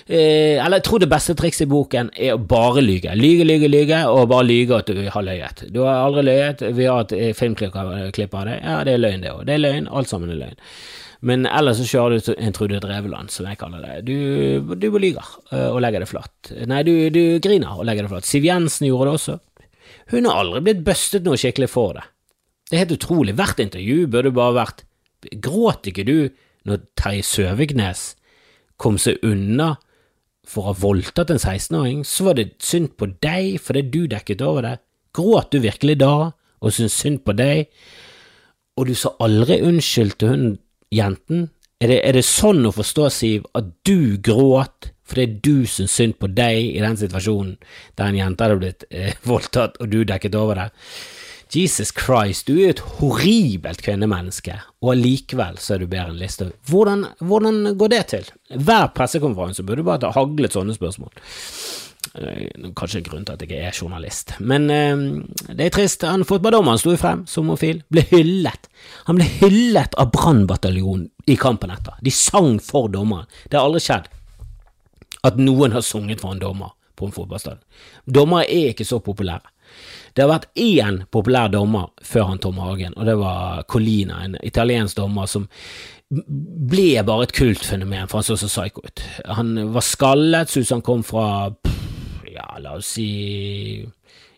eh, 0.08 0.60
eller 0.60 0.82
jeg 0.82 0.86
tror 0.90 1.00
det 1.00 1.12
beste 1.12 1.36
trikset 1.40 1.64
i 1.64 1.72
boken 1.72 2.10
er 2.12 2.34
å 2.36 2.42
bare 2.44 2.84
lyge. 2.84 3.14
Lyge, 3.16 3.46
lyge, 3.48 3.70
lyge, 3.72 4.02
og 4.12 4.28
bare 4.34 4.48
lyge 4.50 4.82
at 4.82 4.92
du 4.92 5.06
har 5.10 5.24
løyet. 5.24 5.64
Du 5.72 5.80
har 5.86 6.02
aldri 6.04 6.26
løyet, 6.28 6.66
vi 6.76 6.90
har 6.90 7.06
et 7.06 7.38
filmklipp 7.38 7.78
av 7.80 7.94
det. 8.50 8.60
Ja, 8.60 8.82
det 8.84 8.98
er 8.98 9.02
løgn, 9.04 9.24
det 9.24 9.32
òg. 9.32 9.46
Det 9.48 9.56
er 9.56 9.64
løgn, 9.64 9.88
alt 9.88 10.12
sammen 10.12 10.34
er 10.34 10.42
løgn. 10.42 10.60
Men 11.24 11.48
ellers 11.48 11.80
så 11.80 11.88
kjører 11.88 12.20
du 12.20 12.34
en 12.36 12.56
Trude 12.56 12.82
Dreveland, 12.84 13.32
som 13.32 13.48
jeg 13.48 13.62
kaller 13.62 13.86
det. 13.86 14.02
Du, 14.10 14.76
du 14.76 14.90
lyger 15.00 15.24
eh, 15.54 15.70
og 15.70 15.80
legger 15.86 16.04
det 16.04 16.10
flatt. 16.12 16.52
Nei, 16.68 16.82
du, 16.84 16.92
du 17.16 17.40
griner 17.44 17.78
og 17.80 17.88
legger 17.88 18.04
det 18.04 18.12
flatt. 18.12 18.28
Siv 18.28 18.44
Jensen 18.44 18.90
gjorde 18.90 19.08
det 19.08 19.20
også. 19.22 19.38
Hun 20.12 20.28
har 20.28 20.42
aldri 20.42 20.66
blitt 20.66 20.82
bustet 20.84 21.24
noe 21.24 21.40
skikkelig 21.40 21.70
for 21.72 21.96
det. 21.96 22.04
Det 22.68 22.76
er 22.76 22.84
helt 22.84 22.98
utrolig. 22.98 23.38
Hvert 23.40 23.62
intervju 23.64 24.10
burde 24.12 24.36
bare 24.36 24.58
vært 24.60 24.84
Gråt 25.40 25.88
ikke 25.88 26.04
du 26.04 26.18
når 26.68 26.82
Terje 27.00 27.24
Søviknes 27.24 28.02
kom 28.84 29.00
seg 29.02 29.24
unna 29.26 29.74
for 30.44 30.64
å 30.64 30.72
ha 30.72 30.80
voldtatt 30.82 31.32
en 31.32 31.40
16-åring, 31.40 32.04
så 32.04 32.28
var 32.28 32.38
det 32.40 32.54
synd 32.64 32.94
på 33.00 33.08
deg 33.24 33.58
fordi 33.64 33.86
du 33.94 34.02
dekket 34.12 34.44
over 34.44 34.68
det. 34.68 34.78
Gråt 35.16 35.54
du 35.54 35.62
virkelig 35.64 36.00
da 36.02 36.16
og 36.34 36.72
syntes 36.72 36.98
synd 37.00 37.22
på 37.24 37.36
deg, 37.38 37.70
og 38.80 38.90
du 38.90 38.96
sa 38.98 39.14
aldri 39.24 39.60
unnskyld 39.64 40.18
til 40.20 40.32
hun 40.34 40.46
jenten? 40.94 41.50
Er 41.84 41.92
det, 41.92 42.00
er 42.08 42.16
det 42.16 42.26
sånn 42.26 42.64
å 42.66 42.74
forstå, 42.74 43.08
Siv, 43.12 43.48
at 43.58 43.72
du 43.88 44.16
gråt 44.24 44.92
fordi 45.04 45.26
du 45.44 45.68
syntes 45.68 45.96
synd 45.98 46.16
på 46.20 46.30
deg 46.32 46.72
i 46.78 46.80
den 46.82 46.96
situasjonen 46.98 47.58
der 48.00 48.08
en 48.08 48.18
jente 48.18 48.46
hadde 48.46 48.60
blitt 48.62 48.86
eh, 48.90 49.16
voldtatt, 49.30 49.80
og 49.84 49.92
du 49.92 50.02
dekket 50.08 50.40
over 50.40 50.60
det? 50.60 50.70
Jesus 51.54 51.92
Christ, 51.94 52.48
du 52.48 52.58
er 52.58 52.72
et 52.74 52.82
horribelt 52.98 53.84
kvinnemenneske, 53.86 54.56
og 54.82 54.96
allikevel 54.96 55.60
så 55.62 55.76
er 55.76 55.84
du 55.84 55.90
bedre 55.92 56.10
enn 56.10 56.18
Listhaug. 56.18 56.56
Hvordan, 56.70 57.06
hvordan, 57.22 57.60
går 57.78 57.92
det 57.94 58.04
til? 58.10 58.32
Hver 58.58 58.88
pressekonferanse 58.98 59.66
burde 59.66 59.84
du 59.84 59.88
bare 59.88 60.10
ha 60.10 60.16
haglet 60.16 60.56
sånne 60.56 60.74
spørsmål. 60.74 61.14
Eh, 62.18 62.50
kanskje 62.78 63.00
en 63.04 63.06
grunn 63.06 63.28
til 63.28 63.38
at 63.38 63.46
jeg 63.46 63.62
er 63.70 63.78
journalist, 63.78 64.34
men 64.42 64.66
eh, 64.74 65.06
det 65.54 65.68
er 65.68 65.78
trist. 65.78 66.06
Han 66.10 66.26
Fotballdommeren 66.28 66.82
sto 66.82 66.96
frem 66.98 67.24
som 67.30 67.48
homofil, 67.48 67.84
ble 67.94 68.06
hyllet. 68.10 68.70
Han 69.08 69.22
ble 69.22 69.30
hyllet 69.38 69.94
av 70.02 70.10
Brannbataljonen 70.16 71.08
i 71.30 71.38
kampen 71.40 71.74
etter. 71.76 72.02
De 72.02 72.14
sang 72.14 72.58
for 72.66 72.90
dommeren. 72.94 73.30
Det 73.46 73.60
har 73.60 73.70
aldri 73.70 73.86
skjedd 73.86 74.10
at 75.24 75.38
noen 75.40 75.78
har 75.78 75.86
sunget 75.86 76.26
for 76.26 76.34
en 76.34 76.42
dommer 76.42 76.74
på 76.98 77.08
en 77.08 77.14
fotballstadion. 77.16 77.62
Dommere 78.06 78.50
er 78.50 78.74
ikke 78.74 78.90
så 78.90 79.00
populære. 79.04 79.53
Det 80.14 80.24
har 80.24 80.30
vært 80.30 80.50
én 80.60 81.02
populær 81.14 81.50
dommer 81.54 81.90
før 82.06 82.30
han 82.30 82.42
Tom 82.44 82.62
Hagen, 82.62 82.94
og 82.98 83.08
det 83.10 83.18
var 83.18 83.64
Colina, 83.70 84.22
en 84.24 84.38
italiensk 84.46 85.00
dommer 85.00 85.30
som 85.30 85.48
ble 86.14 87.02
bare 87.08 87.26
et 87.26 87.34
kultfenomen, 87.34 88.08
for 88.10 88.22
han 88.22 88.28
så 88.28 88.38
så 88.38 88.52
psycho 88.52 88.84
ut. 88.86 89.04
Han 89.40 89.56
var 89.74 89.86
skallet, 89.86 90.50
så 90.50 90.62
ut 90.62 90.76
han 90.76 90.86
kom 90.86 91.04
fra 91.08 91.28
ja, 92.34 92.48
la 92.62 92.78
oss 92.78 92.96
si 92.98 93.86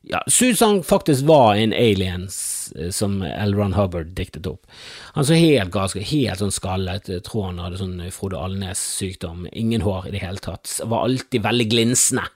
ja, 0.07 0.21
han 0.59 0.83
faktisk 0.83 1.25
var 1.25 1.55
en 1.55 1.73
aliens 1.73 2.73
eh, 2.77 2.89
som 2.89 3.21
L. 3.23 3.55
Ron 3.57 3.73
Hubbard 3.73 4.11
diktet 4.13 4.45
opp. 4.47 4.67
Han 5.15 5.25
så 5.25 5.33
helt 5.33 5.71
ganske, 5.73 5.99
helt 5.99 6.43
sånn 6.43 6.53
skallet, 6.53 7.09
jeg 7.09 7.23
tror 7.25 7.47
han 7.49 7.61
hadde 7.63 7.79
sånn 7.81 8.03
Frode 8.13 8.37
Alnes-sykdom, 8.37 9.47
ingen 9.51 9.81
hår 9.81 10.09
i 10.09 10.13
det 10.13 10.21
hele 10.21 10.41
tatt, 10.43 10.69
var 10.85 11.07
alltid 11.07 11.45
veldig 11.47 11.69
glinsende 11.73 12.27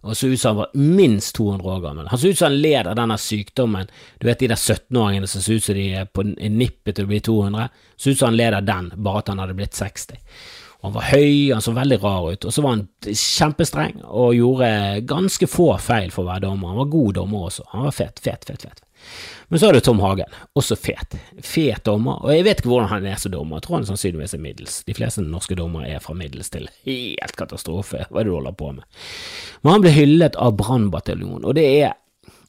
og 0.00 0.16
så 0.16 0.28
ut 0.30 0.40
som 0.40 0.54
han 0.54 0.60
var 0.62 0.70
minst 0.74 1.34
200 1.36 1.68
år 1.68 1.80
gammel. 1.80 2.08
Han 2.08 2.18
så 2.18 2.28
ut 2.28 2.38
som 2.38 2.46
han 2.46 2.60
led 2.62 2.86
av 2.86 2.94
denne 2.96 3.18
sykdommen. 3.18 3.90
Du 4.18 4.28
vet 4.28 4.38
de 4.38 4.50
der 4.52 4.60
17-åringene 4.60 5.26
som 5.26 5.42
ser 5.42 5.58
ut 5.58 5.64
som 5.64 5.74
de 5.74 5.88
er 6.00 6.06
på 6.06 6.22
nippet 6.22 6.96
til 6.96 7.08
å 7.08 7.10
bli 7.10 7.18
200? 7.24 7.68
Så 7.96 8.12
ut 8.14 8.20
som 8.20 8.30
han 8.30 8.38
led 8.38 8.54
av 8.54 8.68
den, 8.68 8.92
bare 8.94 9.24
at 9.24 9.32
han 9.32 9.42
hadde 9.42 9.58
blitt 9.58 9.74
60. 9.74 10.20
Og 10.78 10.86
han 10.86 10.94
var 10.94 11.08
høy, 11.10 11.50
han 11.50 11.64
så 11.64 11.74
veldig 11.74 11.98
rar 12.04 12.28
ut, 12.30 12.44
og 12.46 12.54
så 12.54 12.62
var 12.62 12.76
han 12.76 12.84
kjempestreng 13.10 13.96
og 14.06 14.36
gjorde 14.38 14.68
ganske 15.10 15.48
få 15.50 15.72
feil 15.82 16.12
for 16.14 16.22
å 16.22 16.30
være 16.30 16.46
dommer. 16.46 16.70
Han 16.70 16.84
var 16.84 16.92
god 16.92 17.16
dommer 17.18 17.48
også. 17.48 17.66
Han 17.72 17.88
var 17.88 17.96
fet, 17.96 18.22
fet, 18.22 18.46
fet, 18.46 18.68
fet. 18.68 18.84
Men 19.48 19.60
så 19.60 19.68
har 19.68 19.76
du 19.76 19.80
Tom 19.84 20.00
Hagen, 20.04 20.34
også 20.58 20.76
fet. 20.76 21.16
Fet 21.44 21.84
dommer, 21.88 22.20
og 22.24 22.34
jeg 22.34 22.44
vet 22.46 22.60
ikke 22.60 22.72
hvordan 22.72 22.90
han 22.92 23.06
er 23.08 23.20
som 23.20 23.32
dommer, 23.32 23.58
jeg 23.58 23.66
tror 23.66 23.78
han 23.78 23.88
sannsynligvis 23.88 24.34
er 24.36 24.42
middels. 24.44 24.80
De 24.88 24.96
fleste 24.96 25.24
norske 25.24 25.56
dommere 25.58 25.88
er 25.94 26.02
fra 26.04 26.16
middels 26.18 26.52
til 26.52 26.68
helt 26.84 27.36
katastrofe, 27.38 28.04
hva 28.08 28.20
er 28.20 28.28
det 28.28 28.32
du 28.32 28.36
holder 28.36 28.58
på 28.58 28.74
med? 28.76 28.84
Men 29.62 29.76
han 29.76 29.86
ble 29.86 29.94
hyllet 29.96 30.36
av 30.40 30.58
Brannbataljonen, 30.60 31.46
og 31.48 31.56
det 31.58 31.70
er 31.80 31.96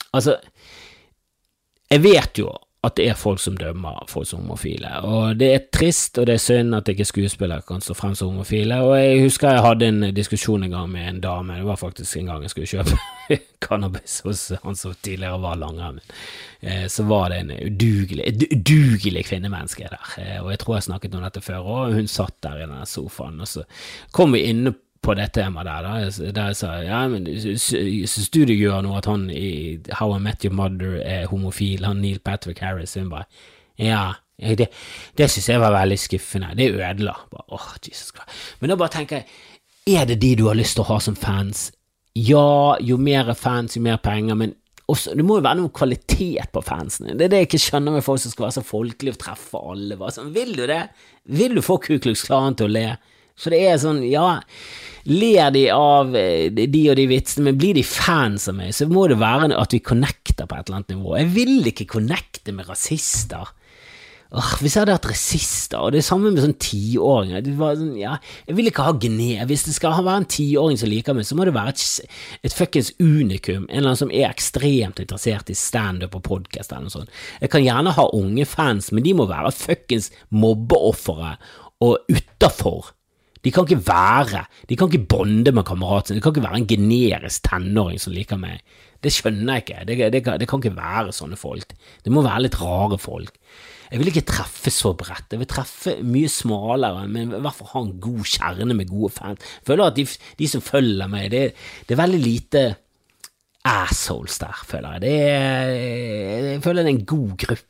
Altså, 0.10 0.40
jeg 1.94 2.02
vet 2.02 2.40
jo 2.42 2.50
at 2.80 2.96
det 2.96 3.10
er 3.12 3.18
folk 3.20 3.42
som 3.44 3.58
dømmer 3.60 4.06
folk 4.08 4.28
som 4.30 4.46
homofile. 4.46 4.92
Og 5.04 5.36
det 5.40 5.50
er 5.52 5.66
trist, 5.76 6.16
og 6.18 6.30
det 6.30 6.38
er 6.38 6.44
synd 6.44 6.78
at 6.78 6.88
ikke 6.88 7.08
skuespillere 7.08 7.66
kan 7.68 7.84
stå 7.84 7.96
frem 7.98 8.14
som 8.16 8.32
homofile. 8.32 8.78
Og 8.86 8.94
jeg 8.96 9.18
husker 9.26 9.52
jeg 9.52 9.66
hadde 9.66 9.90
en 9.92 10.06
diskusjon 10.16 10.64
en 10.64 10.72
gang 10.72 10.88
med 10.94 11.10
en 11.10 11.22
dame, 11.26 11.58
det 11.60 11.68
var 11.68 11.80
faktisk 11.82 12.18
en 12.18 12.32
gang 12.32 12.46
jeg 12.46 12.54
skulle 12.54 12.72
kjøpe 12.72 13.00
cannabis 13.66 14.22
hos 14.24 14.46
han 14.64 14.80
som 14.80 14.96
tidligere 15.04 15.42
var 15.44 15.60
langrenn. 15.60 16.00
Eh, 16.62 16.88
så 16.88 17.04
var 17.04 17.30
det 17.34 17.42
en 17.44 17.52
udugelig, 17.68 18.24
udugelig 18.48 19.26
kvinnemenneske 19.28 19.92
der, 19.92 20.14
eh, 20.24 20.38
og 20.44 20.52
jeg 20.52 20.60
tror 20.64 20.78
jeg 20.78 20.88
snakket 20.88 21.16
om 21.16 21.28
dette 21.28 21.44
før, 21.44 21.68
og 21.68 21.98
hun 22.00 22.08
satt 22.08 22.38
der 22.44 22.64
i 22.64 22.68
den 22.68 22.86
sofaen, 22.88 23.42
og 23.44 23.48
så 23.48 23.68
kom 24.16 24.34
vi 24.34 24.48
inne 24.48 24.72
på 24.72 24.89
på 25.06 25.16
det 25.16 25.30
temaet 25.38 25.68
der, 25.68 25.86
da, 25.86 26.32
der 26.36 26.50
jeg 26.52 26.58
sa 26.60 26.74
ja, 26.84 27.04
men 27.12 27.28
syns 27.30 28.32
du 28.34 28.42
det 28.48 28.58
gjør 28.60 28.84
noe 28.84 28.98
at 29.00 29.08
han 29.08 29.30
i 29.32 29.80
How 29.96 30.18
I 30.18 30.20
Met 30.24 30.44
Your 30.44 30.56
Mother 30.58 30.98
er 31.00 31.30
homofil, 31.32 31.86
han 31.88 32.02
Neil 32.04 32.20
Patrick 32.20 32.60
Harris, 32.64 32.98
hun 33.00 33.12
bare 33.14 33.30
ja, 33.80 34.12
det, 34.36 34.68
det 35.16 35.28
syns 35.32 35.50
jeg 35.52 35.62
var 35.62 35.72
veldig 35.72 35.98
skuffende, 36.00 36.52
det 36.60 36.74
ødela. 36.76 37.16
Bare, 37.32 37.46
oh, 37.56 37.70
Jesus 37.80 38.12
Christ. 38.12 38.58
Men 38.60 38.72
da 38.72 38.76
bare 38.80 38.92
tenker 38.92 39.22
jeg, 39.22 39.44
er 40.00 40.08
det 40.10 40.20
de 40.22 40.34
du 40.36 40.50
har 40.50 40.58
lyst 40.60 40.76
til 40.76 40.84
å 40.84 40.90
ha 40.92 41.00
som 41.04 41.16
fans? 41.16 41.70
Ja, 42.20 42.76
jo 42.84 42.98
mer 43.00 43.32
fans, 43.40 43.78
jo 43.78 43.84
mer 43.86 44.02
penger, 44.04 44.36
men 44.36 44.56
også, 44.90 45.14
det 45.16 45.24
må 45.26 45.38
jo 45.38 45.46
være 45.46 45.60
noe 45.62 45.74
kvalitet 45.76 46.50
på 46.54 46.64
fansene. 46.66 47.14
Det 47.18 47.28
er 47.28 47.32
det 47.32 47.44
jeg 47.44 47.50
ikke 47.50 47.62
skjønner 47.62 47.96
med 47.96 48.06
folk 48.06 48.22
som 48.24 48.34
skal 48.34 48.48
være 48.48 48.58
så 48.58 48.66
folkelige 48.66 49.16
og 49.16 49.22
treffe 49.22 49.62
alle. 49.72 49.98
Bare 50.00 50.16
sånn, 50.16 50.32
vil 50.36 50.56
du 50.58 50.64
det? 50.70 50.82
Vil 51.40 51.56
du 51.56 51.62
få 51.66 51.78
Ku 51.84 51.94
Klux 52.02 52.26
Klan 52.26 52.58
til 52.58 52.70
å 52.70 52.74
le? 52.74 52.88
For 53.40 53.56
det 53.56 53.64
er 53.70 53.82
sånn, 53.82 54.04
ja 54.08 54.40
Ler 55.10 55.54
de 55.56 55.62
av 55.72 56.12
eh, 56.18 56.50
de 56.52 56.82
og 56.92 56.98
de 57.00 57.06
vitsene, 57.10 57.48
men 57.48 57.58
blir 57.58 57.78
de 57.78 57.86
fans 57.88 58.50
av 58.52 58.58
meg, 58.58 58.74
så 58.76 58.86
må 58.92 59.08
det 59.10 59.18
være 59.22 59.48
at 59.56 59.72
vi 59.74 59.80
connecter 59.82 60.46
på 60.46 60.58
et 60.58 60.68
eller 60.68 60.82
annet 60.82 60.92
nivå. 60.92 61.16
Jeg 61.18 61.32
vil 61.38 61.72
ikke 61.72 61.88
connecte 61.96 62.54
med 62.54 62.68
rasister. 62.70 63.48
Åh, 64.30 64.50
hvis 64.62 64.76
jeg 64.76 64.84
hadde 64.84 64.94
hatt 64.94 65.08
rasister, 65.10 65.80
og 65.82 65.96
det 65.96 66.04
er 66.04 66.06
samme 66.06 66.30
med 66.30 66.44
sånn 66.44 66.54
tiåringer 66.62 67.48
sånn, 67.48 67.96
ja, 67.98 68.20
Jeg 68.46 68.60
vil 68.60 68.70
ikke 68.70 68.86
ha 68.86 68.94
gnev. 68.94 69.48
Hvis 69.50 69.66
det 69.66 69.74
skal 69.74 70.04
være 70.04 70.22
en 70.22 70.30
tiåring 70.30 70.78
som 70.78 70.92
liker 70.92 71.18
meg, 71.18 71.26
så 71.26 71.40
må 71.40 71.48
det 71.50 71.56
være 71.56 71.74
et, 71.74 72.12
et 72.46 72.54
fuckings 72.54 72.92
unikum. 73.00 73.66
En 73.66 73.80
eller 73.80 73.96
annen 73.96 74.04
som 74.04 74.14
er 74.14 74.28
ekstremt 74.30 75.02
interessert 75.02 75.50
i 75.50 75.58
standup 75.58 76.20
og 76.20 76.28
podkast 76.28 76.76
eller 76.76 76.86
noe 76.86 76.98
sånt. 77.00 77.18
Jeg 77.42 77.56
kan 77.56 77.66
gjerne 77.66 77.96
ha 77.98 78.08
unge 78.20 78.46
fans, 78.46 78.92
men 78.94 79.08
de 79.08 79.18
må 79.18 79.26
være 79.32 79.56
fuckings 79.56 80.12
mobbeofre 80.30 81.40
og 81.82 81.98
utafor 82.12 82.94
de 83.46 83.52
kan 83.56 83.64
ikke 83.64 83.88
være 83.88 84.44
De 84.68 84.76
kan 84.76 84.90
ikke 84.90 85.08
bonde 85.08 85.52
med 85.56 85.64
kameraten 85.64 86.12
sin. 86.12 86.20
Det 86.20 86.24
kan 86.24 86.36
ikke 86.36 86.48
være 86.48 86.60
en 86.60 86.68
generisk 86.68 87.46
tenåring 87.48 88.00
som 88.02 88.14
liker 88.14 88.40
meg. 88.40 88.60
Det 89.00 89.14
skjønner 89.16 89.56
jeg 89.56 89.64
ikke. 89.64 89.84
Det, 89.88 89.98
det, 90.12 90.24
det, 90.42 90.48
kan 90.50 90.60
ikke 90.60 90.76
være 90.76 91.14
sånne 91.16 91.40
folk. 91.40 91.72
Det 92.04 92.12
må 92.12 92.24
være 92.26 92.44
litt 92.48 92.58
rare 92.60 92.98
folk. 93.00 93.38
Jeg 93.90 94.02
vil 94.02 94.12
ikke 94.12 94.26
treffe 94.28 94.74
så 94.74 94.92
bredt. 94.94 95.32
Jeg 95.32 95.42
vil 95.42 95.50
treffe 95.50 95.96
mye 96.06 96.30
smalere, 96.30 97.08
men 97.10 97.32
i 97.32 97.40
hvert 97.40 97.58
fall 97.58 97.72
ha 97.72 97.86
en 97.86 97.96
god 98.04 98.28
kjerne 98.28 98.76
med 98.76 98.92
gode 98.92 99.14
fans. 99.16 99.48
Jeg 99.62 99.72
føler 99.72 99.88
at 99.88 99.98
de, 99.98 100.06
de 100.42 100.52
som 100.52 100.66
følger 100.66 101.10
meg, 101.10 101.32
det, 101.32 101.44
det, 101.88 101.96
er 101.96 102.04
veldig 102.04 102.22
lite 102.22 102.66
assholes 103.66 104.38
der, 104.44 104.62
føler 104.68 105.00
jeg. 105.00 105.02
Det 105.08 105.16
jeg 106.50 106.62
føler 106.68 106.84
det 106.84 106.92
er 106.92 106.98
en 106.98 107.10
god 107.16 107.34
gruppe 107.48 107.69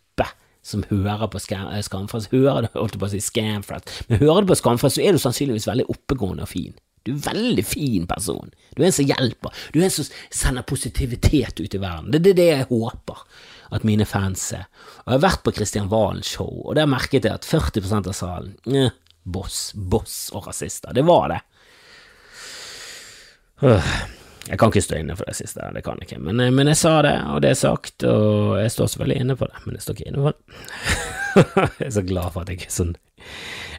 som 0.70 0.86
hører 0.90 1.28
på 1.32 1.42
Skamfrest, 1.42 1.90
Skamfrelst, 1.90 2.32
hører 2.34 2.66
det, 2.66 2.74
holdt 2.76 3.00
på 3.00 3.08
å 3.08 3.12
si 3.12 3.22
Scamfrelst, 3.24 4.06
men 4.10 4.22
hører 4.22 4.46
du 4.46 4.54
på 4.54 4.60
Skamfrelst, 4.60 5.00
så 5.00 5.06
er 5.06 5.16
du 5.16 5.22
sannsynligvis 5.22 5.68
veldig 5.70 5.88
oppegående 5.92 6.46
og 6.46 6.52
fin. 6.52 6.76
Du 7.08 7.14
er 7.14 7.16
en 7.16 7.24
veldig 7.26 7.66
fin 7.66 8.08
person. 8.08 8.52
Du 8.76 8.84
er 8.84 8.90
en 8.90 8.96
som 8.96 9.08
hjelper. 9.08 9.62
Du 9.74 9.80
er 9.80 9.88
en 9.88 9.94
som 9.94 10.08
sender 10.36 10.68
positivitet 10.68 11.62
ut 11.62 11.76
i 11.76 11.82
verden. 11.82 12.12
Det 12.12 12.34
er 12.34 12.38
det 12.38 12.50
jeg 12.50 12.68
håper 12.70 13.24
at 13.74 13.86
mine 13.88 14.06
fans 14.10 14.44
er. 14.58 14.68
Og 15.06 15.14
jeg 15.14 15.16
har 15.16 15.26
vært 15.26 15.44
på 15.46 15.54
Kristian 15.56 15.90
Valens 15.92 16.30
show, 16.36 16.52
og 16.66 16.76
der 16.78 16.90
merket 16.90 17.26
jeg 17.26 17.40
at 17.40 17.48
40% 17.48 18.10
av 18.12 18.18
salen 18.18 18.54
eh, 18.76 18.94
boss, 19.24 19.72
boss 19.74 20.22
og 20.34 20.50
rasister. 20.50 20.94
Det 20.94 21.06
var 21.08 21.36
det. 21.36 21.42
Jeg 24.50 24.58
kan 24.58 24.72
ikke 24.72 24.82
stå 24.82 24.98
inne 24.98 25.16
for 25.16 25.30
det 25.30 25.38
siste, 25.38 25.62
det 25.76 25.84
kan 25.86 26.00
jeg 26.02 26.10
ikke, 26.10 26.22
men, 26.26 26.42
eh, 26.42 26.52
men 26.54 26.72
jeg 26.72 26.80
sa 26.80 26.96
det, 27.06 27.16
og 27.30 27.44
det 27.46 27.54
er 27.54 27.60
sagt, 27.60 28.04
og 28.04 28.58
jeg 28.58 28.74
står 28.74 28.92
selvfølgelig 28.94 29.24
inne 29.24 29.38
på 29.38 29.50
det, 29.50 29.64
men 29.66 29.78
jeg 29.78 29.86
står 29.86 29.98
ikke 29.98 30.10
inne 30.10 30.26
for 30.26 30.36
det. 30.36 30.60
jeg 31.80 31.88
er 31.88 31.96
så 32.00 32.06
glad 32.10 32.34
for 32.34 32.42
at 32.42 32.50
jeg 32.50 32.60
ikke 32.60 32.72
er 32.72 32.78
sånn. 32.80 32.94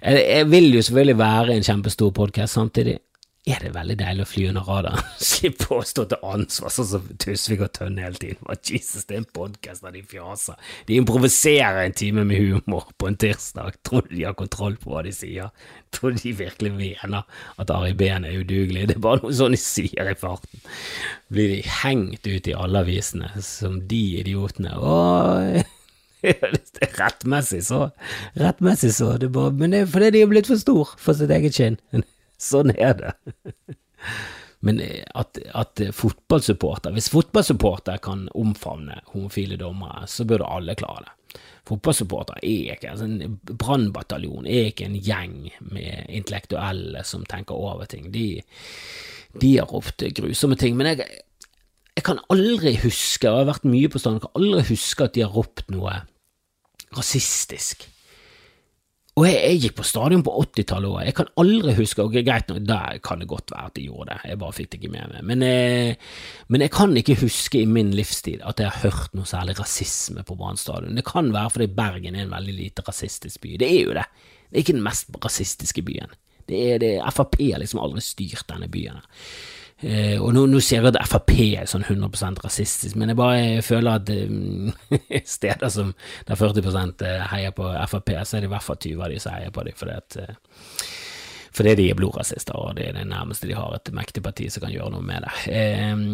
Jeg, 0.00 0.20
jeg 0.22 0.50
vil 0.52 0.68
jo 0.76 0.82
selvfølgelig 0.86 1.18
være 1.18 1.56
en 1.56 1.66
kjempestor 1.66 2.12
podkast, 2.16 2.54
samtidig 2.54 3.00
er 3.48 3.62
det 3.64 3.70
veldig 3.72 3.94
deilig 4.02 4.24
å 4.24 4.28
fly 4.28 4.42
under 4.50 4.66
radaren. 4.68 5.04
Slippe 5.30 5.68
å 5.72 5.80
stå 5.86 6.04
til 6.10 6.26
ansvar 6.28 6.72
sånn 6.74 6.88
som 6.90 7.06
Tusvik 7.22 7.62
og 7.64 7.72
Tønne 7.76 8.04
hele 8.04 8.20
tiden. 8.20 8.42
But 8.44 8.68
Jesus, 8.68 9.06
det 9.08 9.16
er 9.16 9.22
en 9.22 9.30
podkast 9.36 9.86
der 9.86 9.94
de 9.96 10.02
fjaser. 10.06 10.60
De 10.88 10.98
improviserer 11.00 11.80
en 11.86 11.96
time 11.96 12.26
med 12.28 12.42
humor 12.42 12.90
på 13.00 13.08
en 13.08 13.16
tirsdag. 13.20 13.80
Tror 13.86 14.04
du 14.06 14.12
de 14.18 14.26
har 14.28 14.36
kontroll 14.38 14.76
på 14.80 14.92
hva 14.92 15.04
de 15.06 15.14
sier? 15.16 15.48
Tror 15.94 16.12
du 16.12 16.20
de 16.20 16.34
virkelig 16.42 16.74
mener 16.76 17.24
at 17.56 17.72
Ari 17.74 17.96
Behn 17.96 18.28
er 18.28 18.42
udugelig? 18.42 18.90
Det 18.90 18.98
er 18.98 19.04
bare 19.08 19.24
noe 19.24 19.34
sånn 19.40 19.56
de 19.56 19.62
sier 19.62 20.12
i 20.12 20.16
farten. 20.20 20.60
Blir 21.32 21.56
de 21.56 21.60
hengt 21.80 22.28
ut 22.28 22.50
i 22.50 22.56
alle 22.56 22.84
avisene 22.84 23.32
som 23.46 23.80
de 23.88 24.04
idiotene. 24.20 24.76
Åh, 24.76 25.62
rettmessig 27.00 27.64
så. 27.64 27.86
Rettmessig 28.36 28.92
så. 29.00 29.14
Det 29.16 29.32
bare, 29.32 29.56
men 29.56 29.72
det 29.72 29.86
er 29.86 29.92
fordi 29.96 30.12
de 30.18 30.24
er 30.26 30.32
blitt 30.36 30.50
for 30.50 30.60
stor 30.60 30.96
for 31.00 31.16
sitt 31.16 31.32
eget 31.32 31.56
skinn. 31.56 31.80
Sånn 32.40 32.72
er 32.76 32.94
det. 32.98 33.14
Men 34.64 34.80
eh, 34.80 35.04
at, 35.16 35.38
at 35.56 35.80
fotballsupporter 35.96 36.92
Hvis 36.96 37.10
fotballsupporter 37.12 38.00
kan 38.04 38.26
omfavne 38.36 39.00
homofile 39.14 39.56
dommere, 39.60 40.06
så 40.08 40.26
burde 40.28 40.48
alle 40.48 40.76
klare 40.78 41.06
det. 41.06 41.16
Fotballsupporter 41.68 42.40
er 42.42 42.74
ikke 42.74 42.90
altså 42.90 43.06
En 43.06 43.38
brannbataljon 43.44 44.48
er 44.48 44.70
ikke 44.70 44.88
en 44.88 44.98
gjeng 44.98 45.36
med 45.70 46.08
intellektuelle 46.08 47.04
som 47.06 47.26
tenker 47.28 47.56
over 47.56 47.88
ting. 47.88 48.10
De, 48.12 48.42
de 49.40 49.52
har 49.58 49.76
ofte 49.76 50.10
grusomme 50.16 50.58
ting. 50.60 50.76
Men 50.76 50.92
jeg, 50.92 51.06
jeg 51.96 52.06
kan 52.06 52.22
aldri 52.32 52.74
huske, 52.82 53.28
og 53.28 53.30
jeg 53.30 53.44
har 53.44 53.52
vært 53.52 53.70
mye 53.70 53.92
på 53.92 54.02
stand, 54.02 54.18
jeg 54.18 54.26
kan 54.26 54.42
aldri 54.42 54.66
huske 54.72 55.06
at 55.06 55.16
de 55.16 55.24
har 55.26 55.36
ropt 55.36 55.70
noe 55.72 56.00
rasistisk. 56.96 57.86
Og 59.18 59.26
jeg, 59.26 59.38
jeg, 59.42 59.58
gikk 59.64 59.74
på 59.80 59.84
stadion 59.84 60.22
på 60.24 60.32
80-tallet 60.44 60.88
òg. 60.88 61.00
Jeg 61.08 61.14
kan 61.18 61.30
aldri 61.42 61.74
huske 61.80 62.04
og 62.04 62.14
Greit 62.14 62.50
nok, 62.50 62.60
der 62.68 63.00
kan 63.04 63.20
det 63.20 63.28
godt 63.30 63.50
være 63.50 63.70
at 63.72 63.74
de 63.76 63.86
gjorde 63.88 64.12
det, 64.12 64.30
jeg 64.30 64.40
bare 64.40 64.56
fikk 64.56 64.70
det 64.70 64.78
ikke 64.78 64.92
med 64.94 65.12
meg. 65.12 65.24
Men, 65.26 65.44
eh, 65.44 66.14
men, 66.48 66.64
jeg 66.64 66.72
kan 66.76 66.94
ikke 66.96 67.18
huske 67.24 67.60
i 67.60 67.68
min 67.68 67.90
livstid 67.96 68.44
at 68.46 68.62
jeg 68.62 68.70
har 68.70 68.86
hørt 68.86 69.18
noe 69.18 69.28
særlig 69.28 69.58
rasisme 69.58 70.24
på 70.26 70.38
Brann 70.38 70.60
stadion. 70.60 70.94
Det 70.96 71.06
kan 71.08 71.32
være 71.34 71.54
fordi 71.56 71.70
Bergen 71.74 72.16
er 72.16 72.28
en 72.28 72.34
veldig 72.36 72.56
lite 72.56 72.86
rasistisk 72.86 73.42
by. 73.42 73.56
Det 73.60 73.70
er 73.70 73.80
jo 73.82 73.96
det. 73.98 74.06
Det 74.46 74.56
er 74.58 74.64
ikke 74.64 74.78
den 74.78 74.86
mest 74.86 75.10
rasistiske 75.26 75.84
byen. 75.86 76.14
Det 76.50 76.60
er, 76.66 76.82
det, 76.82 76.92
Frp 77.14 77.36
har 77.42 77.62
liksom 77.62 77.82
aldri 77.82 78.02
styrt 78.02 78.46
denne 78.50 78.70
byen. 78.70 79.02
Eh, 79.80 80.16
og 80.20 80.34
nå, 80.36 80.44
nå 80.50 80.60
sier 80.60 80.84
jeg 80.84 80.92
at 80.92 81.08
Frp 81.08 81.32
er 81.40 81.68
sånn 81.70 81.86
100% 81.86 82.42
rasistisk, 82.44 82.98
men 83.00 83.12
jeg 83.12 83.20
bare 83.20 83.62
føler 83.64 83.96
at 83.96 84.10
eh, 84.12 85.22
steder 85.36 85.72
som 85.72 85.94
der 86.28 86.36
40 86.36 86.68
eh, 86.68 87.22
heier 87.32 87.54
på 87.56 87.68
Frp, 87.88 88.12
så 88.24 88.36
er 88.36 88.44
det 88.44 88.50
i 88.50 88.54
hvert 88.54 88.66
fall 88.66 88.80
20 88.80 89.06
av 89.06 89.14
de 89.14 89.22
som 89.22 89.38
heier 89.38 89.54
på 89.56 89.64
dem, 89.64 89.78
fordi 89.80 89.96
at 89.96 90.18
eh, 90.20 90.34
fordi 91.50 91.72
de 91.80 91.88
er 91.90 91.96
blodrasister, 91.98 92.54
og 92.54 92.76
det 92.78 92.84
er 92.86 92.94
det 92.94 93.08
nærmeste 93.10 93.48
de 93.48 93.56
har 93.58 93.72
et 93.74 93.90
mektig 93.96 94.22
parti 94.22 94.46
som 94.52 94.62
kan 94.62 94.70
gjøre 94.70 94.92
noe 94.94 95.02
med 95.02 95.24
det. 95.24 95.32
Eh, 95.56 96.04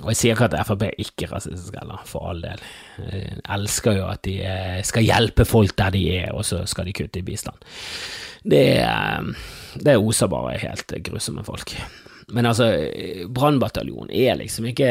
og 0.00 0.10
jeg 0.10 0.18
sier 0.18 0.34
ikke 0.34 0.48
at 0.48 0.56
Frp 0.66 0.88
er 0.88 1.04
ikke 1.04 1.28
rasistisk 1.30 1.76
heller, 1.78 2.00
for 2.08 2.32
all 2.32 2.42
del. 2.42 2.64
Jeg 3.04 3.20
eh, 3.20 3.38
elsker 3.54 4.00
jo 4.00 4.08
at 4.10 4.24
de 4.26 4.40
skal 4.88 5.06
hjelpe 5.06 5.46
folk 5.46 5.76
der 5.78 5.94
de 5.94 6.04
er, 6.16 6.32
og 6.34 6.42
så 6.48 6.64
skal 6.66 6.88
de 6.88 6.96
kutte 6.96 7.22
i 7.22 7.26
bistand. 7.28 7.68
Det, 8.40 8.66
det 9.84 9.98
oser 10.00 10.32
bare 10.32 10.56
helt 10.58 10.96
grusomme 11.04 11.44
folk. 11.44 11.76
Men 12.32 12.48
altså, 12.50 12.70
Brannbataljonen 13.28 14.12
er 14.14 14.38
liksom 14.40 14.68
ikke 14.70 14.90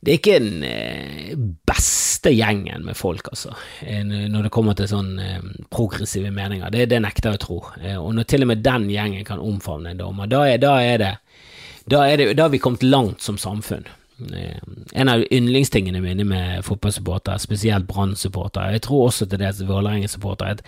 det 0.00 0.12
er 0.12 0.18
ikke 0.20 0.38
den 0.38 0.62
eh, 0.62 1.30
beste 1.66 2.30
gjengen 2.30 2.84
med 2.86 2.96
folk, 2.96 3.32
altså, 3.32 3.50
eh, 3.82 4.04
når 4.06 4.46
det 4.46 4.52
kommer 4.54 4.76
til 4.78 4.86
sånn 4.90 5.16
eh, 5.18 5.48
progressive 5.74 6.30
meninger. 6.34 6.70
Det, 6.70 6.86
det 6.92 7.00
nekter 7.02 7.32
jeg 7.32 7.40
å 7.40 7.42
tro. 7.42 7.58
Og 8.04 8.12
når 8.14 8.28
til 8.30 8.46
og 8.46 8.52
med 8.52 8.62
den 8.62 8.86
gjengen 8.92 9.26
kan 9.26 9.42
omfavne 9.42 9.92
en 9.92 9.98
dommer, 10.00 10.30
da 10.30 10.44
er, 10.46 10.62
da 10.62 10.76
er 10.84 11.02
det 11.02 11.14
da, 11.88 12.02
er 12.04 12.20
det, 12.20 12.32
da 12.36 12.46
har 12.46 12.52
vi 12.52 12.60
kommet 12.62 12.84
langt 12.84 13.24
som 13.24 13.38
samfunn. 13.40 13.86
Eh, 14.18 14.58
en 14.92 15.08
av 15.08 15.22
yndlingstingene 15.30 16.00
mine 16.02 16.24
med 16.26 16.64
fotballsupportere, 16.66 17.38
spesielt 17.38 17.86
Brann-supportere, 17.86 18.72
jeg 18.74 18.82
tror 18.82 19.06
også 19.06 19.28
til 19.30 19.38
dels 19.38 19.62
Vålerenga-supportere, 19.68 20.56
at 20.58 20.62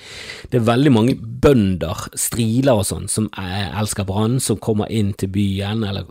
det 0.53 0.61
er 0.61 0.69
veldig 0.69 0.93
mange 0.95 1.17
bønder, 1.19 2.07
striler 2.15 2.79
og 2.79 2.87
sånn, 2.87 3.09
som 3.11 3.27
elsker 3.35 4.07
Brann, 4.07 4.39
som 4.41 4.61
kommer 4.63 4.91
inn 4.91 5.13
til 5.19 5.33
byen, 5.35 5.83
eller 5.85 6.07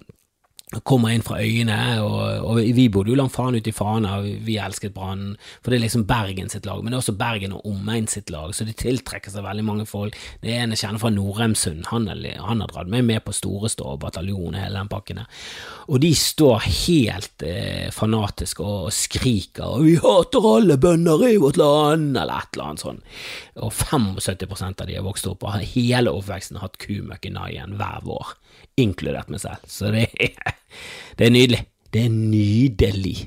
kommer 0.85 1.09
inn 1.09 1.23
fra 1.25 1.39
øyene, 1.41 1.75
og, 2.05 2.43
og 2.45 2.59
vi 2.77 2.85
bodde 2.93 3.09
jo 3.09 3.17
langt 3.17 3.33
faen 3.33 3.57
ut 3.57 3.67
i 3.67 3.73
Fana, 3.73 4.19
vi 4.21 4.59
elsket 4.61 4.93
Brann, 4.93 5.31
for 5.63 5.73
det 5.73 5.79
er 5.79 5.83
liksom 5.87 6.03
Bergen 6.09 6.51
sitt 6.53 6.67
lag, 6.69 6.83
men 6.83 6.93
det 6.93 6.99
er 6.99 7.01
også 7.01 7.15
Bergen 7.17 7.55
og 7.57 7.65
omegn 7.65 8.05
sitt 8.11 8.29
lag, 8.29 8.53
så 8.53 8.67
det 8.67 8.75
tiltrekker 8.77 9.33
seg 9.33 9.47
veldig 9.47 9.65
mange 9.65 9.87
folk. 9.89 10.17
Det 10.43 10.53
er 10.53 10.61
en 10.61 10.75
jeg 10.75 10.83
kjenner 10.83 11.01
fra 11.01 11.11
Norheimsund, 11.15 11.87
han, 11.89 12.05
han, 12.05 12.61
har 12.61 12.69
dratt 12.69 12.91
meg 12.93 13.07
med 13.07 13.25
på 13.25 13.33
Storestå 13.33 13.95
og 13.95 14.03
bataljon 14.03 14.59
hele 14.59 14.77
den 14.77 14.91
pakken 14.91 15.23
der, 15.23 15.41
og 15.89 16.03
de 16.05 16.13
står 16.13 16.67
helt 16.67 17.47
eh, 17.47 17.89
fanatisk 17.95 18.61
og, 18.61 18.91
og, 18.91 18.93
skriker 18.93 19.65
og 19.65 19.87
'vi 19.87 19.95
hater 20.03 20.45
alle 20.53 20.77
bønder 20.77 21.25
i 21.31 21.39
vårt 21.41 21.57
land', 21.57 22.13
eller 22.13 22.43
et 22.45 22.53
eller 22.53 22.67
annet 22.67 22.85
sånt, 22.85 23.17
og 23.57 23.73
75 23.73 24.61
av 24.69 24.85
de 24.85 24.99
har 24.99 25.07
vokst 25.07 25.25
opp 25.27 25.43
og 25.43 25.55
har 25.57 25.65
hele 25.73 26.13
oppveksten 26.13 26.61
hatt 26.61 26.77
kumøkk 26.77 27.25
i 27.25 27.33
naien 27.33 27.73
hver 27.79 28.05
vår 28.05 28.37
inkludert 28.79 29.29
meg 29.31 29.43
selv. 29.43 29.65
Så 29.67 29.91
det 29.93 30.07
er, 30.19 30.55
det 31.19 31.27
er 31.27 31.35
nydelig. 31.35 31.65
Det 31.89 32.05
er 32.05 32.13
nydelig. 32.13 33.17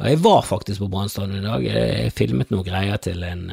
Og 0.00 0.08
jeg 0.10 0.18
var 0.24 0.42
faktisk 0.42 0.82
på 0.82 0.88
Brann 0.90 1.36
i 1.36 1.42
dag. 1.44 1.64
Jeg 1.64 2.14
filmet 2.16 2.50
noen 2.50 2.66
greier 2.66 2.98
til 3.02 3.22
en 3.22 3.44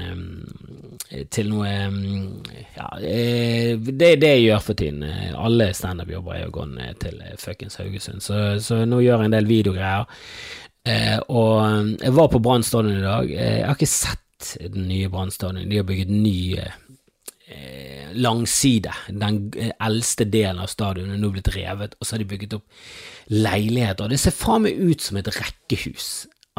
Til 1.30 1.52
noe 1.52 1.68
Ja, 1.68 2.88
eh, 2.98 3.76
det 3.78 4.08
er 4.08 4.22
det 4.22 4.32
jeg 4.32 4.48
gjør 4.48 4.64
for 4.66 4.80
tiden. 4.80 5.04
Alle 5.36 5.70
standup-jobber 5.76 6.38
er 6.38 6.46
jo 6.46 6.56
gått 6.56 7.04
til 7.04 7.22
fuckings 7.38 7.78
Haugesund, 7.78 8.24
så, 8.24 8.58
så, 8.64 8.82
nå 8.86 9.04
gjør 9.04 9.22
jeg 9.22 9.30
en 9.30 9.38
del 9.38 9.50
videogreier. 9.50 10.26
Eh, 10.88 11.20
og 11.30 11.94
jeg 12.02 12.16
var 12.18 12.32
på 12.32 12.42
Brann 12.42 12.66
i 12.66 13.04
dag. 13.04 13.30
Jeg 13.30 13.66
har 13.68 13.78
ikke 13.78 13.92
sett 13.92 14.56
den 14.74 14.88
nye 14.90 15.10
Brann 15.10 15.30
De 15.70 15.78
har 15.78 15.86
bygget 15.86 16.10
ny 16.10 16.58
langside, 18.14 18.92
den 19.08 19.52
eldste 19.80 20.26
delen 20.28 20.62
av 20.64 20.70
stadionet, 20.72 21.20
nå 21.20 21.32
blitt 21.34 21.52
revet, 21.56 21.96
og 22.00 22.06
så 22.06 22.16
har 22.16 22.24
de 22.24 22.30
bygget 22.32 22.58
opp 22.58 22.66
leiligheter. 23.32 24.12
Det 24.12 24.20
ser 24.20 24.36
faen 24.36 24.66
meg 24.66 24.80
ut 24.80 25.04
som 25.04 25.20
et 25.20 25.32
rekkehus. 25.36 26.10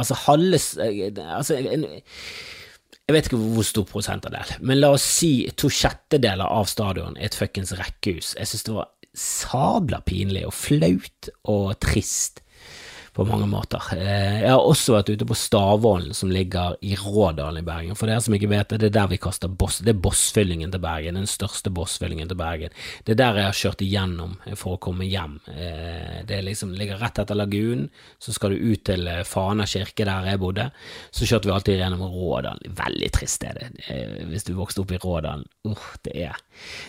Altså 0.00 0.16
halve 0.24 0.57
altså, 0.57 1.59
Jeg 1.59 3.12
vet 3.12 3.28
ikke 3.28 3.40
hvor 3.42 3.66
stor 3.68 3.85
prosentandel, 3.90 4.55
men 4.64 4.81
la 4.81 4.94
oss 4.96 5.05
si 5.18 5.33
to 5.59 5.68
sjettedeler 5.72 6.48
av 6.48 6.70
stadion 6.70 7.18
er 7.18 7.28
et 7.28 7.37
fuckings 7.37 7.74
rekkehus. 7.76 8.33
Jeg 8.38 8.48
synes 8.48 8.68
det 8.68 8.76
var 8.78 8.88
sabla 9.12 10.00
pinlig 10.07 10.46
og 10.48 10.55
flaut 10.57 11.28
og 11.52 11.74
trist 11.85 12.40
på 13.12 13.25
mange 13.29 13.46
måter. 13.46 13.83
Eh, 13.92 14.38
jeg 14.40 14.48
har 14.48 14.64
også 14.64 14.94
vært 14.94 15.11
ute 15.12 15.27
på 15.29 15.37
Stavålen, 15.37 16.14
som 16.16 16.31
ligger 16.33 16.79
i 16.81 16.94
Rådalen 16.96 17.61
i 17.61 17.64
Bergen. 17.66 17.96
For 17.98 18.09
dere 18.09 18.22
som 18.25 18.33
ikke 18.33 18.48
vet 18.48 18.70
det, 18.72 18.79
det 18.81 18.88
er 18.88 18.94
der 18.96 19.11
vi 19.11 19.18
kaster 19.20 19.53
boss. 19.53 19.83
Det 19.85 19.92
er 19.92 19.98
bossfyllingen 20.01 20.72
til 20.72 20.81
Bergen, 20.81 21.18
den 21.20 21.29
største 21.29 21.68
bossfyllingen 21.77 22.31
til 22.31 22.38
Bergen. 22.40 22.72
Det 23.05 23.12
er 23.12 23.18
der 23.20 23.40
jeg 23.40 23.51
har 23.51 23.59
kjørt 23.59 23.85
igjennom 23.85 24.38
for 24.57 24.79
å 24.79 24.81
komme 24.81 25.05
hjem. 25.05 25.35
Eh, 25.53 26.22
det 26.29 26.38
liksom, 26.46 26.72
ligger 26.79 27.03
rett 27.03 27.20
etter 27.20 27.37
lagunen, 27.37 27.90
så 28.22 28.33
skal 28.33 28.55
du 28.55 28.64
ut 28.72 28.85
til 28.88 29.05
eh, 29.12 29.20
Fana 29.29 29.68
kirke, 29.68 30.09
der 30.09 30.31
jeg 30.33 30.40
bodde. 30.40 30.70
Så 31.12 31.29
kjørte 31.29 31.51
vi 31.51 31.55
alltid 31.59 31.83
gjennom 31.83 32.07
Rådalen. 32.07 32.72
Veldig 32.81 33.12
trist 33.12 33.44
er 33.44 33.61
hvis 34.31 34.48
du 34.48 34.55
vokste 34.57 34.87
opp 34.87 34.96
i 34.96 35.01
Rådalen. 35.03 35.44
Uh, 35.68 35.85
det, 36.07 36.16
er, 36.31 36.40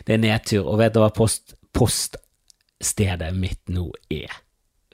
det 0.08 0.16
er 0.16 0.24
nedtur. 0.24 0.72
Og 0.72 0.80
vet 0.80 0.96
du 0.96 1.04
hva 1.04 1.12
post, 1.14 1.58
poststedet 1.76 3.34
mitt 3.36 3.76
nå 3.76 3.90
er? 4.14 4.32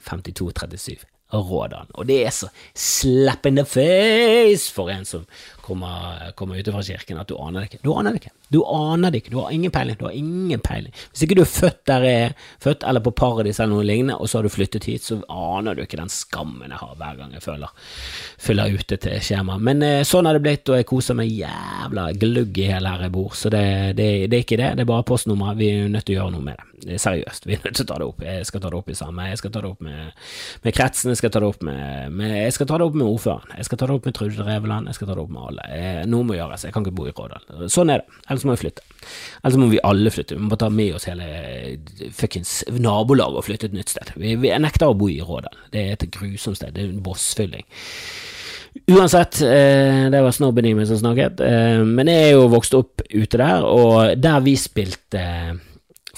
5237. 0.09 1.18
Rådan. 1.33 1.91
Og 1.93 2.07
det 2.09 2.23
er 2.25 2.33
så 2.33 2.49
slap 2.73 3.45
in 3.45 3.59
the 3.59 3.65
face 3.67 4.71
for 4.73 4.89
en 4.89 5.05
som 5.05 5.27
kommer, 5.61 6.31
kommer 6.39 6.57
ut 6.57 6.71
fra 6.73 6.83
kirken, 6.83 7.19
at 7.21 7.29
du 7.29 7.37
aner 7.37 7.61
det 7.61 7.69
ikke. 7.69 7.83
Du 7.85 7.93
aner 7.93 8.15
det 8.15 8.23
ikke. 8.23 8.35
Du 8.49 8.61
aner 8.65 9.11
det 9.11 9.23
ikke. 9.23 9.33
Du 9.33 9.39
har 9.41 9.51
ingen 9.53 9.71
peiling. 9.71 9.97
Du 9.99 10.05
har 10.07 10.15
ingen 10.17 10.61
peiling. 10.63 10.93
Hvis 11.11 11.25
ikke 11.25 11.37
du 11.37 11.43
er 11.43 11.51
født 11.51 11.81
der 11.89 12.05
jeg 12.05 12.21
er 12.29 12.35
født, 12.63 12.85
eller 12.89 13.03
på 13.05 13.13
Paradis 13.15 13.59
eller 13.59 13.75
noe 13.75 13.85
lignende, 13.85 14.17
og 14.17 14.29
så 14.29 14.39
har 14.39 14.47
du 14.47 14.53
flyttet 14.53 14.87
hit, 14.89 15.05
så 15.05 15.19
aner 15.29 15.77
du 15.77 15.83
ikke 15.83 15.99
den 15.99 16.11
skammen 16.13 16.69
jeg 16.69 16.81
har 16.81 16.95
hver 16.99 17.19
gang 17.19 17.35
jeg 17.35 17.45
føler 17.45 17.73
fyller 18.39 18.73
ute 18.73 18.97
til 19.01 19.21
skjema. 19.23 19.57
Men 19.61 19.83
eh, 19.85 20.01
sånn 20.07 20.29
har 20.29 20.37
det 20.37 20.43
blitt, 20.45 20.69
og 20.71 20.79
jeg 20.79 20.87
koser 20.89 21.17
meg 21.17 21.31
jævla 21.33 22.09
glugg 22.19 22.57
i 22.59 22.69
hele 22.71 22.93
her 22.93 23.05
jeg 23.07 23.15
bor, 23.15 23.35
så 23.37 23.51
det, 23.53 23.63
det, 23.99 24.09
det 24.31 24.39
er 24.39 24.45
ikke 24.45 24.59
det. 24.61 24.73
Det 24.79 24.85
er 24.85 24.91
bare 24.93 25.07
postnummeret. 25.07 25.59
Vi 25.59 25.69
er 25.75 25.93
nødt 25.93 26.07
til 26.09 26.17
å 26.17 26.21
gjøre 26.23 26.35
noe 26.37 26.47
med 26.49 26.59
det. 26.59 26.65
Seriøst, 26.79 27.45
vi 27.45 27.57
er 27.57 27.63
nødt 27.65 27.75
til 27.75 27.85
å 27.85 27.89
ta 27.89 27.97
det 27.99 28.07
opp. 28.07 28.21
Jeg 28.23 28.47
skal 28.47 28.63
ta 28.63 28.71
det 28.71 28.79
opp 28.79 28.89
i 28.89 28.97
samme. 28.97 29.27
Jeg 29.29 29.41
skal 29.41 29.53
ta 29.53 29.63
det 29.63 29.71
opp 29.73 29.81
med, 29.83 30.13
med 30.63 30.75
kretsen, 30.75 31.11
jeg 31.11 31.19
skal 31.19 31.33
ta 31.33 31.41
det 31.43 31.49
opp 31.49 31.63
med, 31.67 32.15
med, 32.15 32.35
Jeg 32.45 32.55
skal 32.55 32.69
ta 32.69 32.79
det 32.79 32.87
opp 32.87 32.95
med 32.95 33.07
ordføreren. 33.07 33.55
Jeg 33.59 33.67
skal 33.67 33.81
ta 33.81 33.89
det 33.89 33.97
opp 33.99 34.07
med 34.07 34.15
Trude 34.15 34.47
Reveland. 34.47 34.89
Jeg 34.89 34.99
skal 34.99 35.09
ta 35.09 35.17
det 35.17 35.25
opp 35.25 35.33
med 35.35 35.47
alle. 35.51 35.67
Jeg, 35.75 36.09
noe 36.13 36.27
må 36.27 36.37
gjøres. 36.37 36.65
Jeg 36.67 36.75
kan 36.75 36.85
ikke 36.85 36.95
bo 36.95 37.09
i 37.09 37.15
Rådal. 37.15 37.67
Sånn 37.71 37.91
er 37.93 38.03
det. 38.03 38.19
Ellers 38.39 38.47
må 38.47 38.55
vi 38.55 38.63
flytte. 38.63 38.85
Ellers 39.43 39.59
må 39.59 39.69
vi 39.71 39.83
alle 39.83 40.13
flytte. 40.13 40.37
Vi 40.37 40.47
må 40.47 40.57
ta 40.59 40.69
med 40.71 40.95
oss 40.95 41.09
hele 41.09 41.27
fuckings 42.15 42.63
nabolaget 42.71 43.41
og 43.41 43.47
flytte 43.47 43.69
et 43.69 43.77
nytt 43.77 43.91
sted. 43.91 44.13
Vi, 44.15 44.35
vi 44.39 44.53
nekter 44.63 44.89
å 44.89 44.97
bo 44.97 45.09
i 45.11 45.19
Rådal. 45.19 45.65
Det 45.73 45.85
er 45.85 45.95
et 45.97 46.09
grusomt 46.15 46.59
sted. 46.59 46.73
Det 46.75 46.85
er 46.85 46.91
en 46.93 47.03
bossfylling. 47.03 47.67
Uansett, 48.93 49.41
eh, 49.43 50.05
det 50.13 50.21
var 50.23 50.35
snobben 50.35 50.67
i 50.69 50.75
meg 50.77 50.87
som 50.87 50.99
snakket, 51.01 51.41
eh, 51.41 51.81
men 51.83 52.07
jeg 52.07 52.27
er 52.27 52.35
jo 52.37 52.51
vokst 52.53 52.75
opp 52.77 53.01
ute 53.09 53.39
der, 53.41 53.65
og 53.65 54.13
der 54.21 54.43
vi 54.45 54.53
spilte 54.61 55.23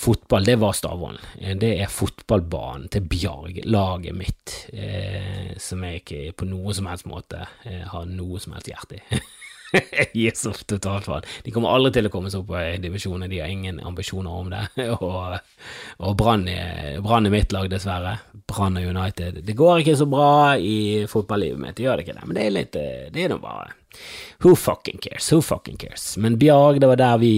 fotball, 0.01 0.43
det 0.43 0.57
var 0.59 0.73
Stavålen. 0.75 1.19
Eh, 1.39 1.55
det 1.57 1.71
er 1.81 1.91
fotballbanen 1.91 2.89
til 2.91 3.05
Bjarg, 3.07 3.61
laget 3.65 4.17
mitt, 4.17 4.55
eh, 4.73 5.53
som 5.61 5.83
jeg 5.85 6.01
ikke 6.01 6.21
på 6.41 6.49
noen 6.49 6.75
som 6.75 6.89
helst 6.89 7.07
måte 7.09 7.45
eh, 7.65 7.85
har 7.87 8.07
noe 8.09 8.41
som 8.41 8.57
helst 8.57 8.71
hjerte 8.71 8.99
i. 8.99 9.21
gir 10.13 10.35
så 10.35 10.53
totalt 10.53 11.07
faen. 11.07 11.27
De 11.43 11.53
kommer 11.53 11.73
aldri 11.73 11.93
til 11.97 12.09
å 12.09 12.13
komme 12.13 12.31
seg 12.31 12.43
opp 12.43 12.55
i 12.59 12.79
divisjonen, 12.83 13.29
de 13.31 13.41
har 13.41 13.51
ingen 13.51 13.79
ambisjoner 13.79 14.31
om 14.31 14.51
det. 14.51 14.65
og 14.97 15.37
og 16.01 16.15
Brann 16.17 16.47
er, 16.49 17.29
mitt 17.29 17.53
lag, 17.53 17.69
dessverre. 17.69 18.17
Brann 18.49 18.79
og 18.79 18.87
United. 18.89 19.41
Det 19.45 19.55
går 19.57 19.83
ikke 19.83 19.97
så 19.99 20.07
bra 20.09 20.57
i 20.57 21.05
fotballivet 21.09 21.61
mitt, 21.61 21.75
det 21.77 21.85
gjør 21.85 21.99
det 21.99 22.07
ikke 22.07 22.17
det, 22.17 22.25
men 22.27 22.37
det 22.37 22.45
er 22.45 22.55
litt 22.55 22.79
Det 23.13 23.23
er 23.23 23.31
nå 23.31 23.37
bare 23.43 23.71
Who 24.41 24.55
fucking 24.55 25.01
cares? 25.03 25.29
Who 25.31 25.41
fucking 25.45 25.77
cares? 25.77 26.15
Men 26.17 26.39
Bjarg, 26.41 26.79
det 26.81 26.89
var 26.89 26.99
der 26.99 27.17
vi 27.21 27.35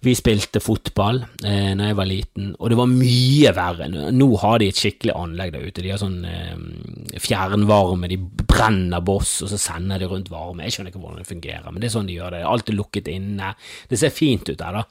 vi 0.00 0.14
spilte 0.16 0.62
fotball 0.64 1.18
eh, 1.44 1.72
da 1.76 1.90
jeg 1.90 1.96
var 1.98 2.08
liten, 2.08 2.52
og 2.56 2.70
det 2.72 2.78
var 2.78 2.88
mye 2.88 3.50
verre. 3.56 3.88
Nå 4.16 4.28
har 4.40 4.60
de 4.60 4.70
et 4.70 4.80
skikkelig 4.80 5.12
anlegg 5.12 5.52
der 5.52 5.66
ute. 5.66 5.84
De 5.84 5.92
har 5.92 6.00
sånn 6.00 6.22
eh, 6.24 7.18
fjernvarme, 7.20 8.08
de 8.08 8.16
brenner 8.20 9.04
boss, 9.04 9.36
og 9.44 9.52
så 9.52 9.60
sender 9.60 10.00
de 10.00 10.08
rundt 10.08 10.32
varme. 10.32 10.64
Jeg 10.64 10.78
skjønner 10.78 10.94
ikke 10.94 11.02
hvordan 11.02 11.20
det 11.20 11.28
fungerer, 11.28 11.68
men 11.68 11.82
det 11.82 11.90
er 11.90 11.96
sånn 11.98 12.08
de 12.08 12.16
gjør 12.16 12.38
det. 12.38 12.46
Alt 12.48 12.72
er 12.72 12.78
lukket 12.78 13.12
inne. 13.12 13.52
Det 13.90 14.00
ser 14.00 14.14
fint 14.14 14.48
ut 14.48 14.56
der, 14.56 14.80
da. 14.80 14.86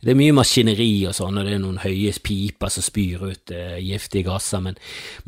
Det 0.00 0.14
er 0.14 0.16
mye 0.16 0.32
maskineri 0.32 1.02
og 1.10 1.12
sånn, 1.12 1.36
og 1.36 1.44
det 1.44 1.52
er 1.52 1.60
noen 1.60 1.82
høye 1.82 2.12
piper 2.24 2.70
som 2.72 2.84
spyr 2.84 3.20
ut 3.20 3.52
uh, 3.52 3.76
giftige 3.84 4.30
gasser, 4.30 4.62
men, 4.64 4.78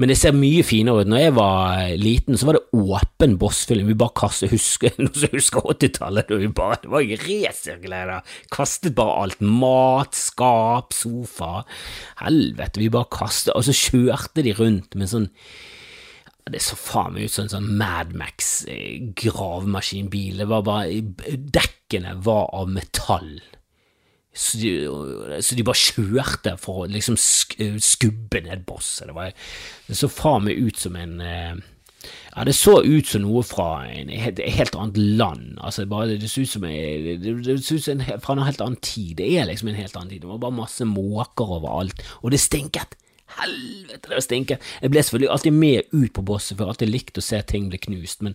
men, 0.00 0.08
det 0.08 0.16
ser 0.16 0.32
mye 0.32 0.62
finere 0.64 1.04
ut. 1.04 1.10
Når 1.12 1.20
jeg 1.20 1.34
var 1.36 1.82
eh, 1.82 1.96
liten, 2.00 2.38
så 2.40 2.48
var 2.48 2.56
det 2.56 2.80
åpen 2.80 3.36
bossfylling. 3.40 3.90
Vi 3.90 3.98
bare 4.00 4.16
kastet 4.16 4.54
husker, 4.54 4.94
Noen 5.02 5.12
som 5.12 5.36
husker 5.36 5.68
80-tallet? 5.74 6.32
Det 6.32 6.92
var 6.94 7.04
jo 7.04 7.20
resirkulert. 7.20 8.32
Kastet 8.54 8.96
bare 8.96 9.26
alt. 9.26 9.44
Mat, 9.44 10.16
skap, 10.16 10.96
sofa. 10.96 11.66
Helvete, 12.22 12.80
vi 12.80 12.88
bare 12.92 13.10
kastet 13.12 13.52
Og 13.56 13.66
så 13.66 13.76
kjørte 13.76 14.44
de 14.44 14.56
rundt 14.56 14.96
med 14.96 15.10
sånn 15.12 15.28
det 16.50 16.58
så 16.58 16.74
faen 16.74 17.14
meg 17.14 17.28
ut 17.28 17.34
som 17.36 17.44
en 17.44 17.52
sånn 17.52 17.68
Madmax 17.78 18.48
eh. 18.66 18.96
Det 19.14 20.46
var 20.50 20.64
bare 20.66 21.36
Dekkene 21.54 22.16
var 22.24 22.48
av 22.56 22.72
metall. 22.72 23.36
Så 24.32 24.58
de, 24.58 24.70
så 25.44 25.56
de, 25.58 25.64
bare 25.66 25.76
kjørte 25.76 26.54
for 26.60 26.84
å 26.84 26.88
liksom 26.88 27.18
skubbe 27.20 28.40
ned 28.46 28.64
bosset. 28.64 29.10
Det, 29.10 29.16
var, 29.16 29.34
det 29.88 29.98
så 29.98 30.08
faen 30.08 30.46
meg 30.46 30.62
ut 30.62 30.80
som 30.80 30.96
en 30.96 31.18
eh, 31.20 31.60
ja, 32.32 32.44
det 32.48 32.54
så 32.56 32.78
ut 32.80 33.06
som 33.06 33.22
noe 33.26 33.42
fra 33.46 33.84
en 33.92 34.08
helt, 34.08 34.40
helt 34.40 34.78
annet 34.78 34.96
land. 35.20 35.58
Altså, 35.60 35.84
bare, 35.86 36.16
det 36.18 36.30
så 36.32 36.46
ut 36.46 36.54
som, 36.54 36.64
det, 36.64 37.18
det 37.22 37.58
så 37.60 37.76
ut 37.76 37.84
som 37.84 38.00
en, 38.00 38.06
fra 38.24 38.36
en 38.36 38.46
helt 38.46 38.64
annen 38.64 38.80
tid. 38.82 39.18
Det 39.20 39.28
er 39.36 39.46
liksom 39.50 39.70
en 39.70 39.78
helt 39.78 39.96
annen 39.98 40.14
tid. 40.14 40.24
Det 40.24 40.32
var 40.32 40.40
bare 40.42 40.60
masse 40.62 40.86
måker 40.88 41.58
overalt, 41.58 42.02
og 42.22 42.32
det 42.32 42.40
stinket. 42.42 42.96
Helvete, 43.32 44.10
det 44.10 44.24
stinket. 44.24 44.72
Jeg 44.82 44.92
ble 44.92 45.04
selvfølgelig 45.04 45.30
alltid 45.34 45.54
med 45.56 45.92
ut 45.92 46.12
på 46.16 46.24
bosset, 46.32 46.56
for 46.56 46.64
jeg 46.64 46.66
har 46.66 46.74
alltid 46.74 46.92
likt 46.92 47.20
å 47.20 47.24
se 47.24 47.40
ting 47.48 47.68
bli 47.72 47.80
knust, 47.80 48.24
men, 48.24 48.34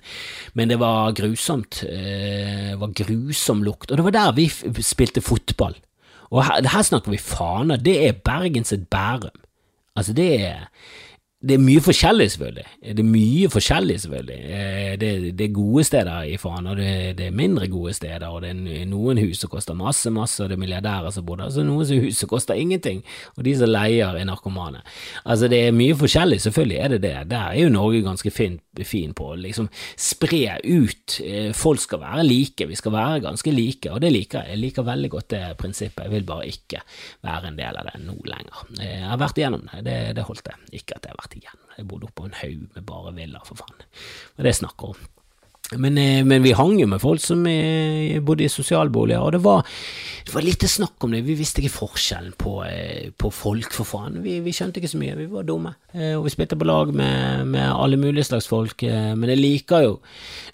men 0.57 0.71
det 0.71 0.79
var 0.81 1.17
grusomt. 1.17 1.83
Eh, 1.89 2.71
det 2.71 2.79
var 2.81 2.95
grusom 3.01 3.65
lukt. 3.65 3.91
Og 3.91 3.99
det 3.99 4.07
var 4.07 4.15
der 4.15 4.37
vi 4.37 4.47
spilte 4.85 5.25
fotball. 5.25 5.77
Og 6.29 6.45
her, 6.45 6.69
her 6.69 6.81
snakker 6.81 7.11
vi 7.11 7.17
faner. 7.17 7.75
Det 7.75 8.07
er 8.07 8.11
Bergens 8.11 8.73
et 8.73 8.87
Bærum. 8.87 9.39
Altså, 9.95 10.13
det 10.13 10.41
er 10.45 10.69
det 11.47 11.55
er 11.55 11.61
mye 11.63 11.81
forskjellig, 11.83 12.27
selvfølgelig. 12.33 12.65
Det 12.97 13.03
er 13.03 13.07
mye 13.07 13.49
forskjellig, 13.51 13.95
selvfølgelig. 14.03 14.37
Eh, 14.57 14.93
det, 14.99 15.11
det 15.39 15.45
er 15.45 15.53
gode 15.55 15.83
steder 15.87 16.27
i 16.27 16.37
Fana, 16.41 16.73
det, 16.75 16.89
det, 17.19 17.27
er 17.29 17.35
mindre 17.35 17.69
gode 17.71 17.93
steder, 17.95 18.25
og 18.27 18.41
det 18.43 18.51
er 18.51 18.87
noen 18.89 19.21
hus 19.21 19.43
som 19.43 19.51
koster 19.51 19.77
masse, 19.77 20.11
masse, 20.11 20.41
og 20.43 20.49
det 20.49 20.57
er 20.57 20.63
milliardærer 20.63 21.13
som 21.15 21.25
bor 21.27 21.39
der, 21.39 21.51
så 21.53 21.63
noen 21.63 21.87
hus 22.03 22.19
som 22.19 22.31
koster 22.31 22.59
ingenting, 22.59 23.03
og 23.37 23.45
de 23.47 23.53
som 23.59 23.71
leier, 23.71 24.17
er 24.17 24.27
narkomane. 24.27 24.81
Altså, 25.23 25.47
det 25.51 25.61
er 25.67 25.75
mye 25.75 25.95
forskjellig, 25.97 26.41
selvfølgelig 26.43 26.79
er 26.83 26.93
det 26.95 27.01
det. 27.05 27.13
Der 27.31 27.53
er 27.53 27.61
jo 27.61 27.71
Norge 27.71 28.03
ganske 28.03 28.33
fin, 28.33 28.59
fin 28.83 29.15
på 29.17 29.31
å 29.31 29.39
liksom 29.39 29.69
spre 29.93 30.57
ut. 30.65 31.19
Eh, 31.23 31.53
folk 31.55 31.83
skal 31.83 32.03
være 32.03 32.27
like, 32.27 32.67
vi 32.67 32.79
skal 32.79 32.95
være 32.95 33.23
ganske 33.23 33.55
like, 33.55 33.93
og 33.93 34.03
det 34.03 34.11
liker 34.15 34.41
jeg. 34.41 34.57
Jeg 34.57 34.63
liker 34.65 34.87
veldig 34.87 35.13
godt 35.15 35.31
det 35.35 35.43
prinsippet. 35.61 36.07
Jeg 36.07 36.15
vil 36.17 36.27
bare 36.27 36.51
ikke 36.51 36.83
være 37.23 37.53
en 37.53 37.61
del 37.61 37.79
av 37.79 37.87
det 37.91 38.03
nå 38.03 38.19
lenger. 38.27 38.67
Jeg 38.81 39.07
har 39.07 39.21
vært 39.21 39.39
igjennom 39.39 39.67
det, 39.71 39.85
det, 39.87 39.97
det 40.17 40.27
holdt 40.27 40.51
jeg. 40.51 40.63
Ikke 40.81 40.97
at 40.97 41.07
jeg 41.07 41.15
har 41.15 41.21
vært 41.21 41.36
igjen. 41.37 41.61
Jeg 41.77 41.87
bodde 41.89 42.09
oppå 42.09 42.25
en 42.27 42.39
haug 42.41 42.65
med 42.75 42.87
bare 42.87 43.13
villa, 43.15 43.43
for 43.45 43.59
faen. 43.59 43.77
Det 43.79 44.41
er 44.41 44.49
det 44.49 44.55
jeg 44.55 44.63
snakker 44.63 44.93
om. 44.93 45.05
Men, 45.75 45.97
eh, 45.97 46.23
men, 46.23 46.43
vi 46.43 46.53
hang 46.55 46.77
jo 46.79 46.87
med 46.87 47.01
folk 47.03 47.19
som 47.19 47.41
eh, 47.49 48.21
bodde 48.23 48.45
i 48.45 48.51
sosialboliger, 48.51 49.19
og 49.19 49.33
det 49.35 49.41
var, 49.43 49.65
det 50.23 50.31
var 50.31 50.45
lite 50.45 50.69
snakk 50.71 51.03
om 51.03 51.11
det. 51.11 51.25
Vi 51.27 51.35
visste 51.35 51.59
ikke 51.59 51.73
forskjellen 51.75 52.37
på, 52.39 52.61
eh, 52.63 53.09
på 53.11 53.31
folk, 53.35 53.73
for 53.75 53.89
faen. 53.89 54.21
Vi, 54.23 54.37
vi, 54.45 54.53
skjønte 54.55 54.79
ikke 54.79 54.93
så 54.93 55.01
mye, 55.01 55.17
vi 55.19 55.27
var 55.27 55.43
dumme. 55.47 55.73
Og 55.97 56.23
vi 56.23 56.31
spilte 56.31 56.55
på 56.59 56.67
lag 56.67 56.93
med, 56.95 57.47
med 57.51 57.67
alle 57.67 57.97
mulige 57.99 58.27
slags 58.27 58.47
folk, 58.47 58.83
men 58.85 59.31
jeg 59.31 59.39
liker 59.39 59.81
jo 59.87 59.95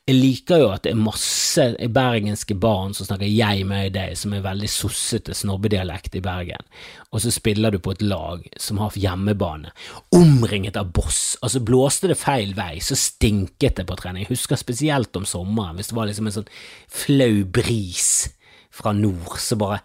jeg 0.03 0.17
liker 0.17 0.59
jo 0.59 0.71
at 0.73 0.83
det 0.83 0.91
er 0.91 0.99
masse 0.99 1.65
bergenske 1.95 2.57
barn 2.59 2.91
som 2.95 3.07
snakker 3.07 3.29
jeg, 3.29 3.63
meg, 3.67 3.93
deg, 3.95 4.17
som 4.19 4.33
er 4.35 4.43
veldig 4.43 4.67
sossete 4.71 5.35
snobbedialekt 5.37 6.17
i 6.19 6.23
Bergen, 6.23 6.65
og 7.13 7.21
så 7.21 7.31
spiller 7.31 7.73
du 7.73 7.77
på 7.83 7.93
et 7.93 8.01
lag 8.01 8.41
som 8.57 8.79
har 8.81 8.95
hjemmebane, 8.97 9.69
omringet 10.17 10.79
av 10.79 10.89
boss. 10.95 11.37
Altså, 11.45 11.61
blåste 11.61 12.09
det 12.09 12.17
feil 12.17 12.55
vei, 12.57 12.79
så 12.81 12.97
stinket 12.97 13.77
det 13.77 13.85
på 13.89 13.97
trening. 13.99 14.25
Jeg 14.25 14.33
husker 14.33 14.57
spesielt 14.57 15.13
om 15.19 15.27
sommeren, 15.29 15.77
hvis 15.77 15.91
det 15.91 15.97
var 15.99 16.09
liksom 16.09 16.31
en 16.31 16.37
sånn 16.39 16.49
flau 16.89 17.43
bris 17.45 18.09
fra 18.73 18.95
nord, 18.97 19.37
så 19.37 19.59
bare 19.61 19.83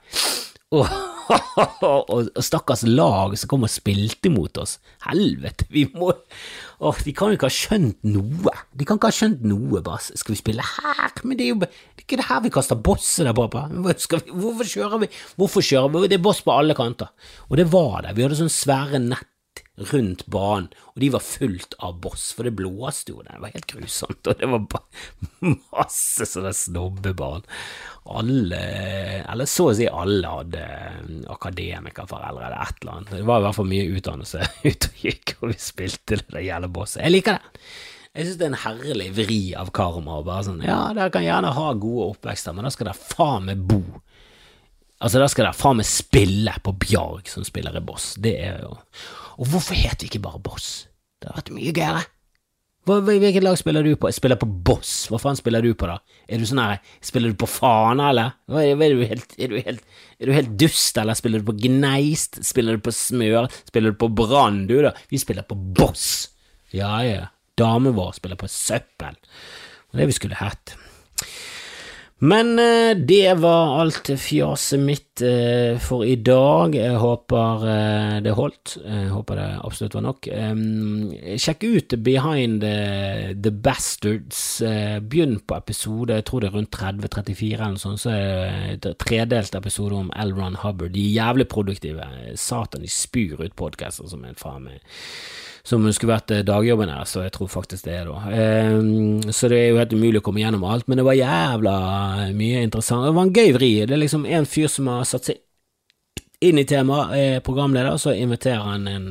åh, 0.73 0.95
og, 2.15 2.31
stakkars 2.41 2.87
lag 2.89 3.37
som 3.37 3.51
kom 3.53 3.67
og 3.69 3.73
spilte 3.73 4.33
mot 4.33 4.61
oss. 4.61 4.79
Helvete, 5.05 5.69
vi 5.73 5.85
må 5.93 6.15
Åh, 6.81 6.99
De 7.05 7.13
kan 7.17 7.33
jo 7.33 7.39
ikke 7.39 7.49
ha 7.49 7.55
skjønt 7.55 7.97
noe. 8.07 8.53
De 8.79 8.87
kan 8.87 9.01
ikke 9.01 9.11
ha 9.11 9.15
skjønt 9.17 9.41
noe, 9.51 9.81
Bass. 9.83 10.13
skal 10.15 10.35
vi 10.37 10.39
spille 10.39 10.63
her? 10.63 11.11
Men 11.25 11.39
det 11.39 11.47
er 11.47 11.51
jo 11.51 11.59
det 11.65 11.71
er 11.71 12.05
ikke 12.05 12.21
det 12.21 12.29
her 12.29 12.45
vi 12.45 12.53
kaster 12.55 12.79
bosset 12.79 13.27
der, 13.27 13.35
pappa. 13.35 13.65
Hvorfor 13.73 14.65
kjører 14.69 15.03
vi 15.03 15.09
Hvorfor 15.41 15.65
kjører 15.65 15.91
vi? 15.97 16.05
Det 16.13 16.21
er 16.21 16.23
boss 16.29 16.43
på 16.47 16.55
alle 16.55 16.77
kanter. 16.79 17.11
Og 17.51 17.59
det 17.59 17.67
var 17.73 18.07
det. 18.07 18.15
Vi 18.15 18.23
hadde 18.27 18.39
sånn 18.39 18.53
svære 18.53 19.03
nett 19.03 19.27
rundt 19.93 20.25
banen, 20.27 20.69
og 20.95 21.03
de 21.03 21.11
var 21.15 21.23
fullt 21.25 21.77
av 21.85 21.99
boss, 22.03 22.31
for 22.37 22.49
det 22.49 22.55
blåste 22.59 23.13
jo, 23.13 23.23
det 23.27 23.39
var 23.43 23.53
helt 23.55 23.69
grusomt, 23.71 24.27
og 24.27 24.41
det 24.41 24.49
var 24.51 24.65
masse 25.75 26.27
sånne 26.29 26.55
snobbebarn. 26.57 27.47
Alle, 28.09 28.63
eller 29.29 29.49
så 29.51 29.69
å 29.71 29.77
si 29.77 29.87
alle, 29.91 30.31
hadde 30.33 30.65
akademikerforeldre 31.29 32.49
eller 32.49 32.65
et 32.65 32.81
eller 32.83 32.95
annet. 32.95 33.13
Det 33.19 33.29
var 33.29 33.43
i 33.43 33.47
hvert 33.47 33.59
fall 33.59 33.71
mye 33.75 33.93
utdannelse 33.99 34.51
ute 34.71 34.91
og 34.91 35.05
gikk, 35.05 35.37
og 35.41 35.53
vi 35.53 35.61
spilte 35.63 36.23
det 36.33 36.47
gjelder 36.47 36.73
bosset. 36.73 37.05
Jeg 37.05 37.19
liker 37.19 37.39
det. 37.39 37.63
Jeg 38.19 38.25
synes 38.27 38.39
det 38.41 38.47
er 38.47 38.53
en 38.55 38.63
herlig 38.65 39.09
vri 39.15 39.41
av 39.55 39.69
karma. 39.77 40.19
og 40.19 40.27
bare 40.27 40.47
sånn, 40.49 40.63
Ja, 40.67 40.89
dere 40.97 41.13
kan 41.15 41.27
gjerne 41.27 41.53
ha 41.55 41.67
gode 41.79 42.09
oppvekster, 42.15 42.57
men 42.57 42.67
da 42.67 42.73
skal 42.75 42.91
dere 42.91 42.99
faen 43.13 43.47
meg 43.47 43.61
bo. 43.69 43.83
Altså, 44.99 45.21
da 45.21 45.29
skal 45.31 45.47
dere 45.47 45.55
faen 45.55 45.79
meg 45.79 45.87
spille 45.87 46.55
på 46.65 46.75
Bjarg 46.83 47.29
som 47.31 47.47
spiller 47.47 47.77
i 47.79 47.83
Boss. 47.85 48.17
Det 48.19 48.35
er 48.49 48.65
jo 48.65 48.73
og 49.39 49.51
hvorfor 49.53 49.79
heter 49.79 50.05
vi 50.05 50.11
ikke 50.11 50.25
bare 50.27 50.41
Boss? 50.43 50.89
Det 51.19 51.31
hadde 51.31 51.41
vært 51.43 51.53
mye 51.55 51.75
gøyere. 51.75 52.07
Hvilket 52.89 53.45
lag 53.45 53.59
spiller 53.61 53.85
du 53.85 53.91
på? 54.01 54.09
Jeg 54.09 54.17
spiller 54.17 54.39
på 54.41 54.49
Boss. 54.49 54.93
Hva 55.13 55.19
faen 55.21 55.37
spiller 55.37 55.63
du 55.65 55.75
på, 55.77 55.89
da? 55.91 55.99
Er 56.25 56.41
du 56.41 56.47
sånn 56.49 56.63
her 56.63 56.79
Spiller 57.05 57.35
du 57.35 57.37
på 57.39 57.49
Fana, 57.51 58.09
eller? 58.15 58.33
Er, 58.49 58.71
er, 58.73 58.95
du 58.97 59.03
helt, 59.05 59.35
er, 59.37 59.53
du 59.53 59.59
helt, 59.61 59.83
er, 60.17 60.31
du 60.31 60.33
helt, 60.33 60.55
dust, 60.61 60.97
eller? 60.97 61.19
Spiller 61.19 61.43
du 61.43 61.51
på 61.51 61.57
Gneist? 61.67 62.41
Spiller 62.49 62.79
du 62.79 62.87
på 62.87 62.95
Smør? 62.95 63.51
Spiller 63.69 63.93
du 63.93 64.01
på 64.01 64.09
Brann, 64.09 64.65
du, 64.71 64.79
da? 64.87 64.95
Vi 65.13 65.21
spiller 65.21 65.45
på 65.47 65.59
Boss. 65.59 66.31
Ja, 66.73 66.97
ja. 67.05 67.29
Damen 67.59 67.97
vår 67.99 68.17
spiller 68.17 68.41
på 68.41 68.49
Søppel. 68.49 69.19
Det 69.21 69.93
var 69.93 70.03
det 70.03 70.11
vi 70.15 70.17
skulle 70.17 70.41
hatt. 70.41 70.79
Men 72.19 72.59
eh, 72.59 72.97
det 72.97 73.35
var 73.39 73.81
alt 73.81 74.11
fjaset 74.19 74.81
mitt 74.83 75.23
uh, 75.23 75.79
for 75.79 76.03
i 76.03 76.17
dag. 76.19 76.75
Jeg 76.75 76.99
håper 76.99 77.63
uh, 77.63 78.17
det 78.25 78.35
holdt. 78.35 78.75
Jeg 78.83 79.13
håper 79.13 79.39
det 79.39 79.47
absolutt 79.69 79.95
var 79.95 80.05
nok. 80.09 80.29
Sjekk 81.39 81.63
ut 81.63 81.95
Behind 82.03 82.63
the, 82.63 83.53
Bastards. 83.53 84.41
Begynn 85.07 85.39
på 85.47 85.59
episode, 85.59 86.19
jeg 86.19 86.27
tror 86.27 86.43
det 86.43 86.51
er 86.51 86.57
rundt 86.59 86.75
30-34 86.75 87.53
eller 87.55 87.77
noe 87.77 87.83
sånt, 87.83 88.03
så 88.03 88.15
er 88.15 88.79
det 88.83 88.97
tredelt 89.03 89.55
episode 89.55 89.99
om 89.99 90.11
L. 90.19 90.35
Ron 90.35 90.59
Hubbard. 90.65 90.97
De 90.97 91.07
jævlig 91.07 91.47
produktive. 91.51 92.07
Satan, 92.35 92.83
de 92.83 92.91
spyr 92.91 93.39
ut 93.45 93.55
podkaster 93.59 94.11
som 94.11 94.27
en 94.27 94.39
faen 94.39 94.67
meg 94.67 94.83
som 95.69 95.85
skulle 95.93 96.15
vært 96.15 96.33
dagjobben 96.49 96.93
her, 96.93 97.05
så 97.09 97.27
jeg 97.27 97.35
tror 97.35 97.51
faktisk 97.53 97.85
det 97.85 97.99
er 97.99 98.09
da. 98.09 98.23
Um, 98.79 99.21
så 99.29 99.51
det 99.53 99.59
er 99.61 99.69
jo 99.73 99.81
helt 99.83 99.93
umulig 99.93 100.23
å 100.23 100.25
komme 100.25 100.41
gjennom 100.41 100.65
alt, 100.65 100.89
men 100.89 101.01
det 101.01 101.05
var 101.05 101.19
jævla 101.19 101.75
mye 102.39 102.65
interessant. 102.65 103.05
Det 103.05 103.15
var 103.19 103.29
en 103.29 103.37
gøy 103.37 103.53
vri. 103.59 103.71
Det 103.85 103.97
er 103.97 104.03
liksom 104.07 104.25
en 104.25 104.49
fyr 104.49 104.73
som 104.73 104.89
har 104.93 105.05
satt 105.09 105.29
seg 105.29 105.43
inn 106.45 106.61
i 106.61 106.67
temaet, 106.69 107.15
er 107.19 107.41
programleder, 107.45 107.95
og 107.95 108.03
så 108.03 108.15
inviterer 108.15 108.63
han 108.63 108.87
en, 108.91 109.09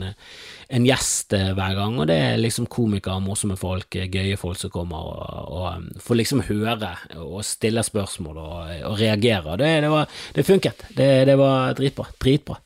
en 0.73 0.85
gjest 0.87 1.35
eh, 1.35 1.49
hver 1.57 1.75
gang, 1.75 1.97
og 1.99 2.07
det 2.09 2.15
er 2.23 2.39
liksom 2.39 2.69
komikere, 2.71 3.19
morsomme 3.23 3.57
folk, 3.59 3.97
eh, 3.99 4.07
gøye 4.11 4.37
folk 4.39 4.59
som 4.61 4.71
kommer 4.71 5.09
og, 5.11 5.57
og 5.57 6.03
får 6.03 6.21
liksom 6.21 6.45
høre 6.47 6.93
og 7.19 7.41
stille 7.45 7.83
spørsmål 7.83 8.39
og, 8.43 8.71
og 8.93 8.95
reagere. 9.01 9.57
Det, 9.59 9.73
det, 9.83 9.91
var, 9.91 10.15
det 10.37 10.47
funket. 10.47 10.87
Det, 10.95 11.11
det 11.27 11.37
var 11.39 11.75
dritbra. 11.77 12.07
Dritbra. 12.23 12.61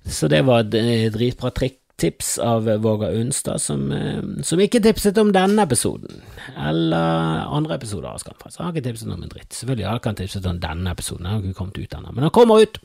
Så 0.00 0.30
det 0.32 0.40
var 0.48 0.64
et 0.64 0.80
eh, 0.80 1.06
dritbra 1.12 1.52
trikk 1.52 1.79
tips 2.00 2.38
av 2.38 2.68
Våga 2.82 3.10
Unstad, 3.16 3.60
som, 3.60 3.92
eh, 3.92 4.22
som, 4.46 4.60
ikke 4.60 4.80
tipset 4.84 5.18
om 5.20 5.32
denne 5.34 5.64
episoden, 5.66 6.22
eller 6.58 7.44
andre 7.50 7.76
episoder 7.76 8.08
av 8.10 8.22
Skamfrelst. 8.22 8.58
Han 8.58 8.68
har 8.68 8.74
ikke 8.74 8.88
tipset 8.88 9.10
om 9.10 9.22
en 9.22 9.32
dritt. 9.32 9.52
Selvfølgelig 9.52 9.86
har 9.88 10.00
han 10.04 10.18
tipset 10.18 10.48
om 10.48 10.60
denne 10.62 10.94
episoden, 10.94 11.26
han 11.26 11.36
har 11.36 11.44
ikke 11.44 11.58
kommet 11.60 11.78
ut 11.78 11.98
ennå, 11.98 12.14
men 12.14 12.26
han 12.26 12.34
kommer 12.36 12.64
ut. 12.64 12.80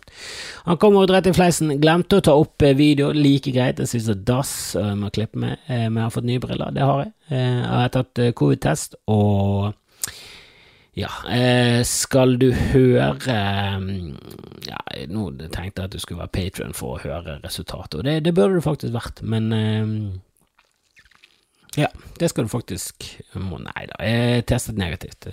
Han 0.66 0.78
kommer 0.82 1.03
ut 1.03 1.16
rett 1.16 1.32
i 1.32 1.36
fleisen. 1.36 1.72
Glemte 1.82 2.20
å 2.20 2.26
ta 2.28 2.36
opp 2.36 2.61
eh, 2.61 2.76
video, 2.76 3.11
like 3.16 3.55
greit, 3.55 3.80
jeg 3.80 3.93
synes 3.93 4.11
det 4.11 4.18
er 4.18 4.28
dass 4.36 4.53
jeg 4.76 4.99
må 4.99 5.13
klippe 5.16 5.39
med, 5.39 5.63
eh, 5.68 5.88
men 5.88 6.01
jeg 6.01 6.09
har 6.09 6.16
fått 6.18 6.30
nye 6.30 6.43
briller, 6.43 6.76
det 6.76 6.86
har 6.86 7.05
jeg. 7.05 7.16
Jeg 7.32 7.66
har 7.72 7.89
tatt 7.89 8.20
covid-test, 8.38 8.99
og 9.09 9.74
ja, 10.96 11.10
eh, 11.28 11.82
skal 11.84 12.38
du 12.39 12.54
høre 12.56 13.36
mm, 13.82 14.14
Ja, 14.64 14.78
nå 15.12 15.26
tenkte 15.52 15.84
jeg 15.84 15.89
at 15.89 15.96
du 15.96 16.00
skulle 16.00 16.24
være 16.24 16.36
patron 16.38 16.76
for 16.78 16.96
å 16.96 17.02
høre 17.04 17.41
resultatet, 17.43 18.00
og 18.00 18.06
det, 18.08 18.22
det 18.24 18.32
burde 18.36 18.62
du 18.62 18.64
faktisk 18.64 18.96
vært, 18.96 19.20
men 19.28 19.52
eh, 19.56 19.91
Ja, 21.84 21.91
det 22.20 22.32
skal 22.32 22.48
du 22.48 22.54
faktisk 22.54 23.10
Nei 23.36 23.84
da, 23.91 24.00
jeg 24.08 24.48
testet 24.48 24.80
negativt. 24.80 25.28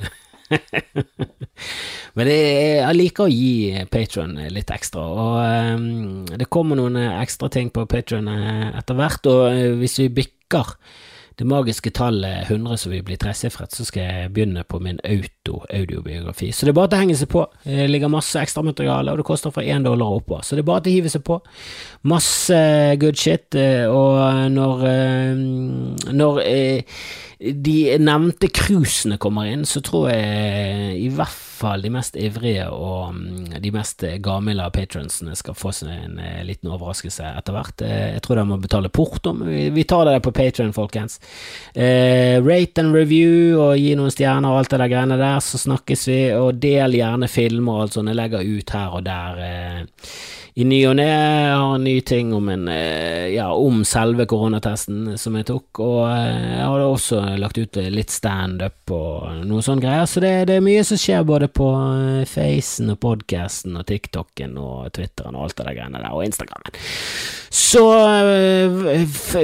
Men 2.17 2.29
det, 2.29 2.35
jeg 2.83 2.97
liker 2.99 3.25
å 3.25 3.33
gi 3.33 3.85
Patron 3.89 4.35
litt 4.53 4.73
ekstra, 4.75 5.01
og 5.01 5.79
um, 5.79 6.27
det 6.27 6.51
kommer 6.53 6.77
noen 6.77 6.99
ekstra 6.99 7.49
ting 7.53 7.71
på 7.73 7.87
Patron 7.89 8.29
etter 8.29 8.99
hvert, 8.99 9.31
og 9.31 9.79
hvis 9.81 9.97
vi 10.03 10.11
bikker 10.19 10.75
det 11.39 11.47
magiske 11.49 11.91
tallet 11.97 12.51
100 12.51 12.77
som 12.83 12.93
vil 12.93 13.05
bli 13.07 13.17
tresifret, 13.21 13.73
så 13.73 13.87
skal 13.89 14.03
jeg 14.03 14.33
begynne 14.35 14.65
på 14.69 14.81
min 14.85 14.99
auto-audiobiografi. 15.05 16.51
Så 16.53 16.67
det 16.67 16.73
er 16.73 16.79
bare 16.81 16.93
til 16.93 16.99
å 16.99 17.03
henge 17.05 17.19
seg 17.21 17.31
på. 17.33 17.45
Det 17.65 17.89
ligger 17.91 18.13
masse 18.13 18.41
ekstramateriale, 18.43 19.13
og 19.13 19.23
det 19.23 19.29
koster 19.29 19.55
fra 19.55 19.65
én 19.65 19.87
dollar 19.87 20.13
og 20.13 20.23
oppover. 20.23 20.45
Så 20.45 20.57
det 20.57 20.65
er 20.65 20.71
bare 20.73 20.85
til 20.85 20.93
å 20.93 20.99
hive 20.99 21.13
seg 21.13 21.25
på. 21.27 21.39
Masse 22.13 22.59
good 23.01 23.19
shit, 23.19 23.55
eh, 23.55 23.87
og 23.89 24.51
når, 24.53 24.85
eh, 24.91 26.13
når 26.13 26.43
eh, 26.45 27.01
de 27.41 27.79
nevnte 27.99 28.53
cruisene 28.53 29.19
kommer 29.23 29.49
inn, 29.51 29.65
så 29.69 29.81
tror 29.85 30.11
jeg 30.13 31.01
i 31.01 31.09
hvert 31.13 31.33
fall 31.33 31.52
de 31.83 31.91
mest 31.93 32.17
ivrige 32.19 32.67
og 32.73 33.15
mm, 33.15 33.61
de 33.63 33.73
mest 33.75 34.05
gavmilde 34.25 34.67
av 34.67 34.75
patronsene 34.75 35.37
skal 35.39 35.57
få 35.59 35.73
seg 35.77 35.93
en 35.93 36.19
eh, 36.23 36.43
liten 36.47 36.71
overraskelse 36.73 37.33
etter 37.39 37.57
hvert. 37.57 37.85
Eh, 37.87 38.13
jeg 38.17 38.25
tror 38.25 38.41
de 38.41 38.47
må 38.51 38.59
betale 38.63 38.93
porto, 38.93 39.35
men 39.37 39.73
vi 39.75 39.87
tar 39.89 40.09
det 40.09 40.21
på 40.25 40.35
Patron, 40.35 40.75
folkens. 40.77 41.19
Eh, 41.75 42.39
rate 42.43 42.83
and 42.83 42.97
review 42.97 43.59
og 43.61 43.79
gi 43.81 43.95
noen 43.99 44.13
stjerner 44.13 44.53
og 44.53 44.63
alt 44.63 44.75
det 44.75 44.83
der 44.83 44.93
greiene 44.93 45.19
der, 45.21 45.41
så 45.45 45.61
snakkes 45.61 46.07
vi. 46.11 46.21
Og 46.37 46.61
del 46.63 46.99
gjerne 46.99 47.31
filmer 47.31 47.79
og 47.79 47.87
alt 47.87 47.99
sånt 47.99 48.13
jeg 48.13 48.21
legger 48.21 48.47
ut 48.47 48.77
her 48.77 49.01
og 49.01 49.05
der. 49.09 49.43
Eh, 49.49 50.07
i 50.55 50.65
ny 50.69 50.83
og 50.85 50.99
ne 50.99 51.07
har 51.09 51.79
en 51.79 51.85
ny 51.85 51.95
ting 52.05 52.33
om, 52.37 52.49
en, 52.53 52.67
eh, 52.69 53.33
ja, 53.33 53.47
om 53.57 53.81
selve 53.89 54.27
koronatesten 54.29 55.15
som 55.17 55.37
jeg 55.39 55.47
tok, 55.49 55.81
og 55.81 56.03
jeg 56.13 56.59
har 56.61 56.83
også 56.85 57.23
lagt 57.41 57.57
ut 57.57 57.79
litt 57.89 58.13
standup 58.13 58.93
og 58.93 59.47
noe 59.49 59.65
sånne 59.65 59.85
greier, 59.87 60.05
så 60.11 60.21
det, 60.21 60.35
det, 60.51 60.59
er 60.59 60.67
mye 60.67 60.83
som 60.85 61.01
skjer 61.01 61.25
både 61.25 61.49
på 61.55 61.69
eh, 61.77 62.25
Facen 62.29 62.93
og 62.95 63.01
podcasten 63.03 63.79
og 63.79 63.87
TikToken 63.89 64.59
og 64.61 64.91
Twitteren 64.97 65.39
og 65.39 65.47
alt 65.47 65.59
det 65.59 65.69
der 65.69 65.79
greiene 65.79 66.03
der, 66.03 66.13
og 66.13 66.27
Instagrammen. 66.27 66.77
Så 67.53 67.83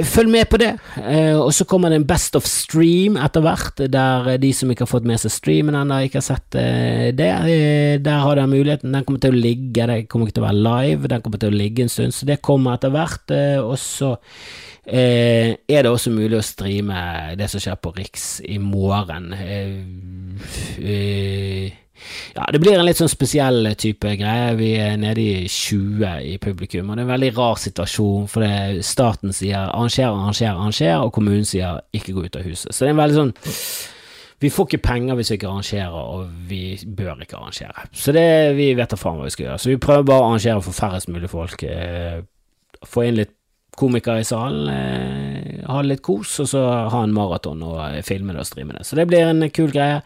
følg 0.09 0.31
med 0.33 0.47
på 0.49 0.57
det, 0.57 0.71
og 1.37 1.51
så 1.53 1.65
kommer 1.69 1.91
det 1.93 1.99
en 1.99 2.07
Best 2.09 2.33
of 2.39 2.47
Stream 2.49 3.19
etter 3.21 3.43
hvert, 3.45 3.83
der 3.93 4.31
de 4.41 4.49
som 4.55 4.71
ikke 4.71 4.87
har 4.87 4.89
fått 4.89 5.05
med 5.05 5.21
seg 5.21 5.33
streamen 5.35 5.77
ennå, 5.77 5.99
ikke 6.07 6.17
har 6.17 6.25
sett 6.25 6.57
det, 7.19 7.29
der 8.01 8.23
har 8.23 8.39
dere 8.39 8.49
muligheten, 8.49 8.95
den 8.95 9.05
kommer 9.05 9.21
til 9.21 9.35
å 9.35 9.41
ligge, 9.43 9.85
den 9.85 10.07
kommer 10.09 10.27
ikke 10.27 10.39
til 10.39 10.43
å 10.43 10.49
være 10.49 10.63
live. 10.65 11.09
Den 11.11 11.21
kommer 11.25 11.41
til 11.41 11.53
å 11.53 11.59
ligge 11.59 11.85
en 11.85 11.91
stund, 11.91 12.15
så 12.15 12.27
det 12.29 12.41
kommer 12.45 12.77
etter 12.77 12.93
hvert. 12.93 13.33
Eh, 13.35 13.59
og 13.61 13.77
så 13.81 14.13
eh, 14.85 15.55
er 15.59 15.85
det 15.85 15.91
også 15.91 16.13
mulig 16.13 16.39
å 16.39 16.45
streame 16.45 16.99
det 17.39 17.49
som 17.51 17.63
skjer 17.63 17.77
på 17.81 17.93
Riks 17.97 18.25
i 18.45 18.57
morgen. 18.61 19.33
Eh, 19.35 19.75
ja, 22.35 22.47
det 22.53 22.61
blir 22.63 22.77
en 22.77 22.85
litt 22.87 22.99
sånn 22.99 23.11
spesiell 23.11 23.71
type 23.79 24.15
greie. 24.19 24.55
Vi 24.59 24.71
er 24.81 24.97
nede 25.01 25.23
i 25.23 25.45
20 25.49 26.25
i 26.33 26.37
publikum, 26.41 26.89
og 26.89 26.97
det 26.97 27.03
er 27.03 27.07
en 27.07 27.13
veldig 27.13 27.31
rar 27.37 27.61
situasjon, 27.61 28.27
for 28.31 28.45
det 28.45 28.85
staten 28.87 29.35
sier 29.35 29.67
arranger, 29.67 30.09
arranger, 30.09 30.51
arranger, 30.55 30.97
og 31.05 31.13
kommunen 31.15 31.47
sier 31.47 31.81
ikke 31.95 32.15
gå 32.17 32.27
ut 32.27 32.41
av 32.41 32.45
huset. 32.47 32.73
Så 32.73 32.83
det 32.83 32.91
er 32.91 32.97
en 32.97 33.03
veldig 33.03 33.23
sånn 33.23 33.33
vi 34.39 34.49
får 34.49 34.69
ikke 34.69 34.85
penger 34.85 35.17
hvis 35.19 35.33
vi 35.33 35.35
ikke 35.35 35.49
arrangerer, 35.49 35.95
og 35.99 36.29
vi 36.47 36.61
bør 36.85 37.25
ikke 37.25 37.35
arrangere. 37.35 37.89
Så 37.91 38.13
det, 38.15 38.55
vi 38.55 38.71
vet 38.77 38.91
da 38.91 38.99
faen 38.99 39.19
hva 39.19 39.27
vi 39.27 39.33
skal 39.35 39.49
gjøre. 39.49 39.59
Så 39.59 39.73
vi 39.73 39.81
prøver 39.83 40.05
bare 40.07 40.23
å 40.23 40.29
arrangere 40.29 40.63
for 40.63 40.77
færrest 40.77 41.11
mulig 41.11 41.31
folk. 41.31 41.65
Eh, 41.67 42.21
få 42.87 43.03
inn 43.09 43.19
litt 43.19 43.35
komikere 43.79 44.23
i 44.23 44.27
salen, 44.27 44.69
eh, 44.71 45.65
ha 45.67 45.81
litt 45.83 46.03
kos, 46.03 46.39
og 46.43 46.51
så 46.51 46.63
ha 46.91 47.03
en 47.03 47.15
maraton 47.15 47.63
og 47.63 47.81
eh, 47.89 48.03
filme 48.03 48.35
det 48.35 48.45
og 48.45 48.47
streame 48.47 48.79
det. 48.79 48.87
Så 48.87 48.99
det 48.99 49.07
blir 49.11 49.27
en 49.27 49.43
kul 49.51 49.75
greie. 49.75 49.99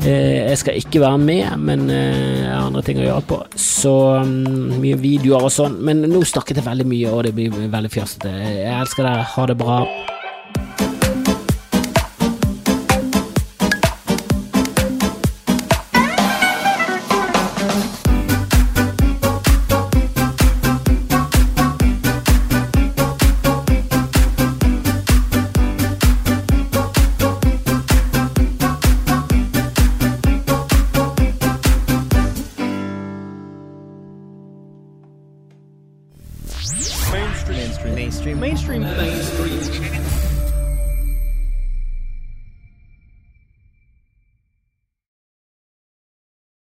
Eh, 0.00 0.48
jeg 0.48 0.58
skal 0.58 0.78
ikke 0.80 1.02
være 1.02 1.18
med, 1.20 1.56
men 1.60 1.90
eh, 1.92 2.40
jeg 2.40 2.48
har 2.48 2.68
andre 2.70 2.82
ting 2.86 3.02
å 3.02 3.04
gjøre 3.04 3.26
på. 3.28 3.40
Så 3.60 3.92
um, 4.24 4.70
mye 4.80 4.96
videoer 5.00 5.44
og 5.50 5.52
sånn. 5.52 5.76
Men 5.84 6.00
nå 6.08 6.22
snakket 6.24 6.62
jeg 6.62 6.68
veldig 6.68 6.88
mye, 6.88 7.12
og 7.12 7.26
det 7.26 7.34
blir 7.36 7.52
veldig 7.52 7.92
fjasete. 7.92 8.32
Jeg 8.32 8.72
elsker 8.78 9.04
dere. 9.04 9.28
Ha 9.34 9.46
det 9.50 9.58
bra. 9.60 9.82